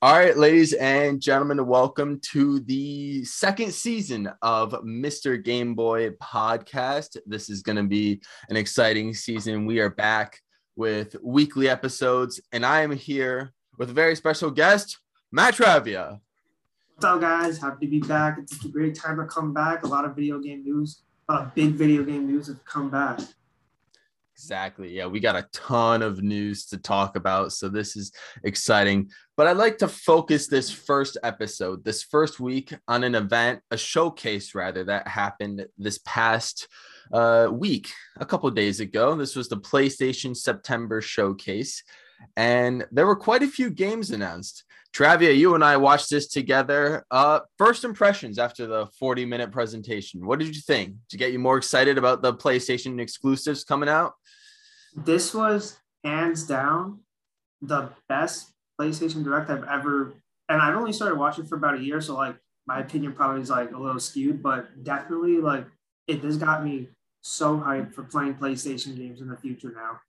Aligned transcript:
All 0.00 0.12
right, 0.12 0.36
ladies 0.36 0.74
and 0.74 1.20
gentlemen, 1.20 1.66
welcome 1.66 2.20
to 2.30 2.60
the 2.60 3.24
second 3.24 3.72
season 3.74 4.30
of 4.42 4.70
Mr. 4.84 5.42
Game 5.42 5.74
Boy 5.74 6.10
podcast. 6.10 7.16
This 7.26 7.50
is 7.50 7.62
going 7.62 7.74
to 7.74 7.82
be 7.82 8.22
an 8.48 8.56
exciting 8.56 9.12
season. 9.12 9.66
We 9.66 9.80
are 9.80 9.90
back 9.90 10.38
with 10.76 11.16
weekly 11.20 11.68
episodes, 11.68 12.40
and 12.52 12.64
I 12.64 12.82
am 12.82 12.92
here 12.92 13.52
with 13.76 13.90
a 13.90 13.92
very 13.92 14.14
special 14.14 14.52
guest, 14.52 15.00
Matt 15.32 15.54
Travia. 15.54 16.20
What's 16.94 17.04
up, 17.04 17.20
guys? 17.20 17.58
Happy 17.58 17.86
to 17.86 17.90
be 17.90 17.98
back. 17.98 18.38
It's 18.38 18.64
a 18.64 18.68
great 18.68 18.94
time 18.94 19.16
to 19.16 19.24
come 19.24 19.52
back. 19.52 19.82
A 19.82 19.88
lot 19.88 20.04
of 20.04 20.14
video 20.14 20.38
game 20.38 20.62
news, 20.62 21.02
a 21.28 21.32
lot 21.32 21.42
of 21.42 21.54
big 21.56 21.72
video 21.72 22.04
game 22.04 22.24
news 22.24 22.46
have 22.46 22.64
come 22.64 22.88
back. 22.88 23.18
Exactly. 24.38 24.96
Yeah, 24.96 25.06
we 25.06 25.18
got 25.18 25.34
a 25.34 25.48
ton 25.52 26.00
of 26.00 26.22
news 26.22 26.66
to 26.66 26.78
talk 26.78 27.16
about. 27.16 27.52
So 27.52 27.68
this 27.68 27.96
is 27.96 28.12
exciting. 28.44 29.10
But 29.36 29.48
I'd 29.48 29.56
like 29.56 29.78
to 29.78 29.88
focus 29.88 30.46
this 30.46 30.70
first 30.70 31.18
episode, 31.24 31.84
this 31.84 32.04
first 32.04 32.38
week, 32.38 32.72
on 32.86 33.02
an 33.02 33.16
event, 33.16 33.62
a 33.72 33.76
showcase 33.76 34.54
rather, 34.54 34.84
that 34.84 35.08
happened 35.08 35.66
this 35.76 35.98
past 36.04 36.68
uh, 37.12 37.48
week, 37.50 37.90
a 38.20 38.24
couple 38.24 38.48
days 38.52 38.78
ago. 38.78 39.16
This 39.16 39.34
was 39.34 39.48
the 39.48 39.56
PlayStation 39.56 40.36
September 40.36 41.00
showcase. 41.00 41.82
And 42.36 42.86
there 42.92 43.06
were 43.06 43.16
quite 43.16 43.42
a 43.42 43.48
few 43.48 43.70
games 43.70 44.12
announced. 44.12 44.62
Travia, 44.94 45.36
you 45.36 45.54
and 45.54 45.62
I 45.62 45.76
watched 45.76 46.10
this 46.10 46.28
together. 46.28 47.04
Uh, 47.10 47.40
first 47.56 47.84
impressions 47.84 48.38
after 48.38 48.66
the 48.66 48.86
40 48.98 49.26
minute 49.26 49.52
presentation. 49.52 50.26
What 50.26 50.38
did 50.38 50.54
you 50.54 50.62
think? 50.62 50.96
You 51.12 51.18
get 51.18 51.32
you 51.32 51.38
more 51.38 51.56
excited 51.56 51.98
about 51.98 52.22
the 52.22 52.34
PlayStation 52.34 53.00
exclusives 53.00 53.64
coming 53.64 53.88
out? 53.88 54.14
This 54.96 55.34
was 55.34 55.78
hands 56.02 56.46
down 56.46 57.00
the 57.60 57.90
best 58.08 58.52
PlayStation 58.80 59.24
Direct 59.24 59.50
I've 59.50 59.64
ever, 59.64 60.14
and 60.48 60.62
I've 60.62 60.76
only 60.76 60.92
started 60.92 61.18
watching 61.18 61.44
for 61.44 61.56
about 61.56 61.74
a 61.74 61.82
year, 61.82 62.00
so 62.00 62.14
like 62.14 62.36
my 62.66 62.80
opinion 62.80 63.12
probably 63.12 63.42
is 63.42 63.50
like 63.50 63.72
a 63.72 63.78
little 63.78 64.00
skewed, 64.00 64.42
but 64.42 64.84
definitely 64.84 65.38
like 65.38 65.66
it. 66.06 66.22
This 66.22 66.36
got 66.36 66.64
me 66.64 66.88
so 67.22 67.58
hyped 67.58 67.94
for 67.94 68.04
playing 68.04 68.34
PlayStation 68.34 68.96
games 68.96 69.20
in 69.20 69.28
the 69.28 69.36
future 69.36 69.72
now. 69.74 70.00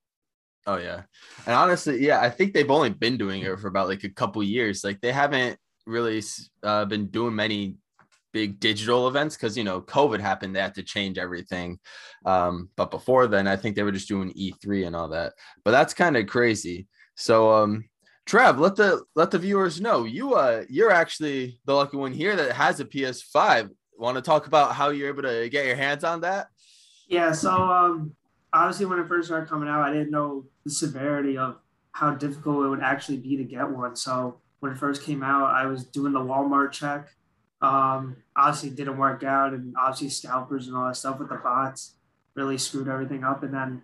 Oh 0.67 0.77
yeah, 0.77 1.03
and 1.45 1.55
honestly, 1.55 2.05
yeah, 2.05 2.21
I 2.21 2.29
think 2.29 2.53
they've 2.53 2.69
only 2.69 2.89
been 2.89 3.17
doing 3.17 3.41
it 3.41 3.59
for 3.59 3.67
about 3.67 3.87
like 3.87 4.03
a 4.03 4.09
couple 4.09 4.43
years. 4.43 4.83
Like 4.83 5.01
they 5.01 5.11
haven't 5.11 5.57
really 5.85 6.21
uh, 6.63 6.85
been 6.85 7.07
doing 7.07 7.35
many 7.35 7.77
big 8.31 8.59
digital 8.59 9.07
events 9.07 9.35
because 9.35 9.57
you 9.57 9.63
know 9.63 9.81
COVID 9.81 10.19
happened. 10.19 10.55
They 10.55 10.61
had 10.61 10.75
to 10.75 10.83
change 10.83 11.17
everything. 11.17 11.79
Um, 12.25 12.69
but 12.75 12.91
before 12.91 13.27
then, 13.27 13.47
I 13.47 13.55
think 13.55 13.75
they 13.75 13.83
were 13.83 13.91
just 13.91 14.07
doing 14.07 14.31
E3 14.33 14.87
and 14.87 14.95
all 14.95 15.09
that. 15.09 15.33
But 15.63 15.71
that's 15.71 15.93
kind 15.93 16.17
of 16.17 16.27
crazy. 16.27 16.87
So 17.15 17.51
um, 17.51 17.85
Trev, 18.29 18.59
let 18.59 18.75
the 18.75 19.03
let 19.15 19.31
the 19.31 19.39
viewers 19.39 19.81
know 19.81 20.03
you 20.03 20.35
uh 20.35 20.63
you're 20.69 20.91
actually 20.91 21.59
the 21.65 21.73
lucky 21.73 21.97
one 21.97 22.13
here 22.13 22.35
that 22.35 22.51
has 22.51 22.79
a 22.79 22.85
PS5. 22.85 23.69
Want 23.97 24.17
to 24.17 24.21
talk 24.21 24.45
about 24.45 24.75
how 24.75 24.89
you're 24.89 25.09
able 25.09 25.23
to 25.23 25.49
get 25.49 25.65
your 25.65 25.75
hands 25.75 26.03
on 26.03 26.21
that? 26.21 26.47
Yeah, 27.07 27.31
so 27.31 27.49
um 27.49 28.15
obviously 28.53 28.85
when 28.85 28.99
it 28.99 29.07
first 29.07 29.27
started 29.27 29.49
coming 29.49 29.69
out, 29.69 29.81
I 29.81 29.91
didn't 29.91 30.11
know 30.11 30.45
the 30.63 30.71
severity 30.71 31.37
of 31.37 31.57
how 31.91 32.11
difficult 32.11 32.65
it 32.65 32.69
would 32.69 32.81
actually 32.81 33.17
be 33.17 33.37
to 33.37 33.43
get 33.43 33.69
one. 33.69 33.95
So 33.95 34.39
when 34.59 34.71
it 34.71 34.77
first 34.77 35.03
came 35.03 35.23
out, 35.23 35.53
I 35.53 35.65
was 35.65 35.85
doing 35.85 36.13
the 36.13 36.19
Walmart 36.19 36.71
check. 36.71 37.09
Um, 37.61 38.17
obviously 38.35 38.69
didn't 38.69 38.97
work 38.97 39.23
out, 39.23 39.53
and 39.53 39.75
obviously 39.77 40.09
scalpers 40.09 40.67
and 40.67 40.77
all 40.77 40.87
that 40.87 40.95
stuff 40.95 41.19
with 41.19 41.29
the 41.29 41.35
bots 41.35 41.95
really 42.35 42.57
screwed 42.57 42.87
everything 42.87 43.23
up. 43.23 43.43
And 43.43 43.53
then 43.53 43.81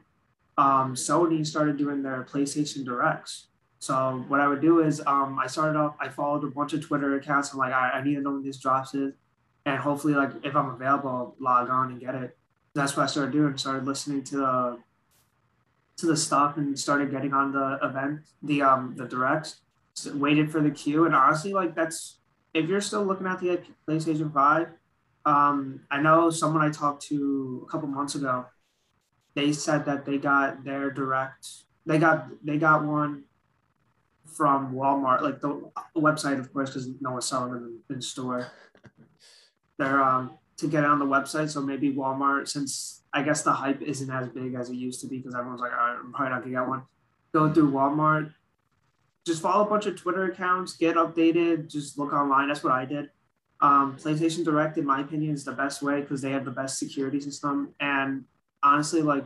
um, 0.58 0.96
Sony 0.96 1.46
started 1.46 1.78
doing 1.78 2.02
their 2.02 2.24
PlayStation 2.24 2.86
Directs. 2.86 3.48
So 3.80 4.24
what 4.30 4.40
I 4.40 4.48
would 4.48 4.62
do 4.62 4.80
is 4.80 5.02
um, 5.06 5.38
I 5.38 5.48
started 5.48 5.78
off, 5.78 5.96
I 6.00 6.08
followed 6.08 6.44
a 6.44 6.48
bunch 6.48 6.74
of 6.74 6.82
Twitter 6.82 7.16
accounts. 7.16 7.52
I'm 7.52 7.60
like, 7.60 7.74
I, 7.74 8.02
need 8.04 8.16
to 8.16 8.22
know 8.22 8.32
when 8.32 8.44
this 8.44 8.58
drops 8.58 8.94
is, 8.94 9.14
and 9.66 9.78
hopefully, 9.78 10.14
like 10.14 10.32
if 10.44 10.56
I'm 10.56 10.70
available, 10.70 11.10
I'll 11.10 11.36
log 11.40 11.70
on 11.70 11.92
and 11.92 12.00
get 12.00 12.16
it 12.16 12.38
that's 12.76 12.96
what 12.96 13.04
I 13.04 13.06
started 13.08 13.32
doing. 13.32 13.58
Started 13.58 13.86
listening 13.86 14.24
to 14.26 14.38
the 14.38 14.78
to 15.98 16.06
the 16.06 16.18
stuff 16.18 16.58
and 16.58 16.78
started 16.78 17.10
getting 17.10 17.34
on 17.34 17.54
the 17.54 17.80
event, 17.82 18.22
the 18.44 18.62
um 18.62 18.94
the 18.98 19.06
directs. 19.06 19.62
waited 20.14 20.52
for 20.52 20.62
the 20.62 20.70
queue, 20.70 21.06
and 21.06 21.16
honestly, 21.16 21.54
like 21.54 21.74
that's 21.74 22.20
if 22.54 22.70
you're 22.70 22.82
still 22.82 23.04
looking 23.04 23.26
at 23.26 23.40
the 23.40 23.62
PlayStation 23.88 24.32
Five. 24.32 24.68
Um, 25.26 25.82
I 25.90 26.00
know 26.02 26.30
someone 26.30 26.62
I 26.64 26.70
talked 26.70 27.02
to 27.08 27.66
a 27.68 27.72
couple 27.72 27.88
months 27.88 28.14
ago. 28.14 28.46
They 29.34 29.54
said 29.54 29.86
that 29.86 30.06
they 30.06 30.20
got 30.20 30.64
their 30.64 30.92
direct. 30.92 31.48
They 31.86 31.98
got 31.98 32.28
they 32.44 32.58
got 32.58 32.86
one 32.86 33.24
from 34.26 34.74
Walmart, 34.74 35.22
like 35.22 35.40
the 35.40 35.72
website, 35.96 36.40
of 36.40 36.52
course, 36.52 36.72
because 36.72 36.90
no 37.00 37.12
one's 37.12 37.26
selling 37.26 37.54
them 37.54 37.82
in, 37.90 37.96
in 37.96 38.02
store. 38.02 38.52
They're 39.78 40.04
um 40.04 40.38
to 40.58 40.68
get 40.68 40.86
on 40.86 41.00
the 41.00 41.06
website. 41.06 41.50
So 41.50 41.62
maybe 41.62 41.94
Walmart, 41.94 42.48
since 42.48 43.04
I 43.14 43.22
guess 43.24 43.44
the 43.44 43.54
hype 43.54 43.82
isn't 43.82 44.10
as 44.10 44.30
big 44.30 44.56
as 44.56 44.70
it 44.70 44.76
used 44.76 45.02
to 45.02 45.08
be 45.08 45.18
because 45.18 45.36
everyone's 45.36 45.62
like, 45.62 45.72
right, 45.72 45.98
I'm 46.00 46.12
probably 46.12 46.30
not 46.30 46.42
gonna 46.42 46.56
get 46.56 46.68
one. 46.68 46.84
Go 47.34 47.54
through 47.54 47.72
Walmart, 47.72 48.34
just 49.26 49.42
follow 49.42 49.66
a 49.66 49.70
bunch 49.70 49.86
of 49.86 50.00
Twitter 50.00 50.26
accounts, 50.26 50.74
get 50.74 50.96
updated, 50.96 51.70
just 51.70 51.98
look 51.98 52.14
online. 52.14 52.48
That's 52.48 52.64
what 52.64 52.74
I 52.74 52.86
did. 52.86 53.10
Um, 53.62 53.98
PlayStation 53.98 54.44
Direct, 54.46 54.78
in 54.78 54.86
my 54.86 55.02
opinion, 55.02 55.34
is 55.34 55.44
the 55.44 55.52
best 55.52 55.82
way 55.82 56.02
because 56.02 56.22
they 56.22 56.32
have 56.32 56.46
the 56.46 56.52
best 56.52 56.78
security 56.78 57.20
system. 57.20 57.74
And 57.80 58.26
honestly, 58.62 59.02
like 59.02 59.26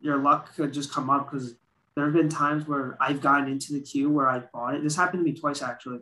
your 0.00 0.18
luck 0.18 0.54
could 0.54 0.72
just 0.72 0.92
come 0.92 1.10
up 1.10 1.30
because 1.30 1.54
there 1.94 2.04
have 2.04 2.14
been 2.14 2.28
times 2.28 2.66
where 2.66 2.96
I've 3.00 3.20
gotten 3.20 3.48
into 3.50 3.72
the 3.72 3.80
queue 3.80 4.10
where 4.10 4.28
I 4.28 4.40
bought 4.40 4.74
it. 4.74 4.82
This 4.82 4.96
happened 4.96 5.24
to 5.24 5.30
me 5.30 5.38
twice 5.38 5.62
actually. 5.62 6.00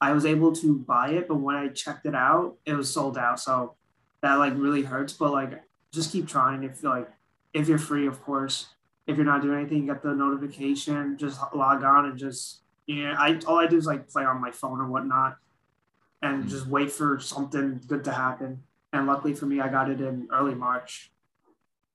I 0.00 0.12
was 0.12 0.26
able 0.26 0.52
to 0.56 0.78
buy 0.78 1.10
it, 1.10 1.28
but 1.28 1.36
when 1.36 1.56
I 1.56 1.68
checked 1.68 2.06
it 2.06 2.14
out, 2.14 2.56
it 2.66 2.74
was 2.74 2.92
sold 2.92 3.16
out. 3.16 3.40
So 3.40 3.74
that 4.24 4.36
like 4.38 4.54
really 4.56 4.82
hurts. 4.82 5.12
But 5.12 5.32
like 5.32 5.62
just 5.92 6.10
keep 6.10 6.26
trying 6.26 6.64
if 6.64 6.82
like 6.82 7.08
if 7.52 7.68
you're 7.68 7.78
free, 7.78 8.06
of 8.06 8.20
course. 8.22 8.68
If 9.06 9.18
you're 9.18 9.26
not 9.26 9.42
doing 9.42 9.60
anything, 9.60 9.82
you 9.82 9.86
get 9.86 10.02
the 10.02 10.14
notification, 10.14 11.18
just 11.18 11.38
log 11.54 11.84
on 11.84 12.06
and 12.06 12.18
just 12.18 12.62
yeah, 12.86 13.14
I 13.18 13.38
all 13.46 13.58
I 13.58 13.66
do 13.66 13.76
is 13.76 13.86
like 13.86 14.08
play 14.08 14.24
on 14.24 14.40
my 14.40 14.50
phone 14.50 14.80
or 14.80 14.88
whatnot 14.88 15.36
and 16.22 16.40
mm-hmm. 16.40 16.48
just 16.48 16.66
wait 16.66 16.90
for 16.90 17.20
something 17.20 17.80
good 17.86 18.02
to 18.04 18.12
happen. 18.12 18.62
And 18.94 19.06
luckily 19.06 19.34
for 19.34 19.44
me, 19.44 19.60
I 19.60 19.68
got 19.68 19.90
it 19.90 20.00
in 20.00 20.26
early 20.32 20.54
March. 20.54 21.12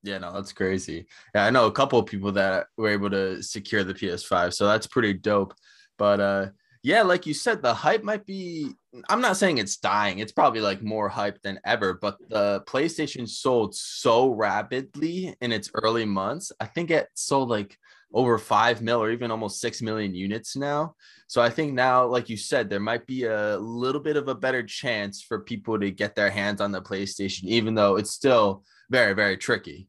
Yeah, 0.03 0.19
no, 0.19 0.31
that's 0.31 0.53
crazy. 0.53 1.07
Yeah, 1.33 1.45
I 1.45 1.49
know 1.49 1.65
a 1.65 1.71
couple 1.71 1.97
of 1.97 2.05
people 2.05 2.31
that 2.33 2.67
were 2.77 2.89
able 2.89 3.09
to 3.09 3.41
secure 3.41 3.83
the 3.83 3.93
PS5, 3.93 4.53
so 4.53 4.67
that's 4.67 4.87
pretty 4.87 5.13
dope. 5.13 5.55
But 5.97 6.19
uh 6.19 6.47
yeah, 6.81 7.01
like 7.01 7.25
you 7.25 7.33
said, 7.33 7.61
the 7.61 7.73
hype 7.73 8.03
might 8.03 8.25
be. 8.25 8.71
I'm 9.09 9.21
not 9.21 9.37
saying 9.37 9.57
it's 9.57 9.77
dying. 9.77 10.19
It's 10.19 10.31
probably 10.31 10.61
like 10.61 10.81
more 10.81 11.09
hype 11.09 11.41
than 11.41 11.59
ever, 11.65 11.93
but 11.93 12.17
the 12.29 12.61
PlayStation 12.67 13.27
sold 13.27 13.75
so 13.75 14.29
rapidly 14.29 15.35
in 15.41 15.51
its 15.51 15.69
early 15.73 16.05
months. 16.05 16.51
I 16.59 16.65
think 16.65 16.89
it 16.89 17.07
sold 17.13 17.49
like 17.49 17.77
over 18.13 18.37
5 18.37 18.81
mil 18.81 19.03
or 19.03 19.11
even 19.11 19.29
almost 19.29 19.61
6 19.61 19.81
million 19.81 20.15
units 20.15 20.55
now. 20.55 20.95
So 21.27 21.41
I 21.41 21.49
think 21.49 21.73
now, 21.73 22.05
like 22.07 22.29
you 22.29 22.37
said, 22.37 22.69
there 22.69 22.79
might 22.79 23.05
be 23.05 23.25
a 23.25 23.57
little 23.57 24.01
bit 24.01 24.17
of 24.17 24.27
a 24.27 24.35
better 24.35 24.63
chance 24.63 25.21
for 25.21 25.41
people 25.41 25.79
to 25.79 25.91
get 25.91 26.15
their 26.15 26.31
hands 26.31 26.59
on 26.59 26.71
the 26.71 26.81
PlayStation, 26.81 27.43
even 27.43 27.75
though 27.75 27.97
it's 27.97 28.11
still 28.11 28.63
very, 28.89 29.13
very 29.13 29.37
tricky. 29.37 29.87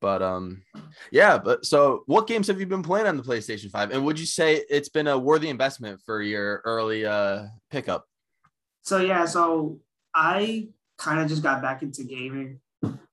But 0.00 0.22
um, 0.22 0.62
yeah. 1.10 1.38
But 1.38 1.64
so, 1.64 2.02
what 2.06 2.26
games 2.26 2.46
have 2.46 2.60
you 2.60 2.66
been 2.66 2.82
playing 2.82 3.06
on 3.06 3.16
the 3.16 3.22
PlayStation 3.22 3.70
Five? 3.70 3.90
And 3.90 4.04
would 4.04 4.18
you 4.18 4.26
say 4.26 4.62
it's 4.70 4.88
been 4.88 5.08
a 5.08 5.18
worthy 5.18 5.48
investment 5.48 6.00
for 6.04 6.22
your 6.22 6.62
early 6.64 7.04
uh 7.04 7.46
pickup? 7.70 8.06
So 8.82 8.98
yeah, 8.98 9.26
so 9.26 9.80
I 10.14 10.68
kind 10.98 11.20
of 11.20 11.28
just 11.28 11.42
got 11.42 11.62
back 11.62 11.82
into 11.82 12.04
gaming 12.04 12.60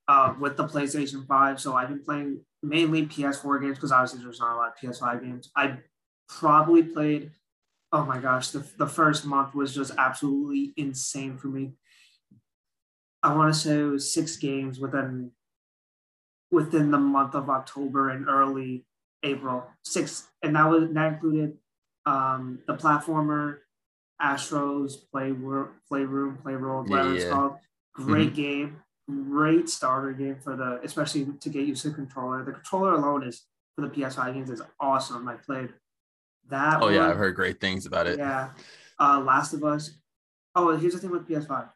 uh, 0.08 0.34
with 0.40 0.58
the 0.58 0.68
PlayStation 0.68 1.26
Five. 1.28 1.60
So 1.60 1.76
I've 1.76 1.90
been 1.90 2.04
playing 2.04 2.40
mainly 2.64 3.06
PS4 3.06 3.62
games 3.62 3.78
because 3.78 3.92
obviously 3.92 4.24
there's 4.24 4.40
not 4.40 4.56
a 4.56 4.58
lot 4.58 4.70
of 4.70 4.76
PS5 4.82 5.22
games. 5.22 5.52
I 5.56 5.78
probably 6.28 6.84
played. 6.84 7.32
Oh 7.92 8.04
my 8.04 8.20
gosh, 8.20 8.50
the, 8.50 8.66
the 8.78 8.88
first 8.88 9.26
month 9.26 9.56
was 9.56 9.74
just 9.74 9.92
absolutely 9.98 10.74
insane 10.76 11.38
for 11.38 11.48
me. 11.48 11.74
I 13.24 13.34
want 13.34 13.54
to 13.54 13.60
say 13.60 13.80
it 13.80 13.84
was 13.84 14.14
six 14.14 14.38
games 14.38 14.80
within 14.80 15.32
within 16.56 16.90
the 16.90 16.98
month 16.98 17.36
of 17.36 17.50
October 17.50 18.10
and 18.10 18.30
early 18.30 18.86
April. 19.24 19.66
Six, 19.84 20.28
and 20.42 20.56
that 20.56 20.70
was 20.70 20.90
that 20.94 21.14
included 21.14 21.58
um, 22.06 22.60
the 22.66 22.76
platformer, 22.76 23.58
Astro's 24.22 24.96
Play 24.96 25.34
Playroom, 25.90 26.40
Playroll, 26.42 26.84
whatever 26.84 27.10
yeah. 27.10 27.16
it's 27.16 27.30
called. 27.30 27.56
Great 27.94 28.34
mm-hmm. 28.34 28.42
game, 28.42 28.82
great 29.30 29.70
starter 29.70 30.14
game 30.14 30.38
for 30.42 30.56
the, 30.56 30.80
especially 30.84 31.28
to 31.40 31.50
get 31.50 31.66
used 31.66 31.82
to 31.82 31.90
the 31.90 31.96
controller. 31.96 32.44
The 32.44 32.54
controller 32.54 32.94
alone 32.94 33.24
is 33.24 33.44
for 33.76 33.82
the 33.82 33.90
PS5 33.90 34.34
games 34.34 34.50
is 34.50 34.62
awesome. 34.80 35.28
I 35.28 35.36
played 35.36 35.74
that. 36.50 36.82
Oh 36.82 36.86
one. 36.86 36.94
yeah, 36.94 37.10
I've 37.10 37.18
heard 37.18 37.36
great 37.36 37.60
things 37.60 37.86
about 37.86 38.08
it. 38.08 38.18
Yeah, 38.18 38.52
uh, 38.98 39.20
Last 39.20 39.54
of 39.54 39.64
Us. 39.64 39.92
Oh, 40.56 40.76
here's 40.78 40.94
the 40.94 41.00
thing 41.00 41.12
with 41.12 41.28
PS5. 41.28 41.70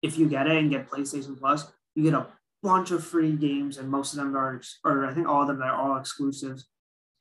If 0.00 0.18
you 0.18 0.26
get 0.26 0.46
it 0.46 0.56
and 0.56 0.70
get 0.70 0.88
PlayStation 0.88 1.38
Plus, 1.38 1.66
you 1.94 2.02
get 2.02 2.14
a 2.14 2.26
bunch 2.64 2.90
of 2.90 3.04
free 3.04 3.32
games, 3.32 3.76
and 3.76 3.88
most 3.88 4.14
of 4.14 4.18
them 4.18 4.34
are, 4.34 4.60
or 4.84 5.04
I 5.04 5.12
think 5.12 5.28
all 5.28 5.42
of 5.42 5.48
them 5.48 5.62
are 5.62 5.74
all 5.74 5.98
exclusives. 5.98 6.66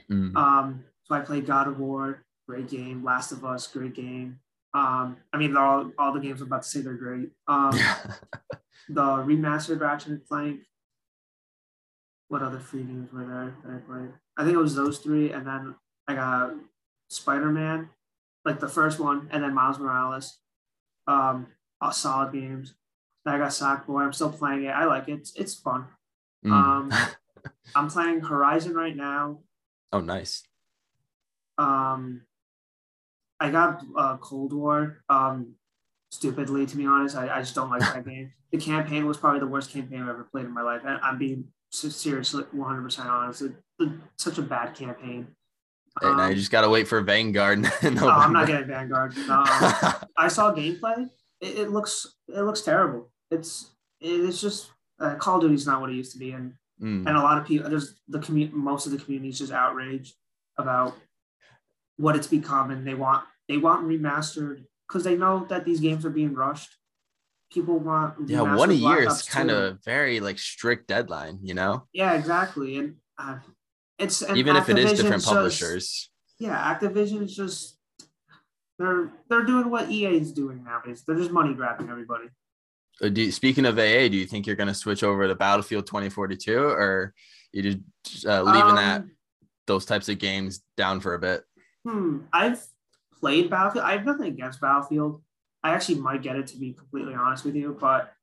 Mm. 0.10 0.36
Um, 0.36 0.86
so 1.04 1.14
I 1.14 1.20
played 1.20 1.46
God 1.46 1.68
of 1.68 1.80
War, 1.80 2.24
great 2.48 2.70
game. 2.70 3.04
Last 3.04 3.34
of 3.34 3.44
Us, 3.44 3.68
great 3.68 3.94
game. 3.94 4.40
Um, 4.74 5.18
I 5.34 5.38
mean, 5.38 5.56
all 5.56 5.92
all 6.00 6.14
the 6.14 6.22
games 6.22 6.42
I'm 6.42 6.48
about 6.48 6.64
to 6.64 6.70
say 6.70 6.82
they're 6.82 6.94
great. 6.94 7.30
Um, 7.48 7.72
the 8.90 9.02
remastered 9.02 9.82
Ratchet 9.82 10.08
and 10.10 10.28
Clank. 10.28 10.62
What 12.30 12.42
other 12.42 12.60
free 12.60 12.84
games 12.84 13.12
were 13.12 13.26
there 13.26 13.54
that 13.64 13.76
I 13.76 13.78
played? 13.80 14.14
I 14.38 14.44
think 14.44 14.56
it 14.56 14.62
was 14.62 14.76
those 14.76 14.98
three, 15.00 15.32
and 15.32 15.46
then 15.46 15.76
I 16.08 16.16
got 16.16 16.54
Spider 17.10 17.52
Man, 17.52 17.90
like 18.46 18.60
the 18.60 18.70
first 18.70 19.00
one, 19.00 19.28
and 19.32 19.44
then 19.44 19.54
Miles 19.54 19.78
Morales. 19.78 20.40
Um, 21.06 21.48
all 21.82 21.92
solid 21.92 22.32
games. 22.32 22.74
I 23.26 23.38
got 23.38 23.50
Sackboy. 23.50 24.04
I'm 24.04 24.14
still 24.14 24.32
playing 24.32 24.66
it. 24.66 24.70
I 24.70 24.86
like 24.86 25.08
it. 25.08 25.14
It's, 25.14 25.36
it's 25.36 25.56
fun. 25.56 25.86
Mm. 26.46 26.52
Um, 26.52 26.94
I'm 27.76 27.90
playing 27.90 28.22
Horizon 28.22 28.74
right 28.74 28.96
now. 28.96 29.40
Oh, 29.92 30.02
nice. 30.02 30.44
Um, 31.58 32.24
I 33.40 33.50
got 33.50 33.82
uh, 33.98 34.18
Cold 34.18 34.54
War. 34.54 35.04
Um, 35.10 35.56
stupidly, 36.12 36.66
to 36.66 36.78
be 36.78 36.86
honest, 36.86 37.16
I, 37.16 37.38
I 37.38 37.40
just 37.40 37.56
don't 37.56 37.70
like 37.70 37.82
that 37.82 38.06
game. 38.08 38.32
The 38.52 38.58
campaign 38.58 39.06
was 39.06 39.18
probably 39.18 39.40
the 39.40 39.48
worst 39.48 39.72
campaign 39.72 40.02
I've 40.02 40.10
ever 40.10 40.28
played 40.32 40.46
in 40.46 40.54
my 40.54 40.62
life. 40.62 40.82
And 40.86 41.00
I'm 41.02 41.18
being 41.18 41.46
seriously 41.72 42.44
100% 42.56 43.06
honest. 43.06 43.42
It, 43.42 43.54
it, 43.80 43.90
such 44.18 44.38
a 44.38 44.42
bad 44.42 44.76
campaign. 44.76 45.28
Hey, 46.02 46.08
um, 46.08 46.18
now 46.18 46.26
you 46.26 46.32
um, 46.32 46.36
just 46.36 46.52
gotta 46.52 46.70
wait 46.70 46.88
for 46.88 47.02
Vanguard. 47.02 47.62
no, 47.84 48.10
I'm 48.10 48.34
not 48.34 48.48
getting 48.48 48.68
Vanguard. 48.68 49.16
No, 49.16 49.44
I 50.18 50.28
saw 50.28 50.54
gameplay. 50.54 51.08
It, 51.40 51.60
it, 51.60 51.72
looks 51.72 52.16
it 52.28 52.42
looks 52.42 52.62
terrible. 52.62 53.12
It's 53.34 53.72
it's 54.00 54.42
just 54.42 54.72
uh, 55.00 55.16
Call 55.16 55.38
of 55.38 55.42
Duty 55.42 55.56
is 55.56 55.68
not 55.68 55.82
what 55.82 55.90
it 55.90 55.96
used 55.96 56.14
to 56.14 56.20
be, 56.20 56.32
and 56.32 56.54
mm. 56.82 57.08
and 57.08 57.10
a 57.10 57.22
lot 57.22 57.38
of 57.38 57.46
people 57.46 57.70
there's 57.70 57.96
the 58.08 58.20
community 58.20 58.56
most 58.56 58.86
of 58.86 58.92
the 58.92 58.98
community 58.98 59.30
is 59.30 59.40
just 59.40 59.52
outraged 59.52 60.16
about 60.58 60.96
what 61.98 62.16
it's 62.16 62.28
become, 62.28 62.72
and 62.72 62.86
they 62.86 62.94
want 62.94 63.24
they 63.48 63.58
want 63.58 63.86
remastered 63.86 64.64
because 64.88 65.04
they 65.04 65.16
know 65.16 65.46
that 65.50 65.66
these 65.66 65.80
games 65.80 66.06
are 66.06 66.10
being 66.10 66.34
rushed. 66.34 66.78
People 67.52 67.80
want 67.80 68.16
yeah, 68.28 68.42
one 68.42 68.72
a 68.72 68.74
year 68.74 69.08
is 69.08 69.24
kind 69.24 69.52
of 69.52 69.58
a 69.58 69.78
very 69.86 70.20
like 70.20 70.40
strict 70.40 70.88
deadline, 70.88 71.40
you 71.44 71.54
know. 71.54 71.88
Yeah, 71.94 72.14
exactly, 72.14 72.78
and 72.78 72.96
uh, 73.18 73.38
it's 74.00 74.22
and 74.22 74.38
even 74.38 74.56
if 74.56 74.70
it 74.70 74.80
is 74.80 75.00
different 75.00 75.24
publishers. 75.24 75.84
Just, 75.84 76.10
yeah, 76.40 76.74
Activision 76.74 77.22
is 77.24 77.36
just 77.36 77.78
they're 78.80 79.12
they're 79.30 79.46
doing 79.46 79.70
what 79.70 79.92
EA 79.92 80.18
is 80.18 80.32
doing 80.34 80.64
nowadays. 80.64 81.04
They're 81.06 81.16
just 81.16 81.32
money 81.32 81.54
grabbing 81.54 81.90
everybody. 81.90 82.26
Uh, 83.02 83.10
do, 83.10 83.32
speaking 83.32 83.66
of 83.66 83.80
EA, 83.80 84.10
do 84.10 84.18
you 84.18 84.26
think 84.26 84.46
you're 84.46 84.56
going 84.56 84.68
to 84.68 84.74
switch 84.74 85.04
over 85.04 85.28
to 85.28 85.36
Battlefield 85.36 85.88
2042, 85.88 86.58
or 86.58 87.14
you 87.52 87.82
just 88.04 88.26
uh, 88.26 88.44
leaving 88.44 88.62
um, 88.62 88.76
that 88.76 89.04
those 89.66 89.86
types 89.86 90.10
of 90.10 90.20
games 90.20 90.62
down 90.78 91.00
for 91.00 91.14
a 91.14 91.20
bit? 91.20 91.44
Hmm. 91.86 92.20
I've 92.32 92.64
played 93.20 93.50
Battlefield. 93.50 93.86
I 93.86 93.94
have 93.94 94.06
nothing 94.06 94.28
against 94.28 94.62
Battlefield. 94.62 95.22
I 95.64 95.72
actually 95.72 96.00
might 96.00 96.22
get 96.22 96.36
it 96.36 96.48
to 96.48 96.58
be 96.58 96.74
completely 96.74 97.14
honest 97.14 97.46
with 97.46 97.56
you, 97.56 97.78
but 97.80 98.14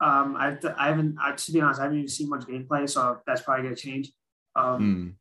um, 0.00 0.36
I've 0.36 0.64
I 0.76 0.88
haven't 0.88 1.16
I, 1.20 1.32
to 1.32 1.52
be 1.52 1.60
honest 1.60 1.80
I 1.80 1.84
haven't 1.84 1.98
even 1.98 2.08
seen 2.08 2.28
much 2.28 2.42
gameplay, 2.42 2.88
so 2.88 3.18
that's 3.26 3.42
probably 3.42 3.64
gonna 3.64 3.76
change. 3.76 4.12
Um, 4.54 4.80
mm. 4.80 5.14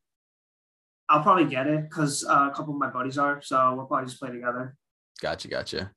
I'll 1.10 1.24
probably 1.24 1.46
get 1.46 1.68
it 1.68 1.90
because 1.90 2.24
uh, 2.26 2.50
a 2.52 2.56
couple 2.56 2.74
of 2.74 2.80
my 2.80 2.90
buddies 2.90 3.18
are, 3.18 3.42
so 3.42 3.74
we'll 3.76 3.86
probably 3.86 4.08
just 4.08 4.20
play 4.20 4.30
together. 4.30 4.76
Gotcha, 5.20 5.48
gotcha. 5.48 5.92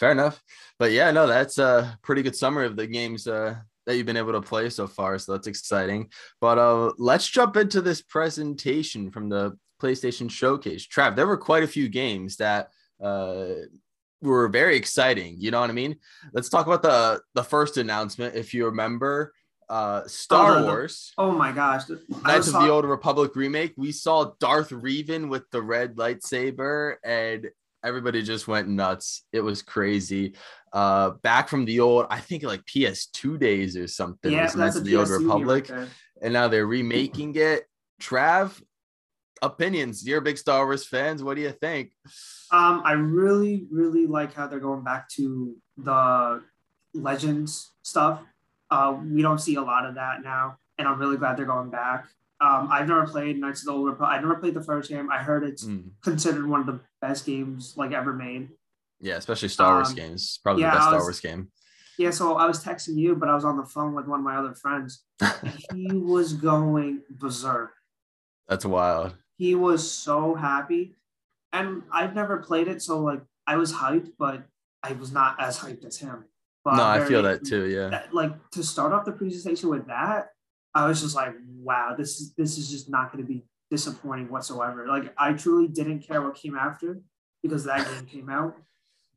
Fair 0.00 0.12
enough. 0.12 0.42
But 0.78 0.92
yeah, 0.92 1.10
no, 1.10 1.26
that's 1.26 1.58
a 1.58 1.98
pretty 2.02 2.22
good 2.22 2.34
summary 2.34 2.66
of 2.66 2.74
the 2.74 2.86
games 2.86 3.26
uh, 3.26 3.56
that 3.86 3.96
you've 3.96 4.06
been 4.06 4.16
able 4.16 4.32
to 4.32 4.40
play 4.40 4.70
so 4.70 4.86
far. 4.86 5.18
So 5.18 5.32
that's 5.32 5.46
exciting. 5.46 6.08
But 6.40 6.56
uh, 6.56 6.92
let's 6.96 7.28
jump 7.28 7.58
into 7.58 7.82
this 7.82 8.00
presentation 8.00 9.10
from 9.10 9.28
the 9.28 9.58
PlayStation 9.80 10.30
Showcase. 10.30 10.86
Trav, 10.86 11.16
there 11.16 11.26
were 11.26 11.36
quite 11.36 11.64
a 11.64 11.68
few 11.68 11.90
games 11.90 12.36
that 12.36 12.70
uh, 12.98 13.44
were 14.22 14.48
very 14.48 14.74
exciting. 14.76 15.36
You 15.38 15.50
know 15.50 15.60
what 15.60 15.70
I 15.70 15.74
mean? 15.74 15.96
Let's 16.32 16.48
talk 16.48 16.66
about 16.66 16.82
the 16.82 17.20
the 17.34 17.44
first 17.44 17.76
announcement. 17.76 18.34
If 18.34 18.54
you 18.54 18.66
remember, 18.66 19.34
uh, 19.68 20.06
Star 20.06 20.58
oh, 20.58 20.64
Wars. 20.64 21.12
Oh 21.18 21.32
my 21.32 21.52
gosh! 21.52 21.82
Knights 22.24 22.48
of 22.48 22.54
the 22.54 22.70
Old 22.70 22.86
Republic 22.86 23.36
remake. 23.36 23.74
We 23.76 23.92
saw 23.92 24.32
Darth 24.40 24.70
Revan 24.70 25.28
with 25.28 25.48
the 25.50 25.62
red 25.62 25.96
lightsaber, 25.96 26.96
and 27.04 27.50
everybody 27.84 28.22
just 28.22 28.48
went 28.48 28.68
nuts. 28.68 29.24
It 29.32 29.40
was 29.40 29.62
crazy. 29.62 30.34
Uh, 30.72 31.10
back 31.22 31.48
from 31.48 31.64
the 31.64 31.80
old, 31.80 32.06
I 32.10 32.20
think 32.20 32.42
like 32.42 32.64
PS2 32.64 33.38
days 33.38 33.76
or 33.76 33.86
something. 33.86 34.32
Yeah, 34.32 34.44
of 34.46 34.84
the 34.84 34.96
Old 34.96 35.08
Republic, 35.08 35.68
right 35.70 35.88
and 36.22 36.32
now 36.32 36.48
they're 36.48 36.66
remaking 36.66 37.34
it. 37.36 37.66
Trav, 38.00 38.60
opinions. 39.42 40.06
You're 40.06 40.18
a 40.18 40.22
big 40.22 40.38
Star 40.38 40.64
Wars 40.64 40.86
fans. 40.86 41.22
What 41.22 41.36
do 41.36 41.42
you 41.42 41.52
think? 41.52 41.92
Um, 42.50 42.82
I 42.84 42.92
really, 42.92 43.66
really 43.70 44.06
like 44.06 44.34
how 44.34 44.46
they're 44.46 44.58
going 44.60 44.84
back 44.84 45.08
to 45.10 45.56
the 45.76 46.42
Legends 46.94 47.72
stuff. 47.82 48.20
Uh, 48.70 48.96
we 49.02 49.22
don't 49.22 49.40
see 49.40 49.56
a 49.56 49.62
lot 49.62 49.84
of 49.84 49.96
that 49.96 50.22
now, 50.22 50.56
and 50.78 50.86
I'm 50.86 50.98
really 50.98 51.16
glad 51.16 51.36
they're 51.36 51.46
going 51.46 51.70
back. 51.70 52.06
Um, 52.40 52.68
I've 52.70 52.88
never 52.88 53.06
played 53.06 53.38
Knights 53.38 53.60
of 53.60 53.66
the 53.66 53.72
Old 53.72 53.86
Republic. 53.86 54.16
I 54.16 54.20
never 54.20 54.36
played 54.36 54.54
the 54.54 54.62
first 54.62 54.88
game. 54.88 55.10
I 55.10 55.18
heard 55.18 55.44
it's 55.44 55.64
mm. 55.64 55.90
considered 56.02 56.48
one 56.48 56.60
of 56.60 56.66
the 56.66 56.80
best 57.00 57.26
games 57.26 57.74
like 57.76 57.92
ever 57.92 58.14
made. 58.14 58.48
Yeah, 59.00 59.16
especially 59.16 59.48
Star 59.48 59.74
Wars 59.74 59.90
um, 59.90 59.96
games. 59.96 60.40
Probably 60.42 60.62
yeah, 60.62 60.70
the 60.70 60.76
best 60.76 60.86
was, 60.86 60.92
Star 60.92 61.02
Wars 61.02 61.20
game. 61.20 61.50
Yeah, 61.98 62.10
so 62.10 62.36
I 62.36 62.46
was 62.46 62.64
texting 62.64 62.96
you, 62.96 63.14
but 63.14 63.28
I 63.28 63.34
was 63.34 63.44
on 63.44 63.58
the 63.58 63.64
phone 63.64 63.94
with 63.94 64.06
one 64.06 64.20
of 64.20 64.24
my 64.24 64.36
other 64.36 64.54
friends. 64.54 65.04
he 65.74 65.92
was 65.92 66.32
going 66.32 67.02
berserk. 67.10 67.72
That's 68.48 68.64
wild. 68.64 69.14
He 69.36 69.54
was 69.54 69.90
so 69.90 70.34
happy. 70.34 70.96
And 71.52 71.82
I've 71.92 72.14
never 72.14 72.38
played 72.38 72.68
it, 72.68 72.80
so 72.80 73.00
like 73.00 73.20
I 73.46 73.56
was 73.56 73.72
hyped, 73.72 74.12
but 74.18 74.44
I 74.82 74.92
was 74.92 75.12
not 75.12 75.36
as 75.40 75.58
hyped 75.58 75.84
as 75.84 75.98
him. 75.98 76.24
But 76.64 76.76
no, 76.76 76.84
I 76.84 77.04
feel 77.04 77.22
that 77.22 77.44
too. 77.44 77.66
Yeah. 77.66 77.88
That, 77.88 78.14
like 78.14 78.32
to 78.52 78.62
start 78.62 78.92
off 78.92 79.04
the 79.04 79.12
presentation 79.12 79.68
with 79.68 79.86
that, 79.88 80.28
I 80.74 80.86
was 80.86 81.00
just 81.00 81.16
like, 81.16 81.34
wow, 81.48 81.94
this 81.96 82.20
is 82.20 82.34
this 82.34 82.58
is 82.58 82.70
just 82.70 82.88
not 82.88 83.12
going 83.12 83.24
to 83.24 83.28
be 83.28 83.44
disappointing 83.70 84.30
whatsoever. 84.30 84.86
Like 84.86 85.12
I 85.18 85.32
truly 85.32 85.68
didn't 85.68 86.00
care 86.00 86.22
what 86.22 86.34
came 86.34 86.56
after 86.56 87.00
because 87.42 87.64
that 87.64 87.86
game 87.86 88.06
came 88.06 88.30
out. 88.30 88.56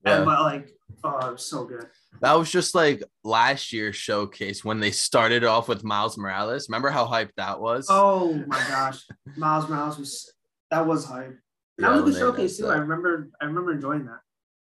Yeah. 0.06 0.18
And, 0.18 0.26
but 0.26 0.42
like, 0.42 0.72
oh, 1.04 1.28
it 1.28 1.32
was 1.34 1.46
so 1.46 1.66
good. 1.66 1.88
That 2.22 2.34
was 2.34 2.52
just 2.52 2.76
like 2.76 3.04
last 3.24 3.72
year's 3.72 3.96
showcase 3.96 4.64
when 4.64 4.80
they 4.80 4.92
started 4.92 5.44
off 5.44 5.68
with 5.68 5.84
Miles 5.84 6.18
Morales. 6.18 6.68
Remember 6.70 6.90
how 6.90 7.06
hyped 7.06 7.36
that 7.38 7.60
was? 7.60 7.88
Oh 7.90 8.34
my 8.48 8.60
gosh, 8.68 9.02
Miles 9.38 9.70
Morales 9.70 9.98
was 9.98 10.34
that 10.72 10.86
was 10.86 11.06
hype. 11.06 11.38
That 11.78 11.88
yeah, 11.88 12.00
was 12.00 12.02
a 12.02 12.20
good 12.20 12.20
showcase 12.20 12.58
too. 12.58 12.64
That. 12.64 12.74
I 12.74 12.78
remember 12.78 13.30
I 13.42 13.46
remember 13.46 13.72
enjoying 13.72 14.06
that. 14.06 14.20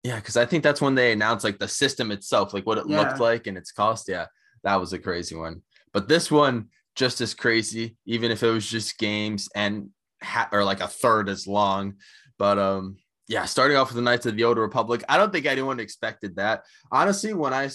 Yeah, 0.05 0.17
because 0.17 0.37
I 0.37 0.47
think 0.47 0.63
that's 0.63 0.81
when 0.81 0.95
they 0.95 1.13
announced 1.13 1.45
like 1.45 1.59
the 1.59 1.69
system 1.69 2.11
itself, 2.11 2.55
like 2.55 2.67
what 2.67 2.79
it 2.79 2.85
yeah. 2.89 2.99
looked 2.99 3.21
like 3.21 3.47
and 3.47 3.57
its 3.57 3.73
cost. 3.73 4.09
Yeah, 4.09 4.27
that 4.65 4.81
was 4.81 4.93
a 4.93 4.99
crazy 4.99 5.35
one. 5.35 5.63
But 5.93 6.09
this 6.09 6.31
one 6.31 6.69
just 6.99 7.21
as 7.21 7.33
crazy, 7.33 7.97
even 8.07 8.33
if 8.33 8.43
it 8.43 8.51
was 8.51 8.69
just 8.69 8.99
games 8.99 9.49
and 9.55 9.91
ha- 10.21 10.49
or 10.51 10.65
like 10.65 10.81
a 10.81 10.89
third 10.89 11.29
as 11.29 11.47
long. 11.47 11.95
But 12.41 12.59
um, 12.59 12.97
yeah, 13.29 13.45
starting 13.45 13.77
off 13.77 13.89
with 13.89 13.97
the 13.97 14.03
Knights 14.03 14.27
of 14.27 14.37
the 14.37 14.43
Old 14.43 14.59
Republic, 14.59 15.05
I 15.09 15.17
don't 15.17 15.33
think 15.33 15.47
anyone 15.47 15.79
expected 15.79 16.37
that. 16.37 16.65
Honestly, 16.91 17.35
when 17.35 17.55
I 17.55 17.71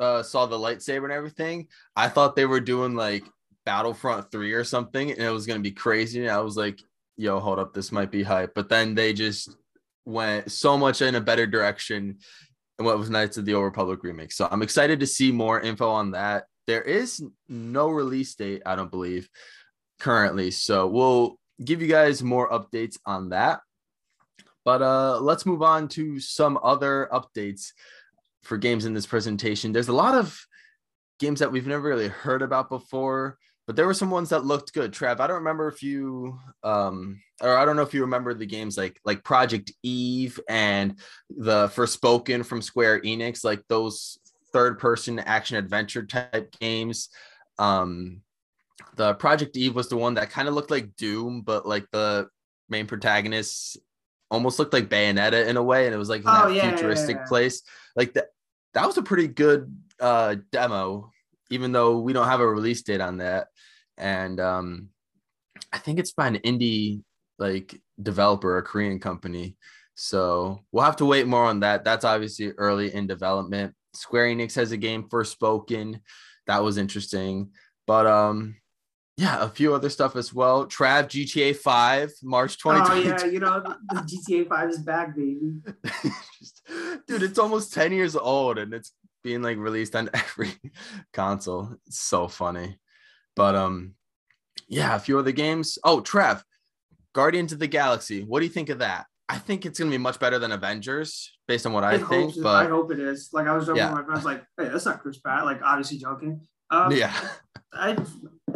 uh, 0.00 0.24
saw 0.24 0.46
the 0.46 0.58
lightsaber 0.58 1.04
and 1.04 1.12
everything, 1.12 1.68
I 1.94 2.08
thought 2.08 2.34
they 2.34 2.46
were 2.46 2.58
doing 2.58 2.96
like 2.96 3.24
Battlefront 3.64 4.32
3 4.32 4.52
or 4.54 4.64
something, 4.64 5.08
and 5.08 5.20
it 5.20 5.30
was 5.30 5.46
going 5.46 5.60
to 5.60 5.62
be 5.62 5.74
crazy. 5.74 6.22
And 6.22 6.30
I 6.30 6.40
was 6.40 6.56
like, 6.56 6.82
yo, 7.16 7.38
hold 7.38 7.60
up, 7.60 7.74
this 7.74 7.92
might 7.92 8.10
be 8.10 8.24
hype. 8.24 8.54
But 8.56 8.68
then 8.68 8.96
they 8.96 9.12
just 9.12 9.54
went 10.04 10.50
so 10.50 10.76
much 10.76 11.00
in 11.00 11.14
a 11.14 11.20
better 11.20 11.46
direction 11.46 12.18
and 12.78 12.86
what 12.86 12.98
was 12.98 13.08
Knights 13.08 13.36
of 13.36 13.44
the 13.44 13.54
Old 13.54 13.66
Republic 13.66 14.02
remake. 14.02 14.32
So 14.32 14.48
I'm 14.50 14.62
excited 14.62 14.98
to 14.98 15.06
see 15.06 15.30
more 15.30 15.60
info 15.60 15.88
on 15.88 16.10
that. 16.10 16.46
There 16.66 16.82
is 16.82 17.22
no 17.48 17.88
release 17.88 18.34
date, 18.34 18.62
I 18.64 18.76
don't 18.76 18.90
believe, 18.90 19.28
currently. 20.00 20.50
So 20.50 20.86
we'll 20.86 21.38
give 21.62 21.82
you 21.82 21.88
guys 21.88 22.22
more 22.22 22.48
updates 22.50 22.96
on 23.06 23.30
that. 23.30 23.60
But 24.64 24.82
uh, 24.82 25.20
let's 25.20 25.44
move 25.44 25.62
on 25.62 25.88
to 25.88 26.18
some 26.20 26.58
other 26.62 27.08
updates 27.12 27.72
for 28.42 28.56
games 28.56 28.84
in 28.86 28.94
this 28.94 29.06
presentation. 29.06 29.72
There's 29.72 29.88
a 29.88 29.92
lot 29.92 30.14
of 30.14 30.38
games 31.20 31.40
that 31.40 31.52
we've 31.52 31.66
never 31.66 31.88
really 31.88 32.08
heard 32.08 32.42
about 32.42 32.70
before, 32.70 33.38
but 33.66 33.76
there 33.76 33.86
were 33.86 33.94
some 33.94 34.10
ones 34.10 34.30
that 34.30 34.44
looked 34.44 34.72
good. 34.72 34.92
Trav, 34.92 35.20
I 35.20 35.26
don't 35.26 35.36
remember 35.36 35.68
if 35.68 35.82
you, 35.82 36.38
um, 36.62 37.20
or 37.42 37.56
I 37.56 37.64
don't 37.64 37.76
know 37.76 37.82
if 37.82 37.94
you 37.94 38.02
remember 38.02 38.34
the 38.34 38.46
games 38.46 38.76
like 38.76 38.98
like 39.04 39.24
Project 39.24 39.72
Eve 39.82 40.40
and 40.48 40.98
the 41.30 41.68
Forspoken 41.68 42.44
from 42.44 42.62
Square 42.62 43.02
Enix, 43.02 43.44
like 43.44 43.62
those 43.68 44.18
third 44.54 44.78
person 44.78 45.18
action 45.18 45.56
adventure 45.56 46.06
type 46.06 46.54
games. 46.58 47.10
Um, 47.58 48.22
the 48.96 49.14
Project 49.14 49.56
Eve 49.56 49.74
was 49.74 49.88
the 49.88 49.96
one 49.96 50.14
that 50.14 50.30
kind 50.30 50.48
of 50.48 50.54
looked 50.54 50.70
like 50.70 50.96
Doom, 50.96 51.42
but 51.42 51.66
like 51.66 51.86
the 51.90 52.28
main 52.68 52.86
protagonist 52.86 53.76
almost 54.30 54.58
looked 54.58 54.72
like 54.72 54.88
Bayonetta 54.88 55.46
in 55.46 55.56
a 55.56 55.62
way, 55.62 55.86
and 55.86 55.94
it 55.94 55.98
was 55.98 56.08
like 56.08 56.22
in 56.22 56.28
oh, 56.28 56.48
that 56.48 56.54
yeah, 56.54 56.70
futuristic 56.70 57.16
yeah, 57.16 57.22
yeah. 57.22 57.28
place. 57.28 57.62
Like 57.96 58.14
that, 58.14 58.28
that 58.72 58.86
was 58.86 58.96
a 58.96 59.02
pretty 59.02 59.28
good 59.28 59.76
uh, 60.00 60.36
demo, 60.52 61.10
even 61.50 61.72
though 61.72 61.98
we 61.98 62.12
don't 62.12 62.28
have 62.28 62.40
a 62.40 62.48
release 62.48 62.82
date 62.82 63.00
on 63.00 63.18
that. 63.18 63.48
And 63.98 64.40
um, 64.40 64.88
I 65.72 65.78
think 65.78 65.98
it's 65.98 66.12
by 66.12 66.28
an 66.28 66.38
indie 66.38 67.02
like 67.38 67.80
developer, 68.00 68.56
a 68.56 68.62
Korean 68.62 69.00
company. 69.00 69.56
So 69.96 70.60
we'll 70.72 70.84
have 70.84 70.96
to 70.96 71.04
wait 71.04 71.26
more 71.26 71.44
on 71.44 71.60
that. 71.60 71.84
That's 71.84 72.04
obviously 72.04 72.50
early 72.52 72.92
in 72.92 73.06
development. 73.06 73.74
Square 73.96 74.26
Enix 74.28 74.54
has 74.56 74.72
a 74.72 74.76
game 74.76 75.04
Forspoken. 75.04 76.00
That 76.46 76.62
was 76.62 76.78
interesting. 76.78 77.50
But 77.86 78.06
um 78.06 78.56
yeah, 79.16 79.44
a 79.44 79.48
few 79.48 79.74
other 79.74 79.90
stuff 79.90 80.16
as 80.16 80.34
well. 80.34 80.66
Trav 80.66 81.04
GTA 81.04 81.54
5, 81.54 82.12
March 82.24 82.58
2020. 82.58 83.00
Oh 83.00 83.14
yeah, 83.16 83.24
you 83.32 83.38
know 83.38 83.60
the, 83.60 83.76
GTA 84.28 84.48
5 84.48 84.70
is 84.70 84.78
back, 84.78 85.14
baby. 85.14 85.52
Just, 86.40 86.62
dude, 87.06 87.22
it's 87.22 87.38
almost 87.38 87.72
10 87.72 87.92
years 87.92 88.16
old 88.16 88.58
and 88.58 88.74
it's 88.74 88.92
being 89.22 89.42
like 89.42 89.56
released 89.56 89.94
on 89.94 90.10
every 90.14 90.52
console. 91.12 91.76
It's 91.86 92.00
so 92.00 92.26
funny. 92.28 92.78
But 93.36 93.54
um 93.54 93.94
yeah, 94.68 94.96
a 94.96 95.00
few 95.00 95.18
other 95.18 95.32
games. 95.32 95.78
Oh, 95.84 96.00
Trav, 96.00 96.42
Guardians 97.12 97.52
of 97.52 97.58
the 97.58 97.66
Galaxy. 97.66 98.22
What 98.22 98.40
do 98.40 98.46
you 98.46 98.52
think 98.52 98.70
of 98.70 98.80
that? 98.80 99.06
I 99.28 99.38
think 99.38 99.64
it's 99.64 99.78
gonna 99.78 99.90
be 99.90 99.98
much 99.98 100.18
better 100.18 100.38
than 100.38 100.52
Avengers, 100.52 101.33
based 101.48 101.66
on 101.66 101.72
what 101.72 101.84
I, 101.84 101.92
I 101.94 101.98
think. 101.98 102.34
hope, 102.34 102.42
But 102.42 102.66
I 102.66 102.68
hope 102.68 102.90
it 102.92 102.98
is. 102.98 103.30
Like 103.32 103.46
I 103.46 103.54
was 103.56 103.66
joking 103.66 103.78
Yeah. 103.82 103.92
with 103.94 104.00
my 104.00 104.04
friends, 104.06 104.24
like, 104.24 104.42
hey, 104.58 104.68
that's 104.68 104.84
not 104.86 105.00
Chris 105.02 105.18
Pratt. 105.18 105.44
Like 105.44 105.60
obviously 105.62 105.98
joking. 105.98 106.40
Um, 106.70 106.92
yeah, 106.92 107.12
I 107.72 107.90
it 107.90 108.06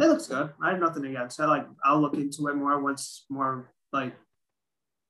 looks 0.07 0.27
good. 0.27 0.49
I 0.61 0.71
have 0.71 0.79
nothing 0.79 1.05
against 1.05 1.39
it. 1.39 1.45
Like 1.45 1.67
I'll 1.83 1.99
look 2.01 2.13
into 2.15 2.47
it 2.47 2.55
more 2.55 2.79
once 2.81 3.25
more. 3.29 3.71
Like 3.93 4.13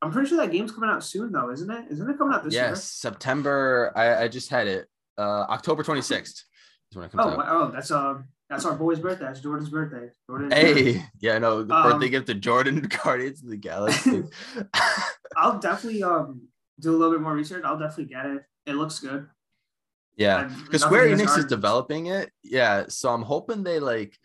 I'm 0.01 0.11
pretty 0.11 0.29
sure 0.29 0.37
that 0.37 0.51
game's 0.51 0.71
coming 0.71 0.89
out 0.89 1.03
soon 1.03 1.31
though, 1.31 1.49
isn't 1.51 1.69
it? 1.69 1.85
Isn't 1.91 2.09
it 2.09 2.17
coming 2.17 2.33
out 2.33 2.43
this 2.43 2.53
year? 2.53 2.63
yes, 2.69 2.83
September. 2.83 3.91
I, 3.95 4.23
I 4.23 4.27
just 4.27 4.49
had 4.49 4.67
it. 4.67 4.87
Uh, 5.17 5.45
October 5.49 5.83
26th 5.83 6.21
is 6.23 6.43
when 6.93 7.05
it 7.05 7.11
comes 7.11 7.23
Oh, 7.35 7.39
out. 7.41 7.45
oh, 7.49 7.71
that's 7.73 7.91
um, 7.91 8.25
that's 8.49 8.65
our 8.65 8.75
boy's 8.75 8.99
birthday. 8.99 9.25
That's 9.25 9.41
Jordan's 9.41 9.69
birthday. 9.69 10.09
Jordan. 10.29 10.51
Hey, 10.51 11.03
yeah, 11.19 11.37
no, 11.37 11.63
the 11.63 11.73
Um, 11.75 11.91
birthday 11.91 12.09
gift 12.09 12.27
to 12.27 12.33
Jordan, 12.35 12.79
Guardians 13.03 13.43
of 13.43 13.49
the 13.49 13.57
Galaxy. 13.57 14.23
I'll 15.35 15.59
definitely 15.59 16.03
um 16.03 16.41
do 16.79 16.91
a 16.91 16.97
little 16.97 17.11
bit 17.13 17.21
more 17.21 17.33
research. 17.33 17.63
I'll 17.65 17.77
definitely 17.77 18.13
get 18.13 18.25
it. 18.25 18.43
It 18.65 18.73
looks 18.73 18.99
good. 18.99 19.27
yeah, 20.17 20.49
because 20.63 20.81
Square 20.81 21.07
Enix 21.09 21.37
is 21.37 21.45
developing 21.45 22.07
it. 22.07 22.31
Yeah, 22.43 22.85
so 22.89 23.09
I'm 23.09 23.21
hoping 23.23 23.63
they 23.63 23.79
like, 23.79 24.17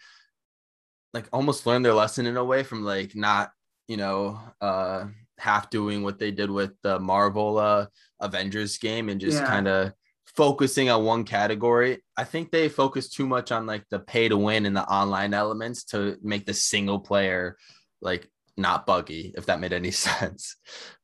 like 1.13 1.27
almost 1.33 1.67
learn 1.67 1.83
their 1.83 1.95
lesson 1.95 2.27
in 2.27 2.37
a 2.37 2.45
way 2.45 2.63
from 2.65 2.83
like 2.85 3.15
not, 3.15 3.51
you 3.89 3.97
know, 3.97 4.39
uh, 4.61 5.07
half 5.39 5.71
doing 5.71 6.03
what 6.03 6.19
they 6.19 6.31
did 6.31 6.51
with 6.51 6.73
the 6.83 6.99
Marvel 7.01 7.59
uh 7.59 7.87
Avengers 8.21 8.79
game 8.79 9.09
and 9.09 9.21
just 9.21 9.39
Yeah. 9.41 9.47
kind 9.47 9.69
of 9.69 9.93
focusing 10.27 10.91
on 10.91 11.05
one 11.05 11.25
category. 11.25 12.03
I 12.17 12.25
think 12.25 12.51
they 12.51 12.69
focus 12.69 13.09
too 13.09 13.27
much 13.27 13.53
on 13.53 13.67
like 13.67 13.85
the 13.91 13.99
pay 14.01 14.29
to 14.29 14.37
win 14.37 14.67
and 14.67 14.77
the 14.77 14.85
online 14.89 15.35
elements 15.35 15.85
to 15.87 16.17
make 16.23 16.47
the 16.47 16.55
single 16.55 16.99
player 17.01 17.57
like 18.01 18.29
not 18.57 18.87
buggy, 18.87 19.33
if 19.37 19.47
that 19.47 19.61
made 19.61 19.73
any 19.73 19.91
sense. 20.09 20.57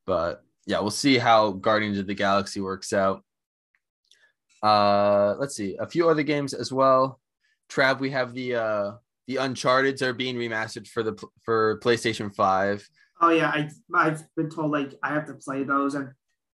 But 0.05 0.43
yeah, 0.65 0.79
we'll 0.79 0.91
see 0.91 1.17
how 1.17 1.51
Guardians 1.51 1.97
of 1.97 2.07
the 2.07 2.13
Galaxy 2.13 2.61
works 2.61 2.93
out. 2.93 3.23
Uh 4.63 5.35
let's 5.39 5.55
see, 5.55 5.75
a 5.79 5.87
few 5.87 6.09
other 6.09 6.23
games 6.23 6.53
as 6.53 6.71
well. 6.71 7.19
Trav, 7.69 7.99
we 7.99 8.11
have 8.11 8.33
the 8.33 8.55
uh 8.55 8.91
the 9.27 9.37
Uncharted's 9.37 10.01
are 10.01 10.13
being 10.13 10.35
remastered 10.35 10.87
for 10.87 11.03
the 11.03 11.15
for 11.41 11.79
PlayStation 11.79 12.33
5. 12.33 12.87
Oh 13.21 13.29
yeah, 13.29 13.47
I 13.49 13.69
I've 13.93 14.23
been 14.35 14.49
told 14.49 14.71
like 14.71 14.93
I 15.01 15.13
have 15.13 15.25
to 15.27 15.33
play 15.35 15.63
those, 15.63 15.95
and 15.95 16.11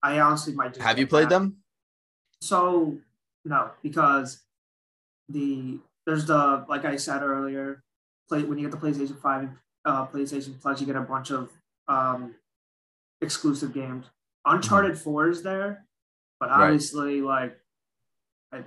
I 0.02 0.20
honestly 0.20 0.54
might 0.54 0.74
just 0.74 0.80
Have 0.86 0.98
you 0.98 1.06
played 1.06 1.28
that. 1.28 1.40
them? 1.40 1.56
So 2.40 2.98
no, 3.44 3.70
because 3.82 4.42
the 5.28 5.78
there's 6.06 6.26
the 6.26 6.64
like 6.68 6.84
I 6.84 6.96
said 6.96 7.22
earlier, 7.22 7.82
play 8.28 8.42
when 8.42 8.58
you 8.58 8.68
get 8.68 8.80
the 8.80 8.84
PlayStation 8.84 9.20
Five, 9.20 9.48
uh, 9.84 10.06
PlayStation 10.06 10.60
Plus, 10.60 10.80
you 10.80 10.86
get 10.86 10.96
a 10.96 11.02
bunch 11.02 11.30
of 11.30 11.50
um, 11.88 12.34
exclusive 13.22 13.72
games. 13.72 14.06
Uncharted 14.44 14.98
Four 14.98 15.28
is 15.28 15.42
there, 15.42 15.86
but 16.40 16.50
Right. 16.50 16.64
obviously 16.64 17.20
like 17.20 17.56
I, 18.52 18.58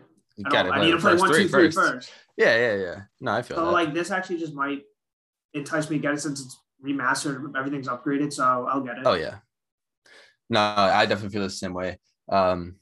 I, 0.46 0.70
I 0.70 0.86
need 0.86 0.92
to 0.92 0.98
play 0.98 1.12
first 1.12 1.22
one, 1.22 1.30
three 1.32 1.44
two, 1.44 1.50
three 1.50 1.72
first. 1.72 1.78
first. 1.78 2.12
Yeah, 2.38 2.56
yeah, 2.58 2.76
yeah. 2.84 3.02
No, 3.22 3.32
I 3.34 3.42
feel 3.42 3.58
So 3.58 3.66
that. 3.66 3.72
like 3.72 3.94
this 3.94 4.12
actually 4.12 4.40
just 4.40 4.54
might 4.54 4.84
entice 5.54 5.90
me 5.90 5.98
to 5.98 6.02
get 6.02 6.14
it 6.14 6.22
since 6.22 6.42
it's 6.42 6.58
remastered, 6.84 7.56
everything's 7.58 7.88
upgraded, 7.88 8.34
so 8.34 8.68
I'll 8.70 8.82
get 8.82 8.98
it. 8.98 9.04
Oh 9.06 9.14
yeah. 9.14 9.36
No, 10.50 10.60
I 10.60 11.06
definitely 11.06 11.34
feel 11.34 11.44
the 11.44 11.50
same 11.50 11.74
way. 11.74 11.98
Um, 12.30 12.76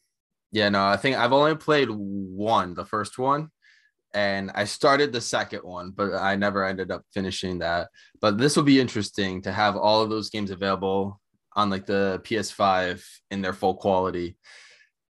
yeah, 0.51 0.69
no, 0.69 0.85
I 0.85 0.97
think 0.97 1.17
I've 1.17 1.33
only 1.33 1.55
played 1.55 1.89
one, 1.89 2.73
the 2.73 2.85
first 2.85 3.17
one, 3.17 3.49
and 4.13 4.51
I 4.53 4.65
started 4.65 5.11
the 5.11 5.21
second 5.21 5.61
one, 5.63 5.91
but 5.91 6.13
I 6.13 6.35
never 6.35 6.65
ended 6.65 6.91
up 6.91 7.03
finishing 7.13 7.59
that. 7.59 7.89
But 8.21 8.37
this 8.37 8.55
will 8.55 8.63
be 8.63 8.79
interesting 8.79 9.41
to 9.43 9.51
have 9.51 9.75
all 9.77 10.01
of 10.01 10.09
those 10.09 10.29
games 10.29 10.51
available 10.51 11.19
on 11.55 11.69
like 11.69 11.85
the 11.85 12.21
PS5 12.23 13.03
in 13.31 13.41
their 13.41 13.53
full 13.53 13.75
quality. 13.75 14.37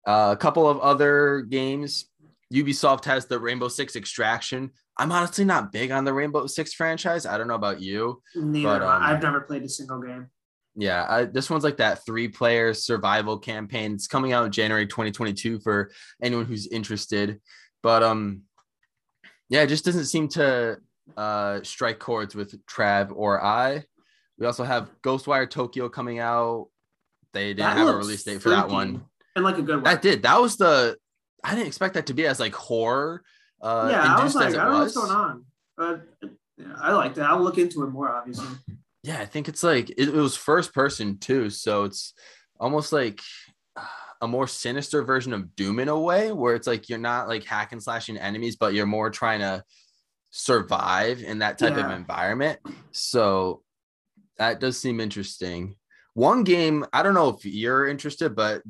Uh, 0.05 0.29
a 0.31 0.37
couple 0.37 0.67
of 0.67 0.79
other 0.79 1.41
games. 1.41 2.05
Ubisoft 2.53 3.05
has 3.05 3.25
the 3.25 3.39
Rainbow 3.39 3.67
Six 3.67 3.95
Extraction. 3.95 4.71
I'm 4.97 5.11
honestly 5.11 5.45
not 5.45 5.71
big 5.71 5.91
on 5.91 6.05
the 6.05 6.13
Rainbow 6.13 6.47
Six 6.47 6.73
franchise. 6.73 7.25
I 7.25 7.37
don't 7.37 7.47
know 7.47 7.55
about 7.55 7.81
you. 7.81 8.21
Neither. 8.35 8.79
But, 8.79 8.81
um, 8.83 9.03
I've 9.03 9.21
never 9.21 9.41
played 9.41 9.63
a 9.63 9.69
single 9.69 10.01
game. 10.01 10.29
Yeah, 10.75 11.05
I, 11.07 11.25
this 11.25 11.49
one's 11.49 11.63
like 11.63 11.77
that 11.77 12.05
three 12.05 12.27
player 12.27 12.73
survival 12.73 13.39
campaign. 13.39 13.93
It's 13.93 14.07
coming 14.07 14.33
out 14.33 14.51
January 14.51 14.85
2022 14.85 15.59
for 15.61 15.91
anyone 16.21 16.45
who's 16.45 16.67
interested. 16.67 17.39
But 17.81 18.03
um 18.03 18.41
yeah, 19.47 19.61
it 19.61 19.67
just 19.67 19.85
doesn't 19.85 20.05
seem 20.05 20.27
to 20.29 20.77
uh 21.15 21.61
strike 21.63 21.99
chords 21.99 22.35
with 22.35 22.65
Trav 22.65 23.11
or 23.15 23.43
I. 23.43 23.85
We 24.37 24.45
also 24.45 24.63
have 24.63 24.89
Ghostwire 25.01 25.49
Tokyo 25.49 25.89
coming 25.89 26.19
out. 26.19 26.67
They 27.33 27.53
didn't 27.53 27.59
That 27.59 27.77
have 27.77 27.87
a 27.87 27.97
release 27.97 28.23
date 28.23 28.41
for 28.41 28.49
that 28.49 28.69
one. 28.69 29.03
in 29.35 29.43
like 29.43 29.57
a 29.57 29.61
good 29.61 29.77
way. 29.77 29.83
That 29.83 30.01
did. 30.01 30.23
That 30.23 30.41
was 30.41 30.57
the 30.57 30.97
I 31.43 31.51
didn't 31.55 31.67
expect 31.67 31.93
that 31.93 32.07
to 32.07 32.13
be 32.13 32.25
as 32.25 32.39
like 32.39 32.55
horror 32.55 33.21
uh 33.61 33.87
yeah, 33.89 34.15
I 34.15 34.23
was 34.23 34.35
like, 34.35 34.49
I 34.53 34.63
don't 34.63 34.71
know 34.73 34.79
what's 34.79 34.95
going 34.95 35.11
on, 35.11 35.45
but 35.77 36.01
yeah, 36.57 36.65
I 36.77 36.91
liked 36.91 37.17
it. 37.17 37.21
I'll 37.21 37.41
look 37.41 37.57
into 37.57 37.83
it 37.83 37.87
more, 37.87 38.09
obviously. 38.13 38.47
Yeah, 39.03 39.19
I 39.19 39.25
think 39.25 39.47
it's 39.47 39.63
like 39.63 39.89
it, 39.91 40.09
it 40.09 40.13
was 40.13 40.35
first 40.35 40.73
person 40.73 41.17
too, 41.17 41.49
so 41.49 41.83
it's 41.85 42.13
almost 42.59 42.91
like 42.91 43.21
a 44.21 44.27
more 44.27 44.47
sinister 44.47 45.03
version 45.03 45.33
of 45.33 45.55
Doom 45.55 45.79
in 45.79 45.87
a 45.89 45.99
way, 45.99 46.31
where 46.31 46.55
it's 46.55 46.67
like 46.67 46.89
you're 46.89 46.99
not 46.99 47.27
like 47.27 47.43
hack 47.45 47.71
and 47.71 47.81
slashing 47.81 48.17
enemies, 48.17 48.55
but 48.55 48.73
you're 48.73 48.85
more 48.85 49.09
trying 49.09 49.39
to 49.39 49.63
survive 50.31 51.21
in 51.23 51.39
that 51.39 51.57
type 51.57 51.77
of 51.77 51.91
environment. 51.91 52.59
So 52.91 53.61
that 54.37 54.59
does 54.59 54.77
seem 54.77 54.99
interesting. 54.99 55.75
One 56.13 56.43
game, 56.43 56.85
I 56.93 57.03
don't 57.03 57.13
know 57.13 57.29
if 57.29 57.45
you're 57.45 57.87
interested, 57.87 58.35
but 58.35 58.61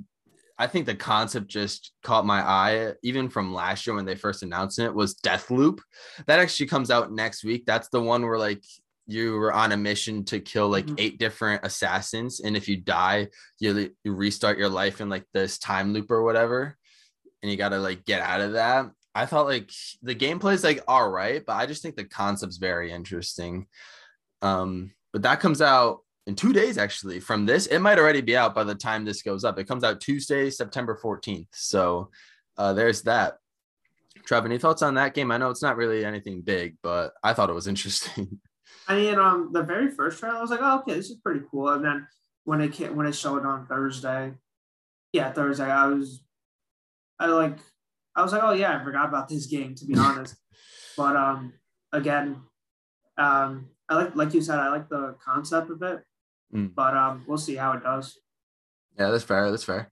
I 0.57 0.67
think 0.67 0.85
the 0.85 0.95
concept 0.95 1.47
just 1.47 1.91
caught 2.01 2.25
my 2.25 2.41
eye, 2.41 2.93
even 3.03 3.29
from 3.29 3.53
last 3.53 3.85
year 3.85 3.95
when 3.95 4.05
they 4.05 4.15
first 4.15 4.41
announced 4.41 4.79
it, 4.79 4.93
was 4.93 5.15
Deathloop. 5.15 5.79
That 6.27 6.39
actually 6.39 6.67
comes 6.67 6.89
out 6.89 7.11
next 7.11 7.43
week. 7.43 7.65
That's 7.65 7.89
the 7.89 8.01
one 8.01 8.23
where 8.23 8.39
like 8.39 8.63
you 9.05 9.33
were 9.33 9.53
on 9.53 9.73
a 9.73 9.77
mission 9.77 10.23
to 10.25 10.39
kill 10.39 10.69
like 10.69 10.87
Mhm. 10.87 10.95
eight 10.97 11.19
different 11.19 11.63
assassins, 11.63 12.39
and 12.39 12.57
if 12.57 12.67
you 12.67 12.77
die, 12.77 13.27
you, 13.59 13.91
you 14.03 14.13
restart 14.13 14.57
your 14.57 14.69
life 14.69 14.99
in 15.01 15.09
like 15.09 15.25
this 15.33 15.59
time 15.59 15.93
loop 15.93 16.09
or 16.09 16.23
whatever, 16.23 16.75
and 17.43 17.51
you 17.51 17.57
gotta 17.57 17.77
like 17.77 18.03
get 18.05 18.21
out 18.21 18.41
of 18.41 18.53
that. 18.53 18.89
I 19.13 19.27
thought 19.27 19.45
like 19.45 19.69
the 20.01 20.15
gameplay 20.15 20.53
is 20.53 20.63
like 20.63 20.83
all 20.87 21.07
right, 21.07 21.45
but 21.45 21.53
I 21.53 21.67
just 21.67 21.83
think 21.83 21.97
the 21.97 22.05
concept's 22.05 22.57
very 22.57 22.91
interesting. 22.91 23.67
Um, 24.41 24.94
but 25.15 25.21
that 25.21 25.39
comes 25.39 25.61
out 25.61 25.99
in 26.27 26.35
two 26.35 26.51
days 26.51 26.77
actually 26.77 27.21
from 27.21 27.45
this. 27.45 27.67
It 27.67 27.79
might 27.79 27.97
already 27.97 28.19
be 28.19 28.35
out 28.35 28.53
by 28.53 28.65
the 28.65 28.75
time 28.75 29.05
this 29.05 29.21
goes 29.21 29.45
up. 29.45 29.57
It 29.57 29.63
comes 29.63 29.85
out 29.85 30.01
Tuesday, 30.01 30.49
September 30.49 30.99
14th. 31.01 31.47
So 31.53 32.09
uh, 32.57 32.73
there's 32.73 33.03
that. 33.03 33.37
Trev, 34.25 34.43
any 34.43 34.57
thoughts 34.57 34.81
on 34.81 34.95
that 34.95 35.13
game? 35.13 35.31
I 35.31 35.37
know 35.37 35.51
it's 35.51 35.61
not 35.61 35.77
really 35.77 36.03
anything 36.03 36.41
big, 36.41 36.75
but 36.83 37.13
I 37.23 37.31
thought 37.31 37.49
it 37.49 37.53
was 37.53 37.67
interesting. 37.69 38.41
I 38.89 38.95
mean, 38.97 39.17
um, 39.17 39.51
the 39.53 39.63
very 39.63 39.89
first 39.89 40.19
trailer, 40.19 40.35
I 40.35 40.41
was 40.41 40.51
like, 40.51 40.59
oh, 40.61 40.79
okay, 40.79 40.95
this 40.95 41.09
is 41.09 41.15
pretty 41.23 41.45
cool. 41.49 41.69
And 41.69 41.85
then 41.85 42.07
when 42.43 42.59
it 42.59 42.73
came, 42.73 42.97
when 42.97 43.07
it 43.07 43.15
showed 43.15 43.45
on 43.45 43.67
Thursday, 43.67 44.33
yeah, 45.13 45.31
Thursday, 45.31 45.71
I 45.71 45.87
was, 45.87 46.21
I 47.21 47.27
like, 47.27 47.57
I 48.17 48.21
was 48.21 48.33
like, 48.33 48.43
oh 48.43 48.51
yeah, 48.51 48.77
I 48.77 48.83
forgot 48.83 49.07
about 49.07 49.29
this 49.29 49.45
game 49.45 49.75
to 49.75 49.85
be 49.85 49.95
honest. 49.97 50.35
but 50.97 51.15
um, 51.15 51.53
again, 51.93 52.41
um, 53.17 53.69
I 53.89 53.95
like, 53.95 54.15
like 54.15 54.33
you 54.33 54.41
said, 54.41 54.59
I 54.59 54.69
like 54.69 54.89
the 54.89 55.15
concept 55.23 55.69
of 55.69 55.81
it. 55.81 56.01
Mm. 56.53 56.73
But 56.75 56.95
um, 56.95 57.23
we'll 57.27 57.37
see 57.37 57.55
how 57.55 57.73
it 57.73 57.83
does. 57.83 58.17
Yeah, 58.97 59.11
that's 59.11 59.23
fair. 59.23 59.51
That's 59.51 59.63
fair. 59.63 59.91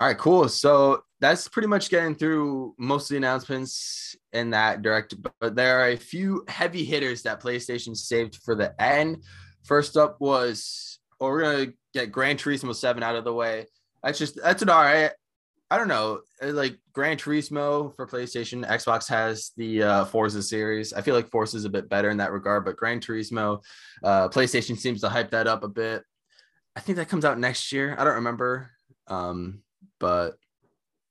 All 0.00 0.08
right, 0.08 0.18
cool. 0.18 0.48
So 0.48 1.04
that's 1.20 1.46
pretty 1.46 1.68
much 1.68 1.90
getting 1.90 2.16
through 2.16 2.74
most 2.78 3.04
of 3.04 3.10
the 3.10 3.16
announcements 3.18 4.16
in 4.32 4.50
that 4.50 4.82
direct. 4.82 5.14
But 5.40 5.54
there 5.54 5.80
are 5.80 5.90
a 5.90 5.96
few 5.96 6.44
heavy 6.48 6.84
hitters 6.84 7.22
that 7.22 7.40
PlayStation 7.40 7.96
saved 7.96 8.36
for 8.44 8.56
the 8.56 8.74
end. 8.82 9.22
First 9.64 9.96
up 9.96 10.20
was, 10.20 10.98
well, 11.20 11.30
we're 11.30 11.42
gonna 11.42 11.72
get 11.94 12.10
Gran 12.10 12.36
Turismo 12.36 12.74
Seven 12.74 13.04
out 13.04 13.14
of 13.14 13.22
the 13.24 13.32
way. 13.32 13.66
That's 14.02 14.18
just 14.18 14.36
that's 14.42 14.62
an 14.62 14.70
all 14.70 14.82
right. 14.82 15.12
I 15.72 15.78
don't 15.78 15.88
know, 15.88 16.20
uh, 16.42 16.52
like 16.52 16.76
Gran 16.92 17.16
Turismo 17.16 17.96
for 17.96 18.06
PlayStation, 18.06 18.68
Xbox 18.68 19.08
has 19.08 19.52
the 19.56 19.82
uh, 19.82 20.04
Forza 20.04 20.42
series. 20.42 20.92
I 20.92 21.00
feel 21.00 21.14
like 21.14 21.30
Forza 21.30 21.56
is 21.56 21.64
a 21.64 21.70
bit 21.70 21.88
better 21.88 22.10
in 22.10 22.18
that 22.18 22.30
regard, 22.30 22.66
but 22.66 22.76
Gran 22.76 23.00
Turismo, 23.00 23.62
uh, 24.04 24.28
PlayStation 24.28 24.76
seems 24.76 25.00
to 25.00 25.08
hype 25.08 25.30
that 25.30 25.46
up 25.46 25.64
a 25.64 25.68
bit. 25.68 26.02
I 26.76 26.80
think 26.80 26.96
that 26.96 27.08
comes 27.08 27.24
out 27.24 27.38
next 27.38 27.72
year. 27.72 27.96
I 27.98 28.04
don't 28.04 28.16
remember, 28.16 28.70
um, 29.06 29.62
but 29.98 30.34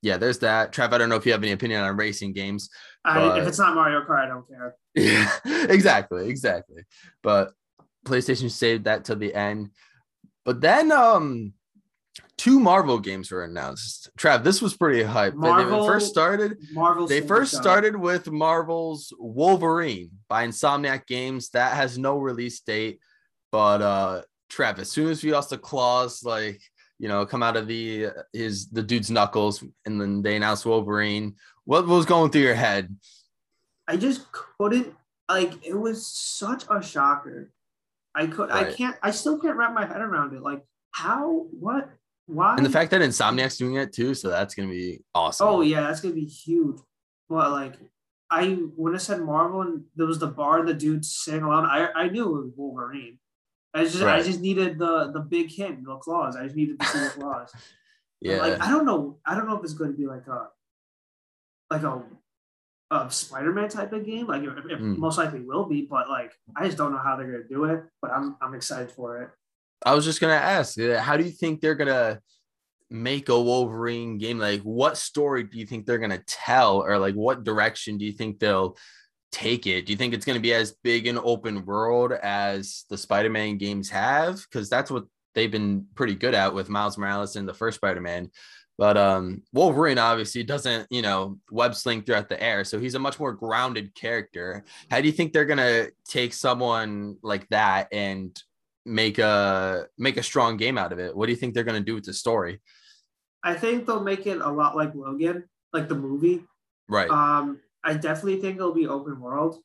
yeah, 0.03 0.18
there's 0.18 0.38
that. 0.39 0.72
Trav, 0.72 0.94
I 0.94 1.00
don't 1.00 1.10
know 1.10 1.15
if 1.15 1.25
you 1.25 1.32
have 1.32 1.41
any 1.41 1.53
opinion 1.53 1.82
on 1.82 1.98
racing 1.98 2.34
games. 2.34 2.70
I, 3.03 3.39
if 3.39 3.48
it's 3.48 3.58
not 3.58 3.74
Mario 3.74 4.03
Kart, 4.03 4.25
I 4.25 4.27
don't 4.27 4.48
care. 4.48 4.75
Yeah, 4.94 5.27
exactly, 5.72 6.30
exactly. 6.30 6.84
But 7.24 7.53
PlayStation 8.06 8.51
saved 8.51 8.84
that 8.84 9.06
to 9.06 9.15
the 9.15 9.34
end. 9.34 9.72
But 10.46 10.62
then, 10.62 10.91
um, 10.91 11.53
two 12.38 12.60
Marvel 12.60 13.00
games 13.00 13.32
were 13.32 13.44
announced. 13.44 14.10
Trav, 14.18 14.44
this 14.44 14.62
was 14.62 14.75
pretty 14.75 15.03
hype. 15.03 15.36
Marvel, 15.36 15.82
they 15.82 15.88
first 15.88 16.10
started. 16.10 16.58
Marvel. 16.72 17.08
They 17.08 17.22
first 17.22 17.56
started 17.56 17.96
with 17.96 18.32
Marvel's 18.32 19.13
Wolverine 19.20 20.12
by 20.27 20.48
Insomniac 20.48 21.08
Games. 21.08 21.50
That 21.50 21.75
has 21.75 21.98
no 21.98 22.18
release 22.18 22.60
date, 22.62 23.00
but 23.51 23.82
uh, 23.82 24.22
Trav, 24.51 24.80
as 24.80 24.91
soon 24.91 25.10
as 25.10 25.24
we 25.24 25.32
lost 25.32 25.51
the 25.51 25.58
claws, 25.58 26.24
like 26.24 26.62
you 27.00 27.08
know, 27.08 27.25
come 27.25 27.41
out 27.41 27.58
of 27.58 27.68
the 27.68 28.10
his 28.34 28.70
the 28.70 28.84
dude's 28.84 29.10
knuckles, 29.10 29.63
and 29.86 30.00
then 30.00 30.22
they 30.22 30.36
announced 30.36 30.65
Wolverine. 30.65 31.36
What 31.65 31.88
was 31.88 32.06
going 32.06 32.32
through 32.32 32.41
your 32.41 32.56
head? 32.56 32.96
I 33.88 33.98
just 33.98 34.32
couldn't 34.32 34.94
like. 35.30 35.65
It 35.65 35.74
was 35.74 36.06
such 36.06 36.63
a 36.70 36.82
shocker. 36.82 37.51
I 38.13 38.27
could. 38.27 38.50
Right. 38.50 38.68
I 38.68 38.74
can't. 38.74 38.96
I 39.01 39.12
still 39.12 39.39
can't 39.39 39.58
wrap 39.58 39.74
my 39.74 39.86
head 39.86 40.01
around 40.01 40.36
it. 40.36 40.41
Like 40.41 40.63
how? 40.91 41.48
What? 41.60 41.89
Why? 42.28 42.56
And 42.56 42.66
the 42.66 42.70
fact 42.70 42.92
that 42.92 43.01
Insomniac's 43.01 43.58
doing 43.58 43.75
it 43.75 43.94
too, 43.94 44.13
so 44.13 44.30
that's 44.30 44.56
gonna 44.56 44.70
be 44.70 45.01
awesome. 45.13 45.48
Oh 45.48 45.62
yeah, 45.62 45.82
that's 45.82 46.01
gonna 46.01 46.16
be 46.16 46.25
huge. 46.25 46.78
But 47.30 47.51
like, 47.51 47.74
I 48.30 48.54
when 48.75 48.96
I 48.96 48.98
said 48.98 49.22
Marvel, 49.22 49.62
and 49.62 49.84
there 49.96 50.08
was 50.08 50.20
the 50.20 50.28
bar 50.28 50.66
the 50.66 50.74
dude 50.74 51.06
sitting 51.06 51.44
alone. 51.44 51.66
I 51.66 51.90
I 51.96 52.10
knew 52.10 52.25
it 52.25 52.42
was 52.44 52.51
Wolverine. 52.56 53.20
I 53.74 53.84
just 53.84 54.01
right. 54.01 54.20
I 54.20 54.24
just 54.24 54.42
needed 54.42 54.78
the 54.78 55.12
the 55.12 55.20
big 55.20 55.51
hint, 55.51 55.84
the 55.86 55.96
claws. 55.98 56.36
I 56.36 56.44
just 56.44 56.56
needed 56.56 56.80
to 56.80 56.86
see 56.86 57.00
the 57.00 57.10
claws. 57.10 57.51
yeah. 58.22 58.38
Like 58.38 58.62
I 58.62 58.70
don't 58.70 58.86
know. 58.86 59.18
I 59.25 59.36
don't 59.36 59.48
know 59.48 59.58
if 59.58 59.63
it's 59.63 59.74
going 59.74 59.92
to 59.92 59.98
be 59.98 60.08
like 60.08 60.28
a 60.28 60.48
like 61.70 61.84
a 61.84 62.04
a 62.92 63.10
Spider-Man 63.10 63.70
type 63.70 63.94
of 63.94 64.06
game. 64.06 64.28
Like 64.28 64.44
it, 64.44 64.50
it 64.70 64.80
mm. 64.80 64.98
most 64.98 65.18
likely 65.18 65.40
will 65.40 65.66
be, 65.66 65.88
but 65.90 66.10
like 66.10 66.34
I 66.56 66.66
just 66.66 66.78
don't 66.78 66.92
know 66.92 66.98
how 66.98 67.16
they're 67.16 67.32
gonna 67.32 67.44
do 67.50 67.66
it. 67.66 67.84
But 68.01 68.12
I'm 68.12 68.36
I'm 68.42 68.54
excited 68.54 68.92
for 68.92 69.24
it. 69.24 69.30
I 69.86 69.94
was 69.94 70.06
just 70.06 70.22
gonna 70.22 70.34
ask, 70.34 70.80
uh, 70.80 71.00
how 71.00 71.18
do 71.18 71.24
you 71.24 71.32
think 71.32 71.62
they're 71.62 71.76
gonna 71.76 72.20
make 72.90 73.30
a 73.30 73.42
Wolverine 73.42 74.18
game? 74.18 74.38
Like, 74.38 74.62
what 74.62 74.98
story 74.98 75.44
do 75.44 75.58
you 75.58 75.66
think 75.66 75.86
they're 75.86 75.98
gonna 75.98 76.24
tell, 76.28 76.84
or 76.84 76.98
like 76.98 77.16
what 77.16 77.44
direction 77.44 77.98
do 77.98 78.06
you 78.06 78.12
think 78.12 78.40
they'll 78.40 78.78
take 79.32 79.66
it? 79.66 79.86
Do 79.86 79.94
you 79.94 79.98
think 79.98 80.14
it's 80.14 80.26
gonna 80.26 80.40
be 80.40 80.54
as 80.54 80.76
big 80.84 81.08
an 81.08 81.18
open 81.24 81.66
world 81.66 82.12
as 82.12 82.86
the 82.90 82.98
Spider-Man 82.98 83.58
games 83.58 83.90
have? 83.90 84.42
Because 84.50 84.70
that's 84.70 84.92
what 84.92 85.06
they've 85.34 85.52
been 85.52 85.88
pretty 85.96 86.16
good 86.16 86.34
at 86.36 86.54
with 86.54 86.70
Miles 86.70 86.98
Morales 86.98 87.36
in 87.36 87.46
the 87.46 87.54
first 87.54 87.78
Spider-Man. 87.78 88.30
But 88.78 88.98
um, 88.98 89.44
Wolverine 89.54 90.00
obviously 90.00 90.44
doesn't, 90.44 90.88
you 90.90 91.02
know, 91.02 91.38
web 91.52 91.76
sling 91.76 92.02
throughout 92.02 92.30
the 92.30 92.42
air, 92.42 92.64
so 92.64 92.80
he's 92.80 92.96
a 92.96 93.00
much 93.00 93.20
more 93.20 93.32
grounded 93.32 93.94
character. 93.96 94.64
How 94.90 95.02
do 95.02 95.08
you 95.08 95.14
think 95.14 95.34
they're 95.34 95.46
gonna 95.46 95.88
take 96.08 96.34
someone 96.34 97.18
like 97.22 97.48
that 97.50 97.88
and 97.92 98.38
make 98.86 99.20
a 99.20 99.88
make 99.98 100.18
a 100.18 100.24
strong 100.24 100.58
game 100.58 100.78
out 100.78 100.92
of 100.92 101.00
it. 101.00 101.16
What 101.16 101.28
do 101.28 101.32
you 101.32 101.38
think 101.38 101.54
they're 101.54 101.64
going 101.64 101.80
to 101.80 101.86
do 101.86 101.96
with 101.96 102.06
the 102.06 102.14
story? 102.14 102.62
I 103.44 103.54
think 103.56 103.86
they'll 103.86 104.04
make 104.04 104.28
it 104.28 104.40
a 104.40 104.50
lot 104.50 104.76
like 104.76 104.94
Logan, 104.94 105.46
like 105.74 105.90
the 105.90 105.96
movie. 105.96 106.44
Right. 106.88 107.10
Um, 107.10 107.60
I 107.84 107.94
definitely 107.94 108.40
think 108.40 108.58
it'll 108.58 108.74
be 108.74 108.88
open 108.88 109.20
world, 109.20 109.58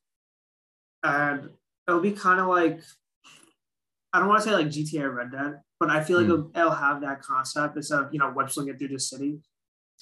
and 1.03 1.51
it'll 1.87 2.01
be 2.01 2.13
kind 2.13 2.41
of 2.41 2.49
like 2.49 2.81
I 4.13 4.19
don't 4.19 4.29
want 4.29 4.43
to 4.43 4.49
say 4.49 4.55
like 4.55 4.69
GTA 4.69 5.03
or 5.03 5.11
Red 5.11 5.33
Dead, 5.33 5.61
but 5.79 5.91
I 5.91 6.03
feel 6.03 6.19
like 6.19 6.27
mm. 6.27 6.33
it'll, 6.33 6.51
it'll, 6.55 6.71
have 6.71 7.03
that 7.03 7.21
concept 7.21 7.77
instead 7.77 8.01
of 8.01 8.13
you 8.13 8.19
know 8.19 8.33
web 8.35 8.51
slinging 8.51 8.77
through 8.79 8.89
the 8.89 9.01
city. 9.01 9.39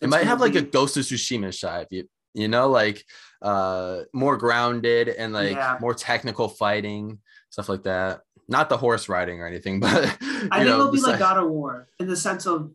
It 0.01 0.09
might 0.09 0.25
have 0.25 0.39
be, 0.39 0.45
like 0.45 0.55
a 0.55 0.63
Ghost 0.63 0.97
of 0.97 1.05
Tsushima 1.05 1.53
side, 1.53 1.87
you 1.91 2.09
you 2.35 2.49
know, 2.49 2.69
like 2.69 3.05
uh 3.43 4.03
more 4.13 4.37
grounded 4.37 5.09
and 5.09 5.33
like 5.33 5.57
yeah. 5.57 5.79
more 5.81 5.95
technical 5.95 6.49
fighting 6.49 7.19
stuff 7.51 7.69
like 7.69 7.85
that 7.85 8.21
not 8.49 8.69
the 8.69 8.77
horse 8.77 9.09
riding 9.09 9.41
or 9.41 9.47
anything, 9.47 9.81
but 9.81 9.91
I 9.93 10.09
think 10.09 10.53
know, 10.53 10.81
it'll 10.81 10.93
be 10.93 11.01
like 11.01 11.19
God 11.19 11.39
of 11.39 11.51
War 11.51 11.89
in 11.99 12.07
the 12.07 12.17
sense 12.17 12.47
of 12.47 12.73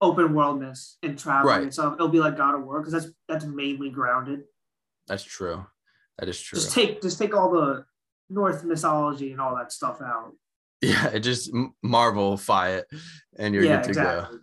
open 0.00 0.34
worldness 0.34 0.96
and 1.02 1.18
traveling 1.18 1.54
right. 1.54 1.62
and 1.62 1.72
stuff. 1.72 1.94
It'll 1.94 2.08
be 2.08 2.20
like 2.20 2.36
God 2.36 2.54
of 2.54 2.64
War 2.64 2.80
because 2.80 2.92
that's 2.92 3.14
that's 3.28 3.44
mainly 3.44 3.90
grounded. 3.90 4.44
That's 5.06 5.24
true. 5.24 5.66
That 6.18 6.28
is 6.28 6.40
true. 6.40 6.58
Just 6.58 6.72
take 6.72 7.02
just 7.02 7.18
take 7.18 7.34
all 7.34 7.50
the 7.50 7.84
Norse 8.30 8.62
mythology 8.62 9.32
and 9.32 9.40
all 9.40 9.56
that 9.56 9.72
stuff 9.72 10.00
out. 10.00 10.32
Yeah, 10.80 11.08
it 11.08 11.20
just 11.20 11.50
Marvel 11.82 12.36
fi 12.36 12.74
it, 12.74 12.86
and 13.36 13.52
you're 13.52 13.64
yeah, 13.64 13.78
good 13.78 13.82
to 13.82 13.88
exactly. 13.88 14.36
go. 14.36 14.42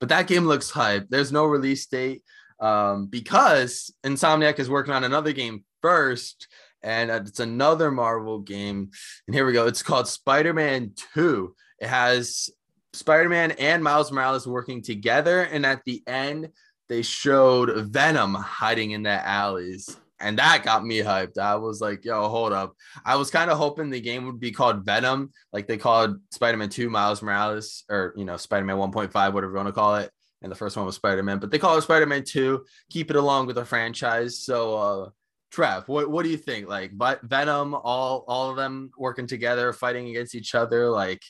But 0.00 0.08
that 0.08 0.26
game 0.26 0.44
looks 0.44 0.70
hype. 0.70 1.06
There's 1.08 1.30
no 1.30 1.44
release 1.44 1.86
date 1.86 2.24
um, 2.58 3.06
because 3.06 3.94
Insomniac 4.04 4.58
is 4.58 4.68
working 4.68 4.92
on 4.92 5.04
another 5.04 5.30
game 5.32 5.62
first 5.80 6.48
and 6.82 7.10
it's 7.10 7.40
another 7.40 7.90
Marvel 7.90 8.40
game. 8.40 8.90
And 9.26 9.34
here 9.34 9.46
we 9.46 9.52
go. 9.52 9.66
It's 9.66 9.82
called 9.82 10.08
Spider 10.08 10.52
Man 10.52 10.92
2. 11.14 11.54
It 11.80 11.88
has 11.88 12.50
Spider 12.92 13.28
Man 13.28 13.52
and 13.52 13.82
Miles 13.82 14.12
Morales 14.12 14.46
working 14.46 14.82
together. 14.82 15.42
And 15.42 15.64
at 15.64 15.82
the 15.84 16.02
end, 16.06 16.50
they 16.88 17.02
showed 17.02 17.86
Venom 17.88 18.34
hiding 18.34 18.90
in 18.90 19.02
the 19.02 19.10
alleys. 19.10 19.96
And 20.20 20.38
that 20.38 20.62
got 20.62 20.84
me 20.84 20.98
hyped. 20.98 21.36
I 21.36 21.56
was 21.56 21.80
like, 21.80 22.04
yo, 22.04 22.28
hold 22.28 22.52
up. 22.52 22.76
I 23.04 23.16
was 23.16 23.30
kind 23.30 23.50
of 23.50 23.58
hoping 23.58 23.90
the 23.90 24.00
game 24.00 24.24
would 24.26 24.38
be 24.38 24.52
called 24.52 24.84
Venom, 24.84 25.32
like 25.52 25.66
they 25.66 25.76
called 25.76 26.20
Spider 26.30 26.56
Man 26.56 26.68
2 26.68 26.88
Miles 26.88 27.22
Morales, 27.22 27.84
or, 27.88 28.14
you 28.16 28.24
know, 28.24 28.36
Spider 28.36 28.64
Man 28.64 28.76
1.5, 28.76 29.12
whatever 29.32 29.52
you 29.52 29.56
want 29.56 29.66
to 29.66 29.72
call 29.72 29.96
it. 29.96 30.12
And 30.40 30.50
the 30.50 30.56
first 30.56 30.76
one 30.76 30.86
was 30.86 30.94
Spider 30.94 31.24
Man, 31.24 31.38
but 31.38 31.50
they 31.50 31.58
call 31.58 31.76
it 31.76 31.82
Spider 31.82 32.06
Man 32.06 32.22
2, 32.24 32.64
keep 32.90 33.10
it 33.10 33.16
along 33.16 33.46
with 33.46 33.56
the 33.56 33.64
franchise. 33.64 34.38
So, 34.38 34.76
uh, 34.76 35.10
Trev, 35.52 35.86
what, 35.86 36.10
what 36.10 36.24
do 36.24 36.30
you 36.30 36.38
think? 36.38 36.66
Like, 36.66 36.92
but 36.94 37.20
Venom, 37.22 37.74
all 37.74 38.24
all 38.26 38.50
of 38.50 38.56
them 38.56 38.90
working 38.96 39.26
together, 39.26 39.72
fighting 39.72 40.08
against 40.08 40.34
each 40.34 40.54
other. 40.54 40.88
Like, 40.88 41.22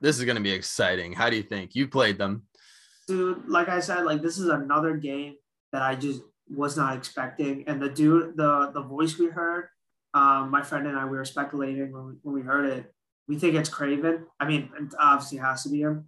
this 0.00 0.18
is 0.18 0.24
gonna 0.24 0.40
be 0.40 0.52
exciting. 0.52 1.12
How 1.12 1.28
do 1.28 1.36
you 1.36 1.42
think? 1.42 1.74
You 1.74 1.88
played 1.88 2.16
them, 2.16 2.44
dude. 3.08 3.48
Like 3.48 3.68
I 3.68 3.80
said, 3.80 4.04
like 4.04 4.22
this 4.22 4.38
is 4.38 4.48
another 4.48 4.96
game 4.96 5.34
that 5.72 5.82
I 5.82 5.96
just 5.96 6.22
was 6.48 6.76
not 6.76 6.96
expecting. 6.96 7.64
And 7.66 7.82
the 7.82 7.88
dude, 7.88 8.36
the 8.36 8.70
the 8.72 8.82
voice 8.82 9.18
we 9.18 9.26
heard, 9.26 9.68
um, 10.14 10.50
my 10.50 10.62
friend 10.62 10.86
and 10.86 10.96
I, 10.96 11.04
we 11.04 11.16
were 11.16 11.24
speculating 11.24 11.92
when 11.92 12.06
we, 12.06 12.12
when 12.22 12.34
we 12.36 12.42
heard 12.42 12.66
it. 12.66 12.92
We 13.28 13.36
think 13.36 13.56
it's 13.56 13.68
Kraven. 13.68 14.22
I 14.38 14.46
mean, 14.46 14.70
it 14.78 14.94
obviously 15.00 15.38
has 15.38 15.64
to 15.64 15.68
be 15.68 15.80
him. 15.80 16.06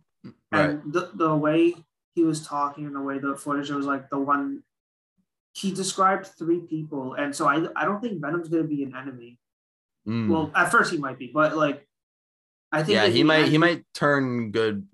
Right. 0.52 0.70
And 0.70 0.92
the, 0.92 1.10
the 1.14 1.34
way 1.34 1.74
he 2.14 2.22
was 2.22 2.46
talking 2.46 2.86
and 2.86 2.94
the 2.94 3.00
way 3.00 3.18
the 3.18 3.36
footage, 3.36 3.70
it 3.70 3.74
was 3.74 3.86
like 3.86 4.08
the 4.10 4.20
one 4.20 4.62
he 5.58 5.72
described 5.72 6.26
three 6.38 6.60
people, 6.60 7.14
and 7.14 7.34
so 7.34 7.48
I 7.48 7.66
I 7.74 7.84
don't 7.84 8.00
think 8.00 8.20
Venom's 8.20 8.48
gonna 8.48 8.64
be 8.64 8.84
an 8.84 8.94
enemy. 8.94 9.38
Mm. 10.06 10.28
Well, 10.28 10.52
at 10.54 10.70
first 10.70 10.92
he 10.92 10.98
might 10.98 11.18
be, 11.18 11.30
but 11.32 11.56
like 11.56 11.86
I 12.70 12.82
think 12.82 12.94
yeah, 12.94 13.06
he 13.06 13.24
might 13.24 13.48
he 13.48 13.58
might 13.58 13.84
turn 13.94 14.50
good 14.52 14.86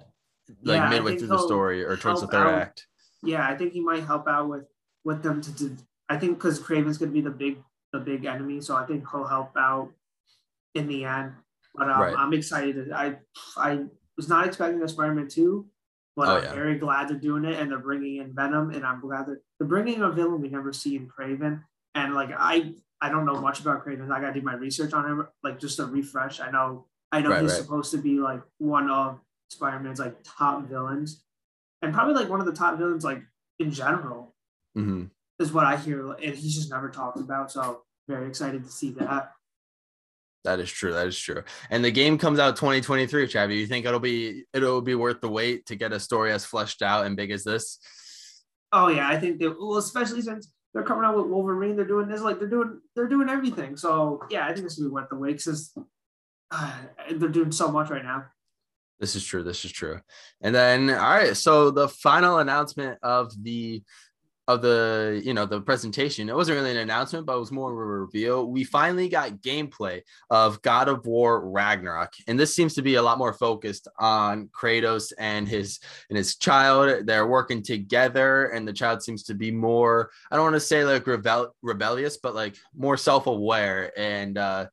like 0.62 0.78
yeah, 0.78 0.88
midway 0.88 1.18
through 1.18 1.28
the 1.28 1.38
story 1.38 1.84
or 1.84 1.96
towards 1.96 2.20
the 2.20 2.26
third 2.26 2.46
out, 2.46 2.54
act. 2.54 2.86
Yeah, 3.22 3.46
I 3.46 3.56
think 3.56 3.72
he 3.72 3.80
might 3.80 4.04
help 4.04 4.26
out 4.26 4.48
with 4.48 4.64
with 5.04 5.22
them 5.22 5.40
to. 5.42 5.50
do. 5.50 5.76
I 6.08 6.18
think 6.18 6.38
because 6.38 6.60
Kraven's 6.60 6.98
gonna 6.98 7.12
be 7.12 7.20
the 7.20 7.30
big 7.30 7.58
the 7.92 8.00
big 8.00 8.24
enemy, 8.24 8.60
so 8.60 8.76
I 8.76 8.86
think 8.86 9.04
he'll 9.10 9.26
help 9.26 9.52
out 9.56 9.90
in 10.74 10.86
the 10.88 11.04
end. 11.04 11.32
But 11.74 11.90
um, 11.90 12.00
right. 12.00 12.14
I'm 12.16 12.32
excited. 12.32 12.92
I 12.92 13.16
I 13.56 13.84
was 14.16 14.28
not 14.28 14.46
expecting 14.46 14.82
a 14.82 14.88
Spider-Man 14.88 15.28
two, 15.28 15.66
but 16.16 16.28
oh, 16.28 16.36
I'm 16.36 16.44
yeah. 16.44 16.54
very 16.54 16.78
glad 16.78 17.08
they're 17.08 17.16
doing 17.16 17.44
it 17.44 17.58
and 17.58 17.70
they're 17.70 17.78
bringing 17.78 18.16
in 18.16 18.34
Venom, 18.34 18.70
and 18.70 18.84
I'm 18.84 19.00
glad 19.00 19.26
that 19.26 19.40
they're 19.58 19.68
bringing 19.68 20.02
a 20.02 20.10
villain 20.10 20.40
we 20.40 20.48
never 20.48 20.72
see 20.72 20.96
in 20.96 21.08
Kraven. 21.08 21.62
And 21.94 22.14
like 22.14 22.30
I, 22.36 22.74
I 23.00 23.08
don't 23.08 23.26
know 23.26 23.40
much 23.40 23.60
about 23.60 23.84
Kraven. 23.84 24.10
I 24.10 24.20
gotta 24.20 24.34
do 24.34 24.42
my 24.42 24.54
research 24.54 24.92
on 24.92 25.06
him, 25.06 25.26
like 25.42 25.58
just 25.58 25.78
a 25.78 25.86
refresh. 25.86 26.40
I 26.40 26.50
know, 26.50 26.86
I 27.12 27.20
know 27.20 27.30
right, 27.30 27.42
he's 27.42 27.52
right. 27.52 27.60
supposed 27.60 27.90
to 27.92 27.98
be 27.98 28.18
like 28.18 28.42
one 28.58 28.90
of 28.90 29.20
Spider-Man's 29.50 30.00
like 30.00 30.16
top 30.24 30.68
villains, 30.68 31.22
and 31.82 31.92
probably 31.92 32.14
like 32.14 32.28
one 32.28 32.40
of 32.40 32.46
the 32.46 32.52
top 32.52 32.78
villains 32.78 33.04
like 33.04 33.22
in 33.58 33.70
general. 33.70 34.34
Mm-hmm. 34.76 35.04
Is 35.40 35.52
what 35.52 35.64
I 35.64 35.76
hear, 35.76 36.12
and 36.12 36.34
he's 36.36 36.54
just 36.54 36.70
never 36.70 36.88
talked 36.88 37.18
about. 37.18 37.50
So 37.50 37.82
very 38.08 38.28
excited 38.28 38.62
to 38.62 38.70
see 38.70 38.90
that. 38.92 39.32
That 40.44 40.60
is 40.60 40.70
true. 40.70 40.92
That 40.92 41.06
is 41.06 41.18
true. 41.18 41.42
And 41.70 41.84
the 41.84 41.90
game 41.90 42.18
comes 42.18 42.38
out 42.38 42.56
2023, 42.56 43.26
Chavi. 43.26 43.56
You 43.56 43.66
think 43.66 43.86
it'll 43.86 43.98
be 43.98 44.44
it'll 44.52 44.82
be 44.82 44.94
worth 44.94 45.20
the 45.20 45.28
wait 45.28 45.66
to 45.66 45.76
get 45.76 45.92
a 45.92 46.00
story 46.00 46.32
as 46.32 46.44
fleshed 46.44 46.82
out 46.82 47.06
and 47.06 47.16
big 47.16 47.30
as 47.30 47.44
this? 47.44 47.78
Oh 48.72 48.88
yeah, 48.88 49.08
I 49.08 49.18
think 49.18 49.38
they 49.38 49.48
well, 49.48 49.78
especially 49.78 50.20
since 50.20 50.52
they're 50.74 50.82
coming 50.82 51.04
out 51.04 51.16
with 51.16 51.26
Wolverine. 51.26 51.76
They're 51.76 51.86
doing 51.86 52.08
this 52.08 52.20
like 52.20 52.38
they're 52.38 52.48
doing 52.48 52.80
they're 52.94 53.08
doing 53.08 53.30
everything. 53.30 53.76
So 53.76 54.20
yeah, 54.28 54.46
I 54.46 54.52
think 54.52 54.66
this 54.66 54.76
will 54.76 54.88
be 54.88 54.92
worth 54.92 55.08
the 55.08 55.16
wait 55.16 55.38
because 55.38 55.72
uh, 56.50 56.72
they're 57.12 57.28
doing 57.30 57.52
so 57.52 57.70
much 57.70 57.88
right 57.88 58.04
now. 58.04 58.26
This 59.00 59.16
is 59.16 59.24
true. 59.24 59.42
This 59.42 59.64
is 59.64 59.72
true. 59.72 60.00
And 60.40 60.54
then, 60.54 60.90
all 60.90 60.96
right. 60.96 61.36
So 61.36 61.70
the 61.70 61.88
final 61.88 62.38
announcement 62.38 62.98
of 63.02 63.32
the 63.42 63.82
of 64.46 64.62
the 64.62 65.22
you 65.24 65.34
know 65.34 65.46
the 65.46 65.60
presentation. 65.60 66.28
It 66.28 66.36
wasn't 66.36 66.56
really 66.56 66.72
an 66.72 66.76
announcement 66.78 67.26
but 67.26 67.36
it 67.36 67.40
was 67.40 67.52
more 67.52 67.72
of 67.72 67.78
a 67.78 67.84
reveal. 67.84 68.46
We 68.50 68.64
finally 68.64 69.08
got 69.08 69.42
gameplay 69.42 70.02
of 70.30 70.60
god 70.62 70.88
of 70.88 71.06
war 71.06 71.48
ragnarok 71.48 72.12
and 72.26 72.38
this 72.38 72.54
seems 72.54 72.74
to 72.74 72.82
be 72.82 72.96
a 72.96 73.02
lot 73.02 73.18
more 73.18 73.32
focused 73.32 73.88
on 73.98 74.48
kratos 74.48 75.12
and 75.18 75.48
his 75.48 75.80
and 76.08 76.16
his 76.16 76.36
child. 76.36 77.06
They're 77.06 77.26
working 77.26 77.62
together 77.62 78.46
and 78.46 78.66
the 78.66 78.72
child 78.72 79.02
seems 79.02 79.22
to 79.24 79.34
be 79.34 79.50
more 79.50 80.10
i 80.30 80.36
don't 80.36 80.44
want 80.44 80.54
to 80.54 80.60
say 80.60 80.84
like 80.84 81.06
rebel 81.06 81.54
rebellious 81.62 82.16
but 82.16 82.34
like 82.34 82.56
more 82.76 82.96
self-aware 82.96 83.98
and 83.98 84.38
uh 84.38 84.66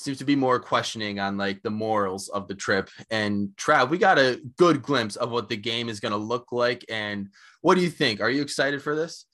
seems 0.00 0.18
to 0.18 0.24
be 0.24 0.36
more 0.36 0.58
questioning 0.58 1.20
on 1.20 1.36
like 1.36 1.62
the 1.62 1.70
morals 1.70 2.28
of 2.28 2.48
the 2.48 2.54
trip. 2.54 2.90
And 3.10 3.50
Trav, 3.56 3.90
we 3.90 3.98
got 3.98 4.18
a 4.18 4.40
good 4.56 4.82
glimpse 4.82 5.16
of 5.16 5.30
what 5.30 5.48
the 5.48 5.56
game 5.56 5.88
is 5.88 6.00
going 6.00 6.12
to 6.12 6.18
look 6.18 6.52
like. 6.52 6.84
And 6.88 7.28
what 7.60 7.76
do 7.76 7.82
you 7.82 7.90
think? 7.90 8.20
Are 8.20 8.30
you 8.30 8.42
excited 8.42 8.82
for 8.82 8.96
this? 8.96 9.26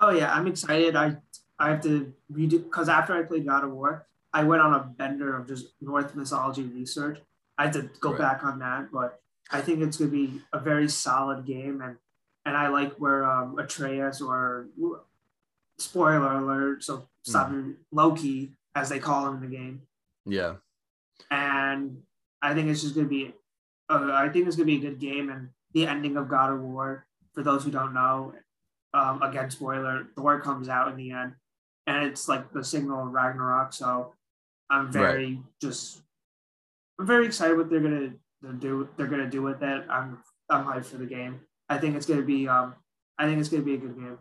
Oh 0.00 0.10
yeah, 0.10 0.32
I'm 0.32 0.46
excited. 0.46 0.96
I 0.96 1.16
I 1.58 1.70
have 1.70 1.82
to 1.82 2.12
read 2.30 2.52
it 2.52 2.64
because 2.64 2.88
after 2.88 3.14
I 3.14 3.22
played 3.22 3.46
God 3.46 3.64
of 3.64 3.72
War, 3.72 4.06
I 4.32 4.44
went 4.44 4.62
on 4.62 4.74
a 4.74 4.84
bender 4.84 5.36
of 5.36 5.48
just 5.48 5.66
Norse 5.80 6.14
mythology 6.14 6.62
research. 6.62 7.18
I 7.56 7.64
had 7.64 7.72
to 7.72 7.90
go 8.00 8.10
right. 8.10 8.18
back 8.18 8.44
on 8.44 8.60
that, 8.60 8.92
but 8.92 9.20
I 9.50 9.60
think 9.60 9.80
it's 9.80 9.96
going 9.96 10.10
to 10.10 10.16
be 10.16 10.40
a 10.52 10.60
very 10.60 10.88
solid 10.88 11.44
game, 11.44 11.80
and 11.82 11.96
and 12.46 12.56
I 12.56 12.68
like 12.68 12.94
where 12.96 13.24
um, 13.24 13.58
Atreus 13.58 14.20
or 14.20 14.68
spoiler 15.78 16.38
alert, 16.38 16.84
so 16.84 17.08
mm. 17.26 17.74
Loki 17.90 18.52
as 18.78 18.88
they 18.88 18.98
call 18.98 19.26
him 19.26 19.42
in 19.42 19.50
the 19.50 19.56
game, 19.56 19.82
yeah. 20.26 20.54
And 21.30 21.98
I 22.42 22.54
think 22.54 22.68
it's 22.68 22.82
just 22.82 22.94
going 22.94 23.06
to 23.06 23.10
be, 23.10 23.34
uh, 23.88 24.10
I 24.12 24.28
think 24.28 24.46
it's 24.46 24.56
going 24.56 24.68
to 24.68 24.78
be 24.78 24.86
a 24.86 24.90
good 24.90 25.00
game. 25.00 25.30
And 25.30 25.48
the 25.74 25.86
ending 25.86 26.16
of 26.16 26.28
God 26.28 26.52
of 26.52 26.60
War, 26.60 27.06
for 27.34 27.42
those 27.42 27.64
who 27.64 27.70
don't 27.70 27.94
know, 27.94 28.34
um, 28.94 29.22
again, 29.22 29.50
spoiler, 29.50 30.06
Thor 30.16 30.40
comes 30.40 30.68
out 30.68 30.88
in 30.88 30.96
the 30.96 31.10
end. 31.10 31.34
And 31.86 32.04
it's 32.04 32.28
like 32.28 32.52
the 32.52 32.62
signal 32.62 33.06
of 33.06 33.12
Ragnarok. 33.12 33.72
So 33.72 34.14
I'm 34.70 34.92
very 34.92 35.34
right. 35.34 35.42
just, 35.60 36.00
I'm 36.98 37.06
very 37.06 37.26
excited 37.26 37.56
what 37.56 37.70
they're 37.70 37.80
going 37.80 38.18
to 38.42 38.52
do. 38.54 38.88
They're 38.96 39.06
going 39.06 39.24
to 39.24 39.30
do 39.30 39.42
with 39.42 39.62
it. 39.62 39.84
I'm, 39.88 40.18
I'm 40.50 40.64
hyped 40.64 40.86
for 40.86 40.98
the 40.98 41.06
game. 41.06 41.40
I 41.68 41.78
think 41.78 41.96
it's 41.96 42.06
going 42.06 42.20
to 42.20 42.26
be, 42.26 42.48
um, 42.48 42.74
I 43.18 43.26
think 43.26 43.40
it's 43.40 43.48
going 43.48 43.62
to 43.62 43.66
be 43.66 43.74
a 43.74 43.78
good 43.78 43.96
game. 43.96 44.18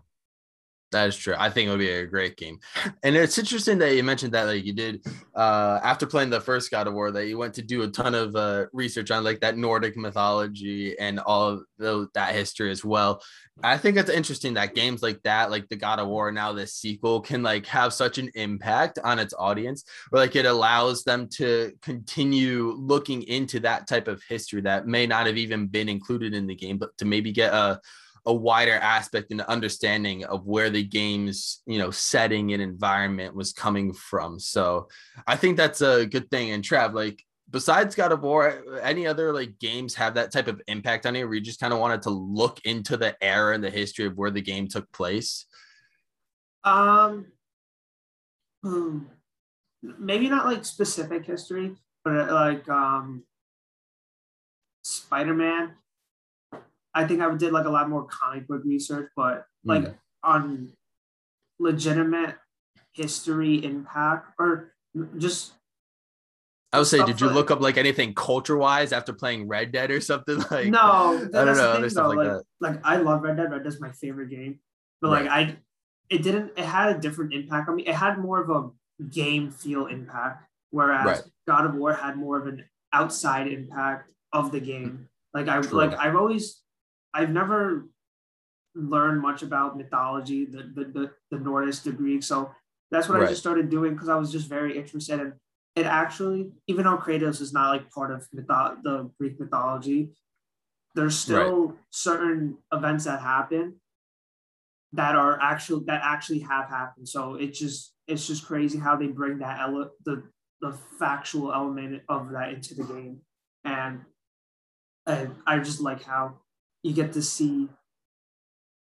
That 0.91 1.09
is 1.09 1.17
true. 1.17 1.35
I 1.37 1.49
think 1.49 1.67
it 1.67 1.71
would 1.71 1.79
be 1.79 1.89
a 1.89 2.05
great 2.05 2.37
game. 2.37 2.59
And 3.03 3.15
it's 3.15 3.37
interesting 3.37 3.77
that 3.79 3.93
you 3.93 4.03
mentioned 4.03 4.33
that 4.33 4.45
like 4.45 4.63
you 4.63 4.71
did 4.71 5.05
uh 5.35 5.79
after 5.83 6.05
playing 6.05 6.29
the 6.29 6.39
first 6.39 6.71
God 6.71 6.87
of 6.87 6.93
War 6.93 7.11
that 7.11 7.27
you 7.27 7.37
went 7.37 7.55
to 7.55 7.61
do 7.61 7.81
a 7.81 7.89
ton 7.89 8.15
of 8.15 8.35
uh 8.37 8.67
research 8.71 9.11
on 9.11 9.25
like 9.25 9.41
that 9.41 9.57
Nordic 9.57 9.97
mythology 9.97 10.97
and 10.97 11.19
all 11.19 11.49
of 11.49 11.63
the, 11.77 12.07
that 12.13 12.33
history 12.33 12.71
as 12.71 12.85
well. 12.85 13.21
I 13.63 13.77
think 13.77 13.97
it's 13.97 14.09
interesting 14.09 14.53
that 14.53 14.75
games 14.75 15.01
like 15.01 15.21
that, 15.23 15.49
like 15.51 15.67
the 15.67 15.75
God 15.75 15.99
of 15.99 16.07
War, 16.07 16.31
now 16.31 16.53
this 16.53 16.75
sequel 16.75 17.21
can 17.21 17.43
like 17.43 17.65
have 17.65 17.91
such 17.91 18.17
an 18.17 18.29
impact 18.35 18.99
on 19.03 19.19
its 19.19 19.33
audience, 19.37 19.83
where 20.09 20.21
like 20.21 20.35
it 20.35 20.45
allows 20.45 21.03
them 21.03 21.27
to 21.33 21.73
continue 21.81 22.73
looking 22.77 23.23
into 23.23 23.59
that 23.61 23.87
type 23.87 24.07
of 24.07 24.21
history 24.29 24.61
that 24.61 24.87
may 24.87 25.07
not 25.07 25.25
have 25.25 25.37
even 25.37 25.67
been 25.67 25.89
included 25.89 26.33
in 26.33 26.47
the 26.47 26.55
game, 26.55 26.77
but 26.77 26.95
to 26.99 27.05
maybe 27.05 27.31
get 27.31 27.51
a 27.51 27.81
a 28.27 28.33
wider 28.33 28.73
aspect 28.73 29.31
and 29.31 29.39
understanding 29.41 30.25
of 30.25 30.45
where 30.45 30.69
the 30.69 30.83
game's 30.83 31.63
you 31.65 31.79
know 31.79 31.89
setting 31.89 32.53
and 32.53 32.61
environment 32.61 33.33
was 33.33 33.53
coming 33.53 33.93
from. 33.93 34.37
So 34.39 34.89
i 35.25 35.35
think 35.35 35.57
that's 35.57 35.81
a 35.81 36.05
good 36.05 36.29
thing. 36.29 36.51
And 36.51 36.63
trav 36.63 36.93
like 36.93 37.23
besides 37.49 37.95
god 37.95 38.11
of 38.11 38.21
war 38.21 38.61
any 38.81 39.07
other 39.07 39.33
like 39.33 39.57
games 39.57 39.95
have 39.95 40.15
that 40.15 40.33
type 40.33 40.49
of 40.49 40.61
impact 40.67 41.05
on 41.05 41.15
you 41.15 41.25
where 41.25 41.35
you 41.35 41.41
just 41.41 41.61
kind 41.61 41.71
of 41.71 41.79
wanted 41.79 42.01
to 42.01 42.09
look 42.09 42.59
into 42.65 42.97
the 42.97 43.15
era 43.23 43.55
and 43.55 43.63
the 43.63 43.69
history 43.69 44.05
of 44.05 44.17
where 44.17 44.31
the 44.31 44.41
game 44.41 44.67
took 44.67 44.91
place? 44.91 45.45
Um 46.65 47.27
hmm, 48.61 48.99
maybe 49.81 50.27
not 50.29 50.45
like 50.45 50.65
specific 50.65 51.25
history 51.25 51.75
but 52.03 52.29
like 52.29 52.67
um 52.67 53.23
spider-man 54.83 55.71
I 56.97 57.05
think 57.05 57.21
I 57.21 57.33
did 57.35 57.53
like 57.53 57.65
a 57.65 57.69
lot 57.69 57.89
more 57.89 58.05
comic 58.05 58.47
book 58.47 58.63
research, 58.65 59.11
but 59.15 59.45
like 59.63 59.83
mm. 59.83 59.95
on 60.23 60.73
legitimate 61.59 62.35
history 62.93 63.63
impact 63.63 64.33
or 64.39 64.73
just 65.17 65.53
I 66.73 66.79
would 66.79 66.87
say, 66.87 67.05
did 67.05 67.21
you 67.21 67.29
look 67.29 67.51
up 67.51 67.61
like 67.61 67.77
anything 67.77 68.15
culture 68.15 68.57
wise 68.57 68.91
after 68.91 69.13
playing 69.13 69.47
Red 69.47 69.71
Dead 69.71 69.91
or 69.91 70.01
something 70.01 70.39
like? 70.51 70.67
No, 70.67 70.79
I 70.79 71.45
don't 71.45 71.55
know. 71.55 71.81
Thing, 71.81 71.89
though, 71.93 72.09
like, 72.09 72.27
like, 72.27 72.41
like 72.59 72.79
I 72.83 72.97
love 72.97 73.21
Red 73.21 73.37
Dead. 73.37 73.51
Red 73.51 73.63
Dead's 73.63 73.79
my 73.79 73.91
favorite 73.91 74.31
game, 74.31 74.59
but 74.99 75.11
right. 75.11 75.25
like 75.25 75.31
I, 75.31 75.57
it 76.09 76.23
didn't. 76.23 76.53
It 76.57 76.65
had 76.65 76.95
a 76.95 76.99
different 76.99 77.33
impact 77.33 77.69
on 77.69 77.75
me. 77.75 77.83
It 77.83 77.93
had 77.95 78.17
more 78.17 78.41
of 78.41 78.49
a 78.49 79.05
game 79.05 79.51
feel 79.51 79.85
impact, 79.85 80.47
whereas 80.71 81.05
right. 81.05 81.21
God 81.47 81.67
of 81.67 81.75
War 81.75 81.93
had 81.93 82.17
more 82.17 82.39
of 82.39 82.47
an 82.47 82.65
outside 82.91 83.47
impact 83.47 84.11
of 84.33 84.51
the 84.51 84.59
game. 84.59 85.07
Like 85.33 85.47
I 85.47 85.61
True. 85.61 85.77
like 85.77 85.97
I've 85.97 86.15
always 86.15 86.63
I've 87.17 87.31
never 87.31 87.87
learned 88.75 89.21
much 89.21 89.41
about 89.41 89.75
mythology, 89.75 90.45
the 90.45 90.71
the 90.75 90.83
the, 90.85 91.11
the 91.31 91.39
Nordic, 91.39 91.75
the 91.77 91.91
Greek. 91.91 92.21
So 92.21 92.51
that's 92.91 93.09
what 93.09 93.19
right. 93.19 93.25
I 93.25 93.29
just 93.29 93.41
started 93.41 93.69
doing 93.71 93.93
because 93.93 94.07
I 94.07 94.15
was 94.15 94.31
just 94.31 94.47
very 94.47 94.77
interested 94.77 95.19
in 95.19 95.33
it. 95.75 95.85
Actually, 95.85 96.51
even 96.67 96.85
though 96.85 96.97
Kratos 96.97 97.41
is 97.41 97.53
not 97.53 97.71
like 97.71 97.89
part 97.89 98.11
of 98.11 98.27
mytho- 98.35 98.77
the 98.83 99.09
Greek 99.19 99.39
mythology, 99.39 100.11
there's 100.95 101.17
still 101.17 101.67
right. 101.67 101.77
certain 101.89 102.57
events 102.71 103.05
that 103.05 103.19
happen 103.19 103.75
that 104.93 105.15
are 105.15 105.39
actual 105.41 105.81
that 105.85 106.01
actually 106.03 106.39
have 106.39 106.69
happened. 106.69 107.09
So 107.09 107.33
it's 107.35 107.59
just 107.59 107.93
it's 108.07 108.27
just 108.27 108.45
crazy 108.45 108.77
how 108.77 108.95
they 108.95 109.07
bring 109.07 109.39
that 109.39 109.59
ele- 109.59 109.91
the 110.05 110.23
the 110.61 110.73
factual 110.99 111.51
element 111.51 112.03
of 112.09 112.29
that 112.31 112.53
into 112.53 112.75
the 112.75 112.83
game, 112.83 113.21
and 113.63 114.01
and 115.07 115.35
I 115.47 115.59
just 115.59 115.81
like 115.81 116.03
how 116.03 116.41
you 116.87 116.93
get 116.93 117.13
to 117.13 117.21
see 117.21 117.67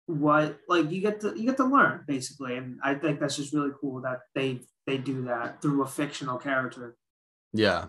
what 0.07 0.59
like 0.69 0.91
you 0.91 1.01
get 1.01 1.21
to 1.21 1.29
you 1.35 1.45
get 1.45 1.57
to 1.57 1.65
learn 1.65 2.05
basically. 2.07 2.57
And 2.57 2.79
i 2.85 2.95
think 2.95 3.19
that's 3.19 3.37
just 3.37 3.55
really 3.55 3.71
cool 3.81 4.03
that 4.03 4.21
they 4.35 4.61
they 4.87 4.99
do 4.99 5.23
that 5.25 5.63
through 5.63 5.83
a 5.83 5.87
fictional 5.87 6.39
character. 6.39 6.97
Yeah. 7.53 7.87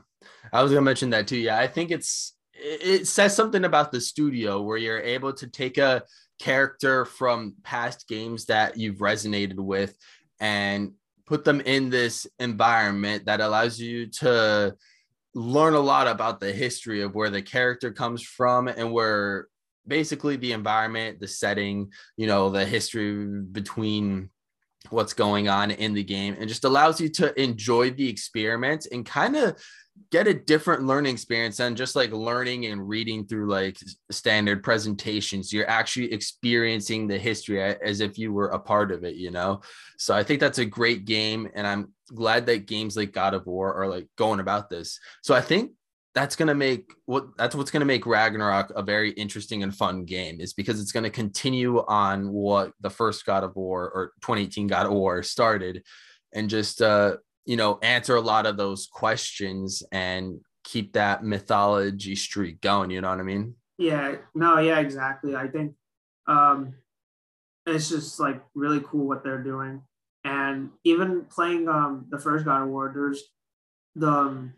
I 0.54 0.64
was 0.64 0.72
gonna 0.72 0.82
mention 0.82 1.10
that 1.12 1.28
too. 1.28 1.38
Yeah 1.38 1.60
i 1.60 1.68
think 1.68 1.92
it's 1.92 2.36
it 2.54 3.06
says 3.06 3.36
something 3.36 3.66
about 3.66 3.92
the 3.92 4.00
studio 4.00 4.62
where 4.62 4.78
you're 4.78 5.02
able 5.02 5.34
to 5.34 5.48
take 5.48 5.78
a 5.78 6.04
character 6.40 7.04
from 7.04 7.56
past 7.64 8.08
games 8.08 8.46
that 8.46 8.78
you've 8.78 9.00
resonated 9.00 9.56
with 9.56 9.94
and 10.40 10.94
put 11.26 11.44
them 11.44 11.60
in 11.60 11.90
this 11.90 12.26
environment 12.40 13.26
that 13.26 13.42
allows 13.42 13.78
you 13.78 14.08
to 14.08 14.74
learn 15.34 15.74
a 15.74 15.80
lot 15.80 16.08
about 16.08 16.40
the 16.40 16.52
history 16.52 17.02
of 17.02 17.14
where 17.14 17.30
the 17.30 17.42
character 17.42 17.92
comes 17.92 18.24
from 18.24 18.70
and 18.70 18.92
where 18.94 19.48
basically 19.88 20.36
the 20.36 20.52
environment, 20.54 21.20
the 21.20 21.28
setting, 21.28 21.92
you 22.18 22.28
know, 22.28 22.50
the 22.50 22.66
history 22.66 23.42
between 23.42 24.30
what's 24.90 25.14
going 25.14 25.50
on 25.50 25.72
in 25.72 25.94
the 25.94 26.04
game 26.04 26.36
and 26.40 26.48
just 26.48 26.64
allows 26.64 27.02
you 27.02 27.10
to 27.10 27.40
enjoy 27.42 27.90
the 27.92 28.08
experiment 28.08 28.88
and 28.92 29.06
kind 29.06 29.36
of 29.36 29.60
get 30.12 30.28
a 30.28 30.34
different 30.34 30.84
learning 30.84 31.14
experience 31.14 31.58
than 31.58 31.76
just 31.76 31.96
like 31.96 32.12
learning 32.12 32.66
and 32.66 32.88
reading 32.88 33.26
through 33.26 33.50
like 33.50 33.78
standard 34.12 34.62
presentations. 34.62 35.54
You're 35.54 35.70
actually 35.70 36.12
experiencing 36.12 37.08
the 37.08 37.18
history 37.18 37.62
as 37.62 38.02
if 38.02 38.18
you 38.18 38.34
were 38.34 38.50
a 38.50 38.60
part 38.60 38.92
of 38.92 39.04
it 39.04 39.16
you 39.16 39.32
know? 39.32 39.62
So 39.98 40.14
i 40.14 40.24
think 40.24 40.40
that's 40.40 40.60
a 40.60 40.66
great 40.66 41.06
game 41.06 41.50
and 41.56 41.66
i'm 41.66 41.94
glad 42.14 42.46
that 42.46 42.68
games 42.68 42.98
like 42.98 43.14
god 43.14 43.34
of 43.34 43.46
war 43.46 43.74
are 43.74 43.88
like 43.88 44.08
going 44.18 44.40
about 44.40 44.70
this. 44.70 45.00
So 45.24 45.34
i 45.34 45.42
think 45.42 45.72
that's 46.16 46.38
going 46.38 46.48
to 46.48 46.56
make 46.56 46.94
what 47.06 47.38
that's 47.38 47.56
what's 47.56 47.70
going 47.70 47.82
to 47.82 47.86
make 47.86 48.06
Ragnarok 48.06 48.72
a 48.76 48.82
very 48.82 49.12
interesting 49.12 49.64
and 49.64 49.76
fun 49.76 50.06
game 50.06 50.40
is 50.40 50.54
because 50.54 50.80
it's 50.80 50.94
going 50.94 51.04
to 51.04 51.10
continue 51.10 51.84
on 51.88 52.32
what 52.32 52.72
the 52.80 52.90
first 52.90 53.26
God 53.26 53.44
of 53.44 53.56
War 53.58 53.92
or 53.94 54.14
2018 54.22 54.68
God 54.68 54.86
of 54.86 54.94
War 54.94 55.22
started 55.22 55.84
and 56.34 56.50
just 56.50 56.82
uh 56.82 57.18
you 57.46 57.58
know 57.58 57.78
answer 57.84 58.16
a 58.16 58.22
lot 58.22 58.46
of 58.46 58.56
those 58.56 58.88
questions 58.88 59.84
and 59.92 60.40
keep 60.64 60.94
that 60.94 61.24
mythology 61.24 62.16
streak 62.16 62.60
going 62.62 62.90
you 62.90 63.02
know 63.02 63.10
what 63.10 63.20
i 63.20 63.24
mean? 63.24 63.54
Yeah 63.78 64.16
no 64.34 64.58
yeah 64.60 64.80
exactly. 64.80 65.36
I 65.36 65.48
think 65.48 65.74
um 66.28 66.76
it's 67.68 67.90
just 67.90 68.22
like 68.22 68.42
really 68.56 68.82
cool 68.88 69.06
what 69.06 69.24
they're 69.24 69.44
doing. 69.44 69.82
And 70.24 70.70
even 70.86 71.26
playing 71.26 71.68
um 71.68 72.06
the 72.10 72.20
first 72.20 72.46
god 72.46 72.62
of 72.62 72.70
war 72.70 72.90
there's 72.96 73.22
the 73.96 74.10
um, 74.10 74.54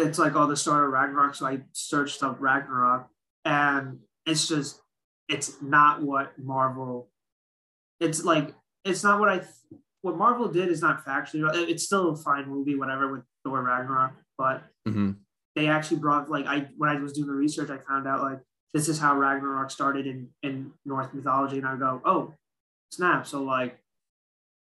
it's 0.00 0.18
like 0.18 0.34
all 0.34 0.46
the 0.46 0.56
story 0.56 0.86
of 0.86 0.92
Ragnarok. 0.92 1.34
So 1.34 1.46
I 1.46 1.60
searched 1.72 2.22
up 2.22 2.36
Ragnarok, 2.40 3.08
and 3.44 3.98
it's 4.26 4.48
just 4.48 4.80
it's 5.28 5.60
not 5.62 6.02
what 6.02 6.38
Marvel. 6.38 7.10
It's 8.00 8.24
like 8.24 8.54
it's 8.84 9.04
not 9.04 9.20
what 9.20 9.28
I 9.28 9.42
what 10.02 10.16
Marvel 10.16 10.48
did 10.48 10.68
is 10.68 10.82
not 10.82 11.04
factually. 11.04 11.48
It's 11.68 11.84
still 11.84 12.10
a 12.10 12.16
fine 12.16 12.48
movie, 12.48 12.76
whatever 12.76 13.12
with 13.12 13.22
Thor 13.44 13.62
Ragnarok, 13.62 14.12
but 14.38 14.62
mm-hmm. 14.88 15.12
they 15.54 15.68
actually 15.68 15.98
brought 15.98 16.30
like 16.30 16.46
I 16.46 16.68
when 16.76 16.90
I 16.90 17.00
was 17.00 17.12
doing 17.12 17.28
the 17.28 17.34
research, 17.34 17.70
I 17.70 17.78
found 17.78 18.06
out 18.06 18.22
like 18.22 18.40
this 18.72 18.88
is 18.88 18.98
how 18.98 19.16
Ragnarok 19.16 19.70
started 19.70 20.06
in 20.06 20.28
in 20.42 20.72
Norse 20.84 21.12
mythology, 21.12 21.58
and 21.58 21.66
I 21.66 21.76
go, 21.76 22.00
oh, 22.04 22.34
snap! 22.92 23.26
So 23.26 23.42
like 23.42 23.78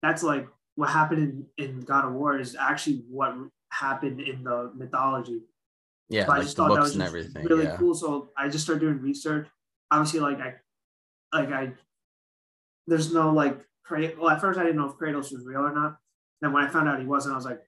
that's 0.02 0.22
like 0.22 0.46
what 0.76 0.90
happened 0.90 1.48
in, 1.58 1.64
in 1.64 1.80
God 1.80 2.04
of 2.04 2.12
War 2.12 2.38
is 2.38 2.56
actually 2.58 3.04
what 3.08 3.34
happened 3.74 4.20
in 4.20 4.44
the 4.44 4.70
mythology. 4.74 5.40
Yeah, 6.08 6.26
So 6.26 6.32
I 6.32 6.40
just 6.42 6.56
the 6.56 6.62
thought 6.62 6.68
that 6.68 6.74
books 6.80 6.84
was 6.84 6.92
and 6.94 7.02
just 7.02 7.08
everything. 7.14 7.44
really 7.46 7.64
yeah. 7.64 7.76
cool. 7.76 7.94
So 7.94 8.30
I 8.36 8.48
just 8.48 8.64
started 8.64 8.80
doing 8.80 9.00
research. 9.00 9.48
Obviously, 9.90 10.20
like 10.20 10.38
I, 10.40 10.54
like 11.32 11.50
I, 11.50 11.72
there's 12.86 13.12
no 13.12 13.30
like, 13.32 13.58
Kra- 13.88 14.16
well, 14.18 14.30
at 14.30 14.40
first 14.40 14.58
I 14.58 14.62
didn't 14.64 14.76
know 14.76 14.88
if 14.88 14.96
Kratos 14.96 15.32
was 15.32 15.44
real 15.44 15.60
or 15.60 15.74
not. 15.74 15.98
Then 16.40 16.52
when 16.52 16.64
I 16.64 16.68
found 16.68 16.88
out 16.88 17.00
he 17.00 17.06
wasn't, 17.06 17.34
I 17.34 17.36
was 17.36 17.44
like, 17.46 17.62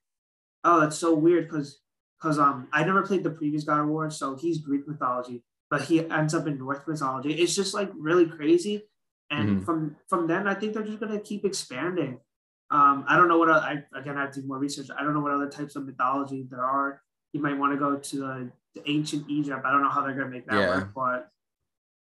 oh, 0.64 0.81
that's 0.81 0.99
so 0.99 1.14
weird 1.14 1.49
because 1.49 1.81
because 2.21 2.38
um 2.38 2.69
I 2.73 2.85
never 2.85 3.03
played 3.03 3.23
the 3.25 3.31
previous 3.31 3.64
God 3.64 3.81
of 3.81 3.88
War, 3.88 4.11
so 4.11 4.37
he's 4.37 4.59
Greek 4.59 4.87
mythology, 4.88 5.42
but 5.71 5.83
he 5.83 6.09
ends 6.11 6.35
up 6.35 6.47
in 6.47 6.59
Norse 6.59 6.81
mythology. 6.87 7.33
It's 7.35 7.55
just 7.55 7.75
like 7.75 7.90
really 7.97 8.27
crazy. 8.27 8.83
And 9.31 9.49
Mhm. 9.61 9.64
from 9.64 9.97
from 10.09 10.27
then, 10.27 10.47
I 10.47 10.55
think 10.55 10.73
they're 10.75 10.83
just 10.85 11.01
gonna 11.01 11.21
keep 11.21 11.45
expanding. 11.45 12.21
Um, 12.70 13.05
I 13.09 13.16
don't 13.16 13.29
know 13.29 13.38
what 13.38 13.48
I 13.50 13.85
again 13.94 14.16
I 14.18 14.22
have 14.22 14.33
to 14.33 14.40
do 14.42 14.46
more 14.48 14.59
research. 14.59 14.88
I 14.96 15.02
don't 15.05 15.14
know 15.14 15.20
what 15.20 15.33
other 15.33 15.48
types 15.48 15.76
of 15.76 15.87
mythology 15.87 16.46
there 16.50 16.64
are. 16.64 17.00
You 17.33 17.40
might 17.40 17.57
want 17.57 17.72
to 17.72 17.79
go 17.79 17.96
to 17.96 18.16
the, 18.18 18.50
the 18.74 18.90
ancient 18.90 19.29
Egypt. 19.31 19.62
I 19.64 19.70
don't 19.70 19.83
know 19.83 19.90
how 19.90 20.02
they're 20.02 20.14
gonna 20.14 20.31
make 20.31 20.46
that 20.46 20.55
Yeah. 20.59 20.76
work, 20.79 20.90
but 20.94 21.29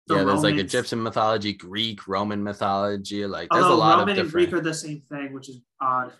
the 0.09 0.17
Yeah, 0.17 0.25
there's 0.25 0.43
like 0.43 0.57
Egyptian 0.57 1.03
mythology, 1.03 1.53
Greek, 1.55 2.07
Roman 2.07 2.43
mythology. 2.43 3.25
Like 3.27 3.49
there's 3.51 3.65
a 3.65 3.69
lot 3.71 3.99
Roman 3.99 4.03
of 4.03 4.09
and 4.09 4.17
different. 4.27 4.51
Greek 4.51 4.53
are 4.53 4.63
the 4.63 4.75
same 4.75 5.01
thing, 5.09 5.33
which 5.33 5.49
is 5.49 5.61
odd. 5.81 6.13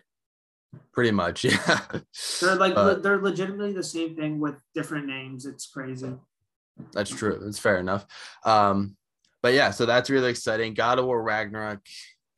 Pretty 0.95 1.11
much, 1.11 1.45
yeah. 1.45 1.81
They're 2.41 2.55
like 2.57 2.75
But- 2.75 2.85
le- 2.87 3.01
they're 3.01 3.21
legitimately 3.21 3.75
the 3.75 3.83
same 3.83 4.17
thing 4.17 4.41
with 4.41 4.55
different 4.75 5.07
names. 5.07 5.45
It's 5.45 5.67
crazy. 5.67 6.15
That's 6.93 7.11
true. 7.11 7.39
That's 7.43 7.59
fair 7.59 7.79
enough. 7.79 8.07
Um, 8.47 8.97
but 9.43 9.53
yeah, 9.53 9.73
so 9.73 9.85
that's 9.85 10.09
really 10.09 10.31
exciting. 10.31 10.73
God 10.73 10.99
of 10.99 11.05
War 11.05 11.23
Ragnarok 11.23 11.81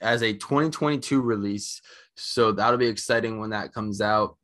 as 0.05 0.23
a 0.23 0.33
2022 0.33 1.21
release. 1.21 1.81
So 2.17 2.53
that'll 2.53 2.79
be 2.79 2.87
exciting 2.87 3.41
when 3.41 3.51
that 3.51 3.73
comes 3.73 4.01
out. 4.01 4.37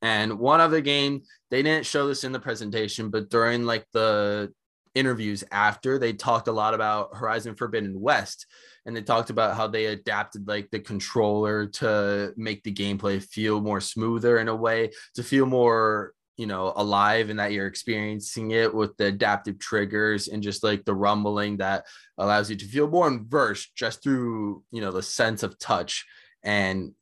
And 0.00 0.38
one 0.38 0.60
other 0.60 0.80
game, 0.80 1.22
they 1.50 1.62
didn't 1.62 1.86
show 1.86 2.08
this 2.08 2.24
in 2.24 2.32
the 2.32 2.40
presentation, 2.40 3.10
but 3.10 3.30
during 3.30 3.64
like 3.64 3.86
the 3.92 4.52
interviews 4.94 5.44
after, 5.52 5.98
they 5.98 6.12
talked 6.12 6.48
a 6.48 6.52
lot 6.52 6.74
about 6.74 7.14
Horizon 7.14 7.54
Forbidden 7.54 8.00
West. 8.00 8.46
And 8.84 8.96
they 8.96 9.02
talked 9.02 9.30
about 9.30 9.56
how 9.56 9.68
they 9.68 9.86
adapted 9.86 10.48
like 10.48 10.70
the 10.70 10.80
controller 10.80 11.66
to 11.66 12.32
make 12.36 12.64
the 12.64 12.74
gameplay 12.74 13.22
feel 13.22 13.60
more 13.60 13.80
smoother 13.80 14.38
in 14.38 14.48
a 14.48 14.56
way, 14.56 14.90
to 15.14 15.22
feel 15.22 15.46
more 15.46 16.14
you 16.42 16.48
know 16.48 16.72
alive 16.74 17.30
and 17.30 17.38
that 17.38 17.52
you're 17.52 17.68
experiencing 17.68 18.50
it 18.50 18.74
with 18.74 18.96
the 18.96 19.06
adaptive 19.06 19.60
triggers 19.60 20.26
and 20.26 20.42
just 20.42 20.64
like 20.64 20.84
the 20.84 20.94
rumbling 20.94 21.58
that 21.58 21.86
allows 22.18 22.50
you 22.50 22.56
to 22.56 22.64
feel 22.64 22.88
more 22.88 23.06
immersed 23.06 23.76
just 23.76 24.02
through 24.02 24.64
you 24.72 24.80
know 24.80 24.90
the 24.90 25.02
sense 25.02 25.44
of 25.44 25.56
touch. 25.58 26.04
And 26.42 26.94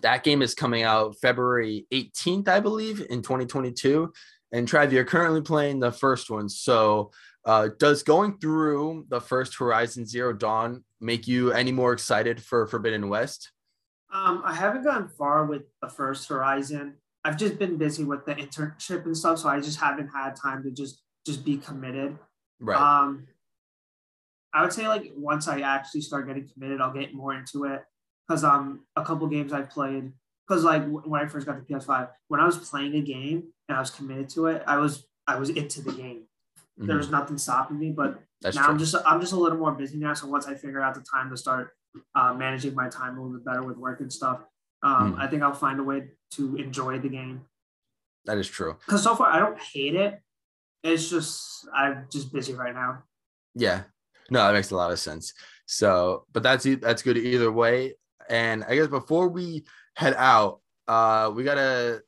that 0.00 0.24
game 0.24 0.42
is 0.42 0.54
coming 0.54 0.82
out 0.82 1.14
february 1.22 1.86
18th 1.92 2.48
i 2.48 2.58
believe 2.58 3.06
in 3.10 3.22
2022 3.22 4.12
and 4.54 4.68
Trav, 4.68 4.92
you're 4.92 5.04
currently 5.04 5.42
playing 5.42 5.80
the 5.80 5.90
first 5.90 6.30
one. 6.30 6.48
So 6.48 7.10
uh, 7.44 7.70
does 7.76 8.04
going 8.04 8.38
through 8.38 9.06
the 9.08 9.20
first 9.20 9.56
horizon 9.56 10.06
zero 10.06 10.32
dawn 10.32 10.84
make 11.00 11.26
you 11.26 11.50
any 11.50 11.72
more 11.72 11.92
excited 11.92 12.40
for 12.40 12.68
forbidden 12.68 13.08
west? 13.08 13.50
Um, 14.14 14.42
I 14.44 14.54
haven't 14.54 14.84
gone 14.84 15.08
far 15.08 15.44
with 15.44 15.62
the 15.82 15.88
first 15.88 16.28
Horizon. 16.28 16.94
I've 17.24 17.38
just 17.38 17.58
been 17.58 17.78
busy 17.78 18.04
with 18.04 18.26
the 18.26 18.34
internship 18.34 19.04
and 19.06 19.16
stuff, 19.16 19.38
so 19.38 19.48
I 19.48 19.60
just 19.60 19.80
haven't 19.80 20.08
had 20.08 20.36
time 20.36 20.62
to 20.64 20.70
just 20.70 21.02
just 21.26 21.44
be 21.44 21.56
committed. 21.56 22.18
right 22.60 22.78
Um, 22.78 23.26
I 24.52 24.62
would 24.62 24.72
say 24.72 24.86
like 24.88 25.10
once 25.16 25.48
I 25.48 25.60
actually 25.60 26.02
start 26.02 26.26
getting 26.26 26.48
committed, 26.48 26.80
I'll 26.80 26.92
get 26.92 27.14
more 27.14 27.34
into 27.34 27.64
it. 27.64 27.82
Cause 28.28 28.44
um, 28.44 28.86
a 28.96 29.04
couple 29.04 29.26
games 29.26 29.52
I've 29.52 29.68
played. 29.70 30.12
Cause 30.48 30.64
like 30.64 30.86
when 30.86 31.20
I 31.20 31.26
first 31.26 31.46
got 31.46 31.56
the 31.56 31.74
PS5, 31.74 32.10
when 32.28 32.40
I 32.40 32.46
was 32.46 32.58
playing 32.58 32.94
a 32.94 33.00
game 33.00 33.44
and 33.68 33.76
I 33.76 33.80
was 33.80 33.90
committed 33.90 34.28
to 34.30 34.46
it, 34.46 34.62
I 34.66 34.76
was 34.76 35.06
I 35.26 35.36
was 35.38 35.48
into 35.50 35.80
the 35.82 35.92
game. 35.92 36.24
There 36.76 36.94
Mhm. 36.96 36.98
was 36.98 37.10
nothing 37.10 37.38
stopping 37.38 37.78
me. 37.78 37.90
But 37.92 38.20
that's 38.42 38.54
now 38.56 38.64
true 38.64 38.72
I'm 38.72 38.78
just 38.78 38.94
I'm 39.06 39.20
just 39.20 39.32
a 39.32 39.36
little 39.36 39.58
more 39.58 39.72
busy 39.72 39.96
now. 39.98 40.12
So 40.14 40.26
once 40.26 40.46
I 40.46 40.54
figure 40.54 40.80
out 40.82 40.94
the 40.94 41.02
time 41.10 41.30
to 41.30 41.36
start 41.36 41.70
uh, 42.14 42.34
managing 42.34 42.74
my 42.74 42.88
time 42.88 43.16
a 43.16 43.22
little 43.22 43.36
bit 43.38 43.44
better 43.44 43.62
with 43.62 43.76
work 43.78 44.00
and 44.00 44.12
stuff, 44.12 44.40
um, 44.82 45.14
Mm. 45.14 45.18
I 45.20 45.26
think 45.28 45.42
I'll 45.42 45.54
find 45.54 45.78
a 45.80 45.82
way 45.82 46.08
to 46.32 46.56
enjoy 46.56 46.98
the 46.98 47.08
game. 47.08 47.42
that 48.26 48.38
is 48.38 48.48
true 48.48 48.76
Because 48.86 49.02
so 49.02 49.14
far 49.14 49.28
I 49.28 49.38
don't 49.38 49.58
hate 49.60 49.94
it. 49.94 50.20
It's 50.82 51.08
just 51.08 51.66
I'm 51.74 52.06
just 52.10 52.32
busy 52.32 52.54
right 52.54 52.74
now. 52.74 53.02
Yeah. 53.54 53.82
No, 54.30 54.46
that 54.46 54.52
makes 54.54 54.70
a 54.70 54.76
lot 54.76 54.90
of 54.92 54.98
sense. 54.98 55.32
So, 55.66 56.26
but 56.32 56.42
that's 56.42 56.64
that's 56.80 57.02
good 57.02 57.16
either 57.16 57.50
way. 57.52 57.94
And 58.28 58.64
I 58.64 58.74
guess 58.74 58.88
before 58.88 59.28
we 59.28 59.64
head 59.96 60.14
out, 60.16 60.60
uh, 60.88 61.30
we 61.34 61.44
gotta 61.44 62.02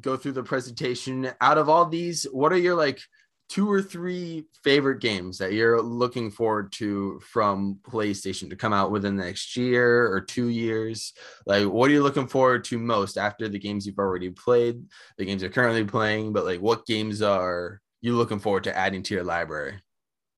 go 0.00 0.16
through 0.16 0.32
the 0.32 0.42
presentation. 0.42 1.30
Out 1.40 1.58
of 1.58 1.68
all 1.68 1.86
these, 1.86 2.24
what 2.32 2.52
are 2.52 2.58
your 2.58 2.74
like 2.74 3.00
two 3.48 3.70
or 3.70 3.80
three 3.80 4.44
favorite 4.62 5.00
games 5.00 5.38
that 5.38 5.52
you're 5.52 5.80
looking 5.80 6.30
forward 6.30 6.70
to 6.72 7.18
from 7.20 7.78
PlayStation 7.82 8.50
to 8.50 8.56
come 8.56 8.72
out 8.72 8.90
within 8.90 9.16
the 9.16 9.24
next 9.24 9.56
year 9.56 10.12
or 10.12 10.20
two 10.20 10.48
years? 10.48 11.14
Like, 11.46 11.66
what 11.66 11.90
are 11.90 11.94
you 11.94 12.02
looking 12.02 12.26
forward 12.26 12.64
to 12.64 12.78
most 12.78 13.16
after 13.16 13.48
the 13.48 13.58
games 13.58 13.86
you've 13.86 13.98
already 13.98 14.30
played, 14.30 14.84
the 15.16 15.24
games 15.24 15.42
you're 15.42 15.50
currently 15.50 15.84
playing? 15.84 16.32
But 16.32 16.44
like, 16.44 16.60
what 16.60 16.86
games 16.86 17.22
are 17.22 17.80
you 18.00 18.16
looking 18.16 18.38
forward 18.38 18.64
to 18.64 18.76
adding 18.76 19.02
to 19.04 19.14
your 19.14 19.24
library? 19.24 19.80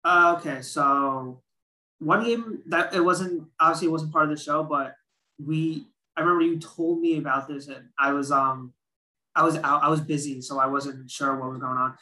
Uh, 0.04 0.36
okay, 0.38 0.62
so 0.62 1.42
one 1.98 2.24
game 2.24 2.62
that 2.66 2.94
it 2.94 3.00
wasn't 3.00 3.46
obviously 3.60 3.88
it 3.88 3.92
wasn't 3.92 4.12
part 4.12 4.24
of 4.24 4.30
the 4.30 4.42
show, 4.42 4.62
but 4.62 4.94
we 5.44 5.86
I 6.16 6.22
remember 6.22 6.44
you 6.44 6.58
told 6.58 7.00
me 7.00 7.18
about 7.18 7.48
this 7.48 7.68
and 7.68 7.88
I 7.98 8.12
was 8.12 8.32
um 8.32 8.72
I 9.34 9.44
was 9.44 9.56
out 9.56 9.82
I 9.82 9.88
was 9.88 10.00
busy 10.00 10.40
so 10.40 10.58
I 10.58 10.66
wasn't 10.66 11.10
sure 11.10 11.36
what 11.36 11.50
was 11.50 11.60
going 11.60 11.76
on. 11.76 11.94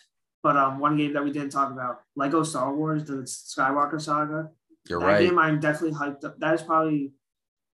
But 0.42 0.56
um 0.56 0.78
one 0.78 0.96
game 0.96 1.12
that 1.14 1.24
we 1.24 1.32
didn't 1.32 1.50
talk 1.50 1.70
about, 1.72 2.00
Lego 2.16 2.42
Star 2.42 2.74
Wars, 2.74 3.04
the 3.04 3.22
Skywalker 3.24 4.00
saga. 4.00 4.50
You're 4.88 5.00
that 5.00 5.06
right. 5.06 5.20
game 5.28 5.38
I'm 5.38 5.60
definitely 5.60 5.98
hyped 5.98 6.24
up. 6.24 6.38
That 6.38 6.54
is 6.54 6.62
probably 6.62 7.12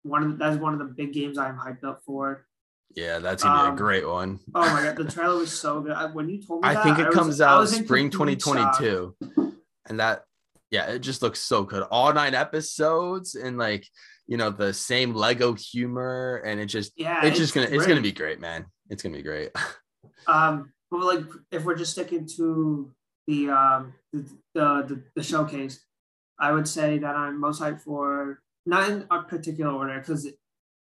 one 0.03 0.23
of 0.23 0.29
the, 0.31 0.35
that 0.37 0.53
is 0.53 0.59
one 0.59 0.73
of 0.73 0.79
the 0.79 0.85
big 0.85 1.13
games 1.13 1.37
I'm 1.37 1.57
hyped 1.57 1.83
up 1.83 2.01
for. 2.05 2.45
Yeah, 2.95 3.19
that's 3.19 3.43
gonna 3.43 3.63
be 3.63 3.67
a 3.67 3.71
Um, 3.71 3.75
great 3.77 4.07
one. 4.07 4.39
Oh 4.55 4.61
my 4.73 4.83
god, 4.83 4.97
the 4.97 5.03
trailer 5.11 5.37
was 5.37 5.57
so 5.57 5.79
good. 5.81 5.91
I- 5.93 6.07
When 6.11 6.27
you 6.29 6.41
told 6.41 6.63
me 6.63 6.69
I 6.69 6.73
that, 6.73 6.83
think 6.83 6.99
it 6.99 7.05
was- 7.07 7.15
comes 7.15 7.41
I 7.41 7.49
out 7.49 7.61
in 7.61 7.67
spring 7.85 8.09
complete 8.09 8.41
shock. 8.41 8.77
2022. 8.79 9.55
And 9.87 9.99
that, 9.99 10.23
yeah, 10.71 10.85
it 10.91 10.99
just 10.99 11.21
looks 11.21 11.39
so 11.39 11.63
good. 11.63 11.83
All 11.83 12.13
nine 12.13 12.35
episodes 12.35 13.35
and 13.35 13.57
like, 13.57 13.87
you 14.27 14.37
know, 14.37 14.49
the 14.51 14.73
same 14.73 15.13
Lego 15.15 15.53
humor. 15.53 16.41
And 16.45 16.59
it 16.59 16.65
just, 16.67 16.91
Yeah, 16.95 17.25
it's 17.25 17.37
just 17.37 17.53
gonna, 17.55 17.67
it's 17.71 17.87
gonna 17.87 18.01
be 18.01 18.11
great, 18.11 18.39
man. 18.39 18.65
It's 18.89 19.01
gonna 19.01 19.15
be 19.17 19.23
great. 19.23 19.51
Um, 20.27 20.71
but 20.91 21.01
like 21.01 21.23
if 21.51 21.63
we're 21.65 21.75
just 21.75 21.91
sticking 21.93 22.25
to 22.37 22.91
the 23.27 23.49
um 23.49 23.93
the 24.13 24.19
the, 24.55 24.81
the, 24.87 25.03
the 25.15 25.23
showcase, 25.23 25.85
I 26.39 26.51
would 26.51 26.67
say 26.67 26.97
that 26.99 27.15
I'm 27.15 27.39
most 27.39 27.61
hyped 27.61 27.81
for 27.81 28.39
not 28.65 28.89
in 28.89 29.05
a 29.11 29.21
particular 29.23 29.71
order 29.71 29.99
because 29.99 30.27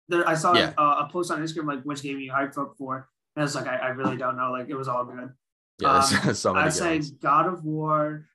there 0.08 0.26
I 0.28 0.34
saw 0.34 0.54
Yeah. 0.54 0.72
a, 0.78 0.82
a 0.82 1.08
post 1.10 1.30
on 1.30 1.40
Instagram 1.42 1.66
like 1.66 1.82
which 1.84 2.02
game 2.02 2.18
you 2.20 2.30
hyped 2.32 2.58
up 2.58 2.74
for, 2.76 3.08
and 3.36 3.42
I 3.42 3.44
was 3.44 3.54
like 3.54 3.66
I, 3.66 3.76
I 3.76 3.88
really 3.88 4.16
don't 4.16 4.36
know 4.36 4.50
like 4.52 4.68
it 4.68 4.74
was 4.74 4.88
all 4.88 5.04
good. 5.04 5.32
Yeah, 5.80 5.96
Um, 6.26 6.34
so 6.34 6.54
I'd 6.54 6.72
say. 6.72 7.00
God 7.20 7.46
of 7.46 7.64
War, 7.64 8.26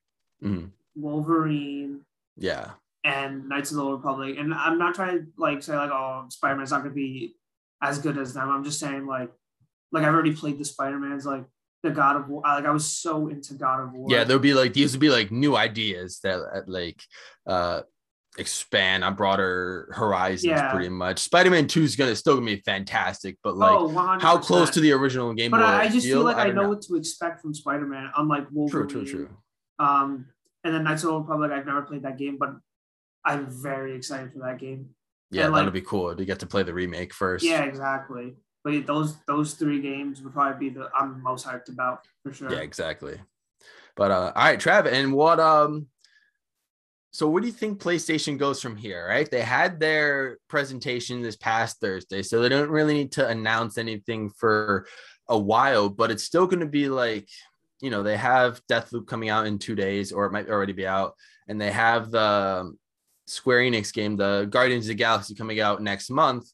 Mhm. 0.43 0.71
Wolverine, 0.95 2.01
Yeah. 2.35 2.71
and 3.03 3.47
Knights 3.47 3.71
of 3.71 3.77
the 3.77 3.83
Old 3.83 3.99
Republic. 4.03 4.37
And 4.37 4.53
I'm 4.53 4.77
not 4.77 4.95
trying 4.95 5.19
to 5.19 5.27
like 5.37 5.61
say 5.63 5.75
like 5.75 5.91
oh 5.91 6.25
Spider 6.29 6.55
Man's 6.57 6.71
not 6.71 6.83
gonna 6.83 6.93
be 6.95 7.35
as 7.81 7.99
good 7.99 8.17
as 8.17 8.33
them. 8.33 8.49
I'm 8.49 8.63
just 8.63 8.79
saying 8.79 9.05
like 9.05 9.31
like 9.91 10.03
I've 10.03 10.13
already 10.13 10.35
played 10.35 10.57
the 10.59 10.65
Spider 10.65 10.99
Man's 10.99 11.25
like 11.25 11.45
the 11.83 11.91
God 11.91 12.15
of 12.17 12.27
War. 12.29 12.41
Like 12.43 12.65
I 12.65 12.71
was 12.71 12.85
so 12.85 13.27
into 13.29 13.53
God 13.53 13.81
of 13.81 13.93
War. 13.93 14.07
Yeah. 14.09 14.23
There'll 14.23 14.41
be 14.41 14.53
like, 14.53 14.73
these 14.73 14.91
would 14.93 14.99
be 15.01 15.09
like 15.09 15.31
new 15.31 15.55
ideas 15.55 16.19
that 16.23 16.39
uh, 16.39 16.61
like, 16.67 17.01
uh, 17.47 17.81
expand 18.37 19.03
on 19.03 19.15
broader 19.15 19.91
horizons 19.93 20.45
Yeah. 20.45 20.71
pretty 20.71 20.87
much 20.87 21.19
spider-man 21.19 21.67
2 21.67 21.81
is 21.81 21.95
gonna 21.95 22.15
still 22.15 22.35
gonna 22.35 22.45
be 22.45 22.61
fantastic 22.61 23.37
but 23.43 23.57
like 23.57 23.71
oh, 23.71 23.87
how 24.21 24.37
close 24.37 24.69
to 24.69 24.79
the 24.79 24.91
original 24.91 25.33
game 25.33 25.49
But 25.51 25.63
I, 25.63 25.83
I 25.85 25.87
just 25.89 26.05
feel 26.05 26.23
like 26.23 26.37
I, 26.37 26.45
don't 26.45 26.55
know, 26.55 26.69
what 26.69 26.81
to 26.83 26.95
expect 26.95 27.41
from 27.41 27.53
Spider 27.55 27.87
Man, 27.87 28.09
unlike 28.15 28.43
true 28.47 28.51
Wolverine. 28.53 28.87
True, 28.87 29.05
true 29.05 29.25
true 29.25 29.37
Um, 29.79 30.27
and 30.63 30.73
then 30.73 30.83
Knights 30.83 31.03
of 31.03 31.07
the 31.09 31.13
Old 31.15 31.23
Republic. 31.23 31.51
I've 31.51 31.65
never 31.65 31.81
played 31.81 32.03
that 32.03 32.17
game, 32.17 32.37
but 32.39 32.51
I'm 33.25 33.47
very 33.49 33.95
excited 33.95 34.31
for 34.31 34.39
that 34.39 34.59
game. 34.59 34.89
yeah 35.31 35.45
And, 35.47 35.55
that'll 35.55 35.65
like- 35.65 35.73
be 35.73 35.81
cool 35.81 36.15
to 36.15 36.23
get 36.23 36.39
to 36.39 36.45
play 36.45 36.63
the 36.63 36.73
remake 36.73 37.13
first 37.13 37.43
Yeah, 37.43 37.63
exactly. 37.63 38.35
But 38.63 38.85
those 38.85 39.15
those 39.25 39.53
three 39.53 39.81
games 39.81 40.21
would 40.21 40.33
probably 40.33 40.69
be 40.69 40.75
the 40.75 40.89
I'm 40.95 41.21
most 41.23 41.45
hyped 41.45 41.69
about 41.69 42.05
for 42.23 42.33
sure. 42.33 42.51
Yeah, 42.51 42.59
exactly. 42.59 43.19
But 43.95 44.11
uh 44.11 44.31
all 44.35 44.43
right, 44.43 44.59
Trav, 44.59 44.85
and 44.91 45.13
what 45.13 45.39
um 45.39 45.87
so 47.11 47.27
where 47.27 47.41
do 47.41 47.47
you 47.47 47.53
think 47.53 47.81
PlayStation 47.81 48.37
goes 48.37 48.61
from 48.61 48.75
here? 48.75 49.07
Right. 49.07 49.29
They 49.29 49.41
had 49.41 49.79
their 49.79 50.37
presentation 50.47 51.21
this 51.21 51.35
past 51.35 51.79
Thursday, 51.79 52.21
so 52.21 52.41
they 52.41 52.49
don't 52.49 52.69
really 52.69 52.93
need 52.93 53.13
to 53.13 53.27
announce 53.27 53.77
anything 53.77 54.29
for 54.29 54.85
a 55.27 55.37
while, 55.37 55.89
but 55.89 56.11
it's 56.11 56.23
still 56.23 56.45
going 56.45 56.59
to 56.59 56.65
be 56.65 56.89
like, 56.89 57.27
you 57.81 57.89
know, 57.89 58.03
they 58.03 58.17
have 58.17 58.61
Deathloop 58.67 59.07
coming 59.07 59.29
out 59.29 59.47
in 59.47 59.57
two 59.57 59.75
days, 59.75 60.11
or 60.11 60.25
it 60.25 60.31
might 60.31 60.49
already 60.49 60.73
be 60.73 60.85
out, 60.85 61.13
and 61.47 61.59
they 61.59 61.71
have 61.71 62.11
the 62.11 62.75
Square 63.27 63.61
Enix 63.61 63.93
game, 63.93 64.15
the 64.15 64.47
Guardians 64.49 64.85
of 64.85 64.89
the 64.89 64.95
Galaxy, 64.95 65.35
coming 65.35 65.59
out 65.59 65.81
next 65.81 66.09
month. 66.09 66.51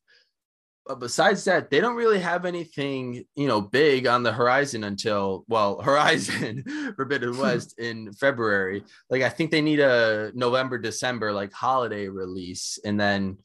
But 0.86 1.00
besides 1.00 1.44
that, 1.46 1.72
they 1.72 1.80
don't 1.80 1.96
really 1.96 2.20
have 2.20 2.46
anything, 2.46 3.26
you 3.36 3.48
know, 3.48 3.60
big 3.60 4.06
on 4.06 4.22
the 4.22 4.32
horizon 4.32 4.84
until 4.84 5.44
well, 5.48 5.82
Horizon 5.82 6.64
Forbidden 6.96 7.38
West 7.38 7.80
in 7.80 8.14
February. 8.14 8.84
Like 9.10 9.24
I 9.24 9.30
think 9.30 9.50
they 9.50 9.62
need 9.62 9.80
a 9.80 10.32
November, 10.36 10.78
December 10.78 11.32
like 11.32 11.52
holiday 11.54 12.08
release, 12.08 12.78
and 12.86 13.00
then 13.00 13.38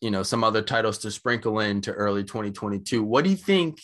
you 0.00 0.12
know 0.12 0.22
some 0.22 0.44
other 0.44 0.62
titles 0.62 0.98
to 0.98 1.10
sprinkle 1.10 1.58
in 1.58 1.80
to 1.82 1.92
early 1.92 2.22
2022. 2.22 3.02
What 3.02 3.24
do 3.24 3.30
you 3.30 3.36
think? 3.36 3.80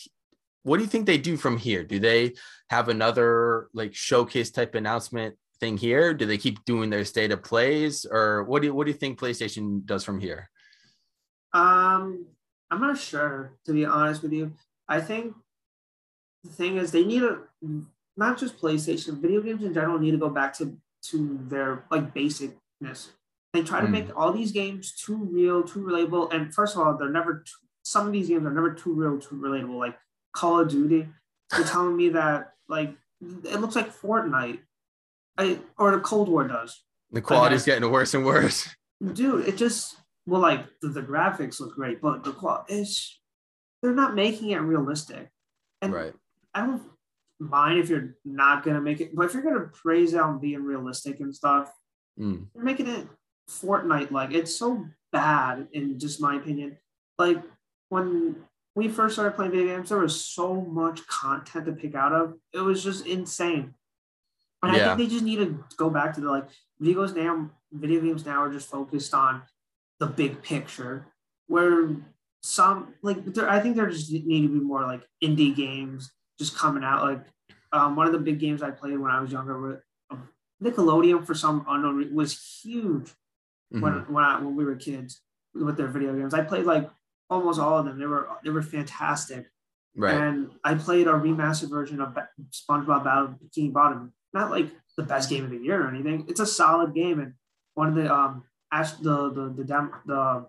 What 0.63 0.77
do 0.77 0.83
you 0.83 0.89
think 0.89 1.05
they 1.05 1.17
do 1.17 1.35
from 1.35 1.57
here? 1.57 1.83
Do 1.83 1.99
they 1.99 2.33
have 2.69 2.87
another 2.87 3.67
like 3.73 3.93
showcase 3.93 4.51
type 4.51 4.73
announcement 4.73 5.35
thing 5.59 5.77
here? 5.77 6.13
Do 6.13 6.25
they 6.25 6.37
keep 6.37 6.63
doing 6.63 6.89
their 6.89 7.03
state 7.03 7.31
of 7.31 7.43
plays, 7.43 8.05
or 8.09 8.45
what 8.45 8.61
do 8.61 8.69
you, 8.69 8.73
what 8.73 8.85
do 8.85 8.91
you 8.91 8.97
think 8.97 9.19
PlayStation 9.19 9.85
does 9.85 10.05
from 10.05 10.21
here? 10.21 10.49
Um, 11.53 12.25
I'm 12.75 12.81
not 12.81 12.97
sure 12.97 13.53
to 13.65 13.71
be 13.71 13.85
honest 13.85 14.21
with 14.21 14.33
you. 14.33 14.51
I 14.89 14.99
think 14.99 15.33
the 16.43 16.51
thing 16.51 16.75
is 16.75 16.91
they 16.91 17.05
need 17.05 17.23
a 17.23 17.39
not 18.17 18.37
just 18.37 18.59
PlayStation, 18.59 19.21
video 19.21 19.41
games 19.41 19.63
in 19.63 19.73
general 19.73 19.97
need 19.97 20.11
to 20.11 20.17
go 20.17 20.29
back 20.29 20.53
to 20.57 20.77
to 21.09 21.39
their 21.47 21.85
like 21.89 22.13
basicness. 22.13 23.11
They 23.53 23.63
try 23.63 23.79
to 23.79 23.87
mm. 23.87 23.91
make 23.91 24.17
all 24.17 24.33
these 24.33 24.51
games 24.51 24.91
too 24.91 25.15
real, 25.31 25.63
too 25.63 25.79
relatable, 25.79 26.33
and 26.33 26.53
first 26.53 26.75
of 26.75 26.81
all, 26.81 26.97
they're 26.97 27.09
never. 27.09 27.43
Too, 27.45 27.53
some 27.83 28.07
of 28.07 28.11
these 28.11 28.27
games 28.27 28.45
are 28.45 28.51
never 28.51 28.73
too 28.73 28.93
real, 28.93 29.19
too 29.19 29.35
relatable. 29.35 29.79
Like 29.79 29.97
Call 30.35 30.59
of 30.59 30.67
Duty, 30.67 31.07
you're 31.55 31.67
telling 31.67 31.95
me 31.95 32.09
that 32.09 32.55
like 32.67 32.93
it 33.21 33.61
looks 33.61 33.75
like 33.75 33.95
Fortnite, 33.95 34.59
I, 35.37 35.59
or 35.77 35.91
the 35.91 35.99
Cold 35.99 36.27
War 36.27 36.45
does. 36.45 36.83
The 37.11 37.21
quality's 37.21 37.63
getting 37.63 37.89
worse 37.89 38.13
and 38.13 38.25
worse. 38.25 38.67
Dude, 39.13 39.47
it 39.47 39.55
just 39.55 39.95
well, 40.25 40.41
like 40.41 40.65
the, 40.81 40.89
the 40.89 41.01
graphics 41.01 41.59
look 41.59 41.75
great, 41.75 42.01
but 42.01 42.23
the 42.23 42.31
quality 42.31 42.73
is 42.73 43.19
they're 43.81 43.93
not 43.93 44.15
making 44.15 44.51
it 44.51 44.57
realistic. 44.57 45.29
And 45.81 45.93
right. 45.93 46.13
I 46.53 46.65
don't 46.65 46.81
mind 47.39 47.79
if 47.79 47.89
you're 47.89 48.15
not 48.23 48.63
gonna 48.63 48.81
make 48.81 49.01
it, 49.01 49.15
but 49.15 49.25
if 49.25 49.33
you're 49.33 49.43
gonna 49.43 49.69
praise 49.71 50.15
on 50.15 50.39
being 50.39 50.63
realistic 50.63 51.19
and 51.19 51.35
stuff, 51.35 51.71
mm. 52.19 52.45
you're 52.53 52.63
making 52.63 52.87
it 52.87 53.07
Fortnite 53.49 54.11
like. 54.11 54.33
It's 54.33 54.55
so 54.55 54.85
bad 55.11 55.67
in 55.73 55.99
just 55.99 56.21
my 56.21 56.35
opinion. 56.35 56.77
Like 57.19 57.41
when 57.89 58.35
we 58.75 58.87
first 58.87 59.15
started 59.15 59.35
playing 59.35 59.51
video 59.51 59.75
games, 59.75 59.89
there 59.89 59.99
was 59.99 60.19
so 60.19 60.61
much 60.61 61.05
content 61.07 61.65
to 61.65 61.71
pick 61.73 61.95
out 61.95 62.13
of. 62.13 62.33
It 62.53 62.59
was 62.59 62.83
just 62.83 63.05
insane. 63.05 63.73
And 64.63 64.75
yeah. 64.75 64.93
I 64.93 64.95
think 64.95 65.09
they 65.09 65.13
just 65.13 65.25
need 65.25 65.37
to 65.37 65.63
go 65.77 65.89
back 65.89 66.15
to 66.15 66.21
the 66.21 66.31
like 66.31 66.49
video 66.79 67.05
games 67.05 67.15
now. 67.15 67.51
Video 67.71 68.01
games 68.01 68.25
now 68.25 68.41
are 68.41 68.51
just 68.51 68.69
focused 68.69 69.13
on 69.13 69.43
the 69.99 70.07
big 70.07 70.41
picture 70.41 71.07
where 71.47 71.95
some 72.41 72.93
like 73.01 73.17
I 73.39 73.59
think 73.59 73.75
there 73.75 73.87
just 73.87 74.11
need 74.11 74.43
to 74.43 74.49
be 74.49 74.59
more 74.59 74.83
like 74.83 75.01
indie 75.23 75.55
games 75.55 76.11
just 76.37 76.55
coming 76.55 76.83
out. 76.83 77.03
Like 77.03 77.25
um, 77.71 77.95
one 77.95 78.07
of 78.07 78.13
the 78.13 78.19
big 78.19 78.39
games 78.39 78.61
I 78.61 78.71
played 78.71 78.99
when 78.99 79.11
I 79.11 79.19
was 79.19 79.31
younger, 79.31 79.83
um, 80.11 80.29
Nickelodeon 80.63 81.25
for 81.25 81.33
some 81.33 81.65
unknown 81.67 81.95
reason 81.97 82.15
was 82.15 82.61
huge 82.63 83.09
mm-hmm. 83.73 83.81
when 83.81 83.93
when, 84.13 84.23
I, 84.23 84.39
when 84.39 84.55
we 84.55 84.65
were 84.65 84.75
kids 84.75 85.21
with 85.53 85.77
their 85.77 85.87
video 85.87 86.15
games. 86.15 86.33
I 86.33 86.41
played 86.41 86.65
like 86.65 86.89
almost 87.29 87.59
all 87.59 87.79
of 87.79 87.85
them. 87.85 87.99
They 87.99 88.05
were 88.05 88.29
they 88.43 88.51
were 88.51 88.61
fantastic. 88.61 89.47
Right. 89.97 90.13
And 90.13 90.51
I 90.63 90.75
played 90.75 91.07
a 91.07 91.11
remastered 91.11 91.69
version 91.69 92.01
of 92.01 92.17
SpongeBob 92.51 93.05
Battle 93.05 93.35
Bikini 93.41 93.71
Bottom. 93.71 94.13
Not 94.33 94.51
like 94.51 94.69
the 94.97 95.03
best 95.03 95.29
game 95.29 95.45
of 95.45 95.51
the 95.51 95.57
year 95.57 95.81
or 95.81 95.87
anything. 95.87 96.25
It's 96.27 96.41
a 96.41 96.45
solid 96.45 96.93
game, 96.93 97.19
and 97.19 97.33
one 97.73 97.87
of 97.87 97.95
the 97.95 98.13
um 98.13 98.43
the 98.71 99.29
the 99.29 99.53
the 99.55 99.63
the, 99.63 99.89
the 100.05 100.47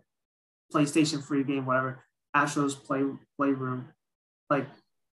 PlayStation 0.73 1.23
free 1.23 1.45
game, 1.45 1.67
whatever, 1.67 2.05
Astro's 2.35 2.75
Play 2.75 3.05
Playroom, 3.37 3.89
like 4.51 4.67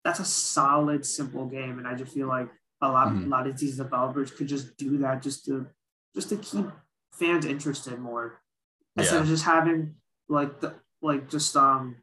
that's 0.03 0.19
a 0.19 0.25
solid, 0.25 1.05
simple 1.05 1.45
game, 1.45 1.77
and 1.77 1.87
I 1.87 1.95
just 1.95 2.13
feel 2.13 2.27
like 2.27 2.49
a 2.81 2.89
lot 2.89 3.09
mm-hmm. 3.09 3.25
a 3.25 3.27
lot 3.27 3.47
of 3.47 3.57
these 3.57 3.77
developers 3.77 4.31
could 4.31 4.47
just 4.47 4.77
do 4.77 4.97
that 4.99 5.21
just 5.21 5.45
to 5.45 5.67
just 6.15 6.29
to 6.29 6.37
keep 6.37 6.65
fans 7.13 7.45
interested 7.45 7.99
more 7.99 8.41
instead 8.97 9.15
yeah. 9.15 9.21
of 9.21 9.27
just 9.27 9.45
having 9.45 9.95
like 10.29 10.59
the 10.59 10.73
like 11.01 11.29
just 11.29 11.55
um 11.55 11.97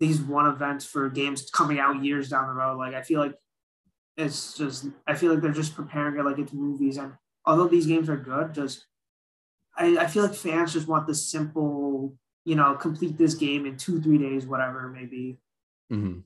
these 0.00 0.20
one 0.20 0.46
events 0.46 0.84
for 0.84 1.08
games 1.10 1.48
coming 1.50 1.78
out 1.78 2.02
years 2.02 2.30
down 2.30 2.48
the 2.48 2.54
road. 2.54 2.78
Like 2.78 2.94
I 2.94 3.02
feel 3.02 3.20
like 3.20 3.34
it's 4.16 4.54
just 4.54 4.86
I 5.06 5.14
feel 5.14 5.32
like 5.32 5.42
they're 5.42 5.52
just 5.52 5.76
preparing 5.76 6.18
it 6.18 6.24
like 6.24 6.38
it's 6.38 6.52
movies, 6.52 6.96
and 6.96 7.12
although 7.44 7.68
these 7.68 7.86
games 7.86 8.08
are 8.08 8.16
good, 8.16 8.54
just 8.54 8.86
I, 9.76 9.98
I 9.98 10.06
feel 10.06 10.24
like 10.24 10.34
fans 10.34 10.72
just 10.72 10.88
want 10.88 11.06
the 11.06 11.14
simple, 11.14 12.16
you 12.44 12.54
know, 12.54 12.74
complete 12.74 13.16
this 13.16 13.34
game 13.34 13.66
in 13.66 13.76
two, 13.76 14.00
three 14.00 14.18
days, 14.18 14.46
whatever 14.46 14.86
it 14.86 14.92
may 14.92 15.06
be. 15.06 15.38
Mm-hmm. 15.92 16.20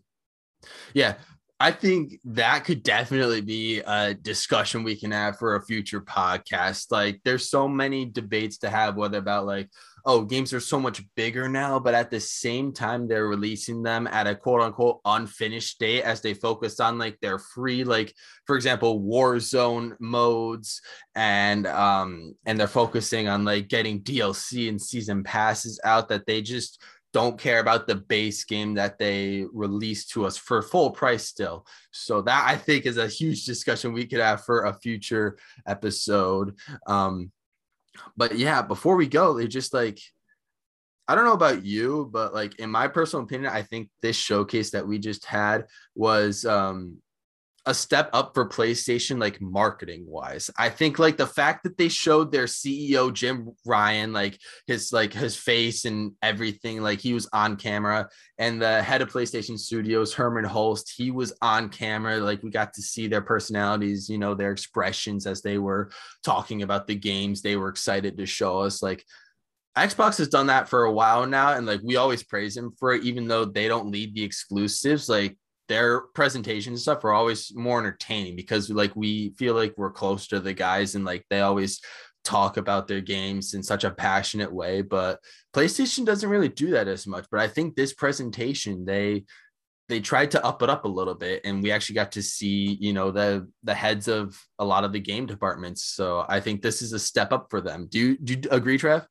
Yeah. 0.92 1.14
I 1.60 1.70
think 1.70 2.18
that 2.24 2.64
could 2.64 2.82
definitely 2.82 3.40
be 3.40 3.80
a 3.80 4.12
discussion 4.14 4.82
we 4.82 4.96
can 4.96 5.12
have 5.12 5.38
for 5.38 5.54
a 5.54 5.64
future 5.64 6.00
podcast. 6.00 6.90
Like, 6.90 7.20
there's 7.24 7.48
so 7.48 7.68
many 7.68 8.06
debates 8.06 8.58
to 8.58 8.70
have, 8.70 8.96
whether 8.96 9.18
about 9.18 9.46
like, 9.46 9.68
oh, 10.06 10.22
games 10.22 10.52
are 10.52 10.60
so 10.60 10.78
much 10.78 11.02
bigger 11.14 11.48
now, 11.48 11.78
but 11.78 11.94
at 11.94 12.10
the 12.10 12.20
same 12.20 12.72
time, 12.72 13.08
they're 13.08 13.26
releasing 13.26 13.82
them 13.82 14.06
at 14.08 14.26
a 14.26 14.34
quote 14.34 14.60
unquote 14.60 15.00
unfinished 15.04 15.70
state 15.70 16.02
as 16.02 16.20
they 16.20 16.34
focus 16.34 16.80
on 16.80 16.98
like 16.98 17.18
their 17.20 17.38
free, 17.38 17.84
like 17.84 18.12
for 18.46 18.56
example, 18.56 19.00
Warzone 19.00 19.96
modes, 20.00 20.82
and 21.14 21.66
um, 21.66 22.34
and 22.44 22.60
they're 22.60 22.66
focusing 22.66 23.28
on 23.28 23.44
like 23.44 23.68
getting 23.68 24.02
DLC 24.02 24.68
and 24.68 24.80
season 24.80 25.22
passes 25.24 25.80
out 25.84 26.08
that 26.10 26.26
they 26.26 26.42
just 26.42 26.82
don't 27.14 27.38
care 27.38 27.60
about 27.60 27.86
the 27.86 27.94
base 27.94 28.42
game 28.44 28.74
that 28.74 28.98
they 28.98 29.46
released 29.52 30.10
to 30.10 30.26
us 30.26 30.36
for 30.36 30.60
full 30.60 30.90
price 30.90 31.28
still. 31.28 31.64
So 31.92 32.20
that 32.22 32.44
I 32.46 32.56
think 32.56 32.84
is 32.84 32.98
a 32.98 33.06
huge 33.06 33.46
discussion 33.46 33.92
we 33.92 34.04
could 34.04 34.18
have 34.18 34.44
for 34.44 34.64
a 34.64 34.74
future 34.74 35.38
episode. 35.64 36.58
Um, 36.88 37.30
but 38.16 38.36
yeah, 38.36 38.62
before 38.62 38.96
we 38.96 39.06
go, 39.06 39.32
they 39.32 39.46
just 39.46 39.72
like 39.72 40.00
I 41.06 41.14
don't 41.14 41.24
know 41.24 41.34
about 41.34 41.64
you, 41.64 42.10
but 42.12 42.34
like 42.34 42.58
in 42.58 42.68
my 42.70 42.88
personal 42.88 43.24
opinion, 43.24 43.52
I 43.52 43.62
think 43.62 43.90
this 44.02 44.16
showcase 44.16 44.70
that 44.70 44.86
we 44.86 44.98
just 44.98 45.24
had 45.24 45.66
was 45.94 46.44
um 46.44 46.98
a 47.66 47.72
step 47.72 48.10
up 48.12 48.34
for 48.34 48.46
PlayStation, 48.48 49.18
like 49.18 49.40
marketing 49.40 50.04
wise. 50.06 50.50
I 50.58 50.68
think 50.68 50.98
like 50.98 51.16
the 51.16 51.26
fact 51.26 51.64
that 51.64 51.78
they 51.78 51.88
showed 51.88 52.30
their 52.30 52.44
CEO 52.44 53.12
Jim 53.12 53.52
Ryan, 53.64 54.12
like 54.12 54.38
his 54.66 54.92
like 54.92 55.12
his 55.12 55.34
face 55.34 55.86
and 55.86 56.12
everything, 56.22 56.82
like 56.82 57.00
he 57.00 57.14
was 57.14 57.28
on 57.32 57.56
camera, 57.56 58.08
and 58.38 58.60
the 58.60 58.82
head 58.82 59.00
of 59.00 59.10
PlayStation 59.10 59.58
Studios, 59.58 60.12
Hermen 60.12 60.44
Hulst, 60.44 60.92
he 60.94 61.10
was 61.10 61.32
on 61.40 61.70
camera. 61.70 62.18
Like 62.18 62.42
we 62.42 62.50
got 62.50 62.74
to 62.74 62.82
see 62.82 63.06
their 63.06 63.22
personalities, 63.22 64.10
you 64.10 64.18
know, 64.18 64.34
their 64.34 64.52
expressions 64.52 65.26
as 65.26 65.40
they 65.40 65.56
were 65.56 65.90
talking 66.22 66.62
about 66.62 66.86
the 66.86 66.94
games 66.94 67.40
they 67.40 67.56
were 67.56 67.68
excited 67.68 68.18
to 68.18 68.26
show 68.26 68.58
us. 68.60 68.82
Like 68.82 69.04
Xbox 69.76 70.18
has 70.18 70.28
done 70.28 70.48
that 70.48 70.68
for 70.68 70.84
a 70.84 70.92
while 70.92 71.26
now, 71.26 71.54
and 71.54 71.66
like 71.66 71.80
we 71.82 71.96
always 71.96 72.22
praise 72.22 72.54
them 72.54 72.72
for 72.78 72.92
it, 72.92 73.04
even 73.04 73.26
though 73.26 73.46
they 73.46 73.68
don't 73.68 73.90
lead 73.90 74.14
the 74.14 74.22
exclusives. 74.22 75.08
Like 75.08 75.36
their 75.68 76.02
presentations 76.14 76.74
and 76.74 76.80
stuff 76.80 77.04
are 77.04 77.12
always 77.12 77.52
more 77.54 77.78
entertaining 77.78 78.36
because 78.36 78.70
like 78.70 78.94
we 78.94 79.30
feel 79.30 79.54
like 79.54 79.74
we're 79.76 79.90
close 79.90 80.26
to 80.26 80.40
the 80.40 80.52
guys 80.52 80.94
and 80.94 81.04
like 81.04 81.24
they 81.30 81.40
always 81.40 81.80
talk 82.22 82.56
about 82.56 82.88
their 82.88 83.00
games 83.00 83.54
in 83.54 83.62
such 83.62 83.84
a 83.84 83.90
passionate 83.90 84.52
way 84.52 84.80
but 84.82 85.20
PlayStation 85.54 86.04
doesn't 86.04 86.28
really 86.28 86.48
do 86.48 86.70
that 86.72 86.88
as 86.88 87.06
much. 87.06 87.26
But 87.30 87.40
I 87.40 87.48
think 87.48 87.76
this 87.76 87.94
presentation 87.94 88.84
they 88.84 89.24
they 89.88 90.00
tried 90.00 90.30
to 90.30 90.44
up 90.44 90.62
it 90.62 90.70
up 90.70 90.86
a 90.86 90.88
little 90.88 91.14
bit 91.14 91.42
and 91.44 91.62
we 91.62 91.70
actually 91.70 91.94
got 91.94 92.12
to 92.12 92.22
see 92.22 92.76
you 92.80 92.92
know 92.92 93.10
the 93.10 93.48
the 93.62 93.74
heads 93.74 94.08
of 94.08 94.38
a 94.58 94.64
lot 94.64 94.84
of 94.84 94.92
the 94.92 95.00
game 95.00 95.26
departments. 95.26 95.84
So 95.84 96.26
I 96.28 96.40
think 96.40 96.60
this 96.60 96.82
is 96.82 96.92
a 96.92 96.98
step 96.98 97.32
up 97.32 97.46
for 97.50 97.60
them. 97.60 97.86
Do 97.88 97.98
you 97.98 98.18
do 98.18 98.34
you 98.34 98.40
agree 98.50 98.78
Trev 98.78 99.06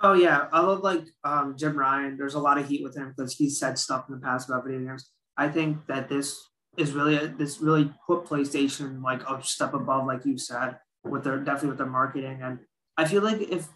Oh 0.00 0.12
yeah, 0.12 0.48
I 0.52 0.60
love 0.60 0.80
like 0.80 1.04
um, 1.22 1.54
Jim 1.56 1.78
Ryan. 1.78 2.18
There's 2.18 2.34
a 2.34 2.40
lot 2.40 2.58
of 2.58 2.68
heat 2.68 2.82
with 2.82 2.96
him 2.96 3.14
because 3.16 3.34
he 3.34 3.48
said 3.48 3.78
stuff 3.78 4.04
in 4.08 4.16
the 4.16 4.20
past 4.20 4.48
about 4.48 4.64
video 4.64 4.80
games. 4.86 5.10
I 5.36 5.48
think 5.48 5.86
that 5.86 6.08
this 6.08 6.48
is 6.76 6.92
really 6.92 7.26
this 7.26 7.60
really 7.60 7.92
put 8.06 8.24
PlayStation 8.24 9.02
like 9.02 9.28
a 9.28 9.42
step 9.42 9.74
above, 9.74 10.06
like 10.06 10.24
you 10.24 10.38
said, 10.38 10.78
with 11.04 11.24
their 11.24 11.38
definitely 11.38 11.70
with 11.70 11.78
their 11.78 11.86
marketing. 11.86 12.40
And 12.42 12.60
I 12.96 13.04
feel 13.04 13.22
like 13.22 13.40
if 13.40 13.68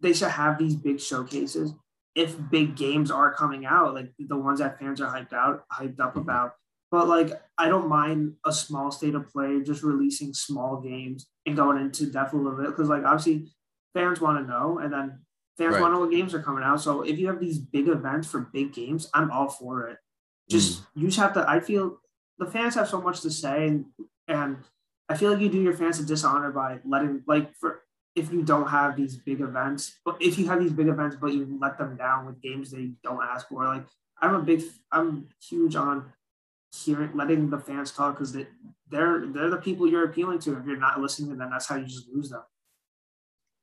they 0.00 0.12
should 0.12 0.28
have 0.28 0.58
these 0.58 0.76
big 0.76 1.00
showcases, 1.00 1.72
if 2.14 2.36
big 2.50 2.76
games 2.76 3.10
are 3.10 3.32
coming 3.32 3.64
out, 3.64 3.94
like 3.94 4.12
the 4.18 4.36
ones 4.36 4.58
that 4.58 4.78
fans 4.78 5.00
are 5.00 5.12
hyped 5.12 5.32
out, 5.32 5.64
hyped 5.72 6.00
up 6.00 6.10
mm-hmm. 6.10 6.20
about. 6.20 6.52
But 6.90 7.08
like 7.08 7.30
I 7.56 7.68
don't 7.68 7.88
mind 7.88 8.34
a 8.44 8.52
small 8.52 8.90
state 8.90 9.14
of 9.14 9.30
play, 9.30 9.62
just 9.62 9.82
releasing 9.82 10.34
small 10.34 10.80
games 10.80 11.26
and 11.46 11.56
going 11.56 11.78
into 11.78 12.06
depth 12.06 12.34
a 12.34 12.36
little 12.36 12.58
bit. 12.58 12.68
Because 12.68 12.88
like 12.88 13.04
obviously 13.04 13.50
fans 13.94 14.20
want 14.20 14.38
to 14.38 14.50
know 14.50 14.78
and 14.78 14.92
then 14.92 15.20
fans 15.56 15.74
right. 15.74 15.80
want 15.80 15.92
to 15.92 15.94
know 15.94 16.00
what 16.00 16.10
games 16.10 16.34
are 16.34 16.42
coming 16.42 16.64
out. 16.64 16.80
So 16.80 17.02
if 17.02 17.18
you 17.18 17.28
have 17.28 17.40
these 17.40 17.58
big 17.58 17.88
events 17.88 18.28
for 18.28 18.50
big 18.52 18.74
games, 18.74 19.08
I'm 19.14 19.30
all 19.30 19.48
for 19.48 19.88
it. 19.88 19.98
Just 20.50 20.80
mm. 20.80 20.86
you 20.94 21.06
just 21.08 21.18
have 21.18 21.34
to. 21.34 21.48
I 21.48 21.60
feel 21.60 21.98
the 22.38 22.46
fans 22.46 22.74
have 22.74 22.88
so 22.88 23.00
much 23.00 23.20
to 23.22 23.30
say, 23.30 23.68
and 23.68 23.86
and 24.28 24.58
I 25.08 25.16
feel 25.16 25.32
like 25.32 25.40
you 25.40 25.48
do 25.48 25.60
your 25.60 25.74
fans 25.74 26.00
a 26.00 26.04
dishonor 26.04 26.50
by 26.50 26.78
letting 26.84 27.22
like 27.26 27.54
for 27.56 27.82
if 28.14 28.32
you 28.32 28.42
don't 28.42 28.68
have 28.68 28.96
these 28.96 29.16
big 29.16 29.40
events, 29.40 29.98
but 30.04 30.16
if 30.20 30.38
you 30.38 30.46
have 30.46 30.60
these 30.60 30.72
big 30.72 30.88
events, 30.88 31.16
but 31.20 31.32
you 31.32 31.58
let 31.60 31.78
them 31.78 31.96
down 31.96 32.26
with 32.26 32.42
games 32.42 32.70
they 32.70 32.90
don't 33.02 33.22
ask 33.22 33.48
for, 33.48 33.64
like 33.64 33.84
I'm 34.20 34.34
a 34.34 34.42
big, 34.42 34.62
I'm 34.90 35.28
huge 35.42 35.74
on 35.76 36.12
hearing, 36.74 37.10
letting 37.14 37.50
the 37.50 37.58
fans 37.58 37.90
talk 37.90 38.14
because 38.14 38.32
they, 38.32 38.46
they're 38.90 39.26
they're 39.26 39.50
the 39.50 39.56
people 39.56 39.88
you're 39.88 40.04
appealing 40.04 40.38
to. 40.40 40.56
If 40.56 40.66
you're 40.66 40.76
not 40.76 41.00
listening 41.00 41.30
to 41.30 41.36
them, 41.36 41.50
that's 41.50 41.66
how 41.66 41.76
you 41.76 41.86
just 41.86 42.08
lose 42.08 42.30
them. 42.30 42.42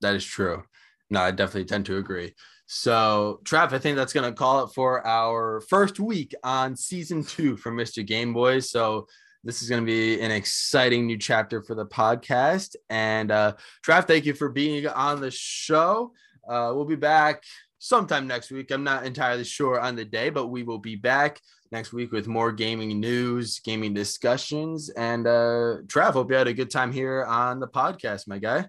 That 0.02 0.16
is 0.16 0.26
true. 0.26 0.64
No, 1.10 1.22
I 1.22 1.32
definitely 1.32 1.66
tend 1.66 1.86
to 1.88 1.98
agree. 1.98 2.34
So, 2.72 3.42
Trav, 3.46 3.74
I 3.74 3.80
think 3.80 3.98
that's 3.98 4.14
going 4.14 4.30
to 4.30 4.38
call 4.38 4.64
it 4.64 4.68
for 4.76 5.04
our 5.04 5.60
first 5.60 6.00
week 6.00 6.36
on 6.44 6.76
season 6.76 7.24
two 7.24 7.58
for 7.58 7.72
Mr. 7.72 8.06
Game 8.06 8.32
Boys. 8.32 8.70
So, 8.70 9.08
this 9.44 9.64
is 9.64 9.70
going 9.70 9.82
to 9.82 9.88
be 9.88 10.22
an 10.22 10.30
exciting 10.30 11.08
new 11.08 11.18
chapter 11.18 11.64
for 11.64 11.74
the 11.74 11.88
podcast. 11.88 12.76
And 12.92 13.32
uh, 13.32 13.56
Trav, 13.84 14.06
thank 14.06 14.28
you 14.28 14.36
for 14.36 14.50
being 14.50 14.86
on 14.86 15.20
the 15.20 15.32
show. 15.32 16.14
Uh, 16.48 16.72
we'll 16.76 16.86
be 16.86 16.96
back 16.96 17.42
sometime 17.80 18.28
next 18.28 18.52
week. 18.52 18.70
I'm 18.70 18.84
not 18.84 19.04
entirely 19.04 19.46
sure 19.46 19.80
on 19.80 19.96
the 19.96 20.06
day, 20.06 20.30
but 20.30 20.48
we 20.48 20.62
will 20.62 20.78
be 20.78 20.96
back 20.96 21.42
next 21.72 21.92
week 21.92 22.12
with 22.12 22.28
more 22.28 22.52
gaming 22.52 23.00
news, 23.00 23.58
gaming 23.62 23.96
discussions. 23.96 24.90
And 24.90 25.26
uh, 25.26 25.78
Trav, 25.88 26.14
hope 26.14 26.30
you 26.30 26.38
had 26.38 26.48
a 26.48 26.54
good 26.54 26.70
time 26.70 26.92
here 26.92 27.26
on 27.26 27.60
the 27.60 27.68
podcast, 27.68 28.28
my 28.28 28.38
guy. 28.38 28.68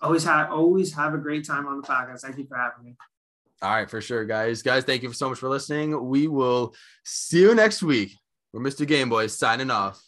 Always 0.00 0.22
have 0.22 0.52
always 0.52 0.94
have 0.94 1.14
a 1.14 1.18
great 1.18 1.44
time 1.44 1.66
on 1.66 1.80
the 1.80 1.86
podcast. 1.86 2.20
Thank 2.20 2.38
you 2.38 2.46
for 2.46 2.56
having 2.56 2.84
me. 2.84 2.96
All 3.62 3.70
right, 3.70 3.90
for 3.90 4.00
sure, 4.00 4.24
guys. 4.24 4.62
Guys, 4.62 4.84
thank 4.84 5.02
you 5.02 5.12
so 5.12 5.28
much 5.28 5.38
for 5.38 5.50
listening. 5.50 6.08
We 6.08 6.28
will 6.28 6.74
see 7.04 7.40
you 7.40 7.54
next 7.54 7.82
week. 7.82 8.16
We're 8.52 8.62
Mr. 8.62 8.86
Game 8.86 9.10
Boy 9.10 9.26
signing 9.26 9.70
off. 9.70 10.00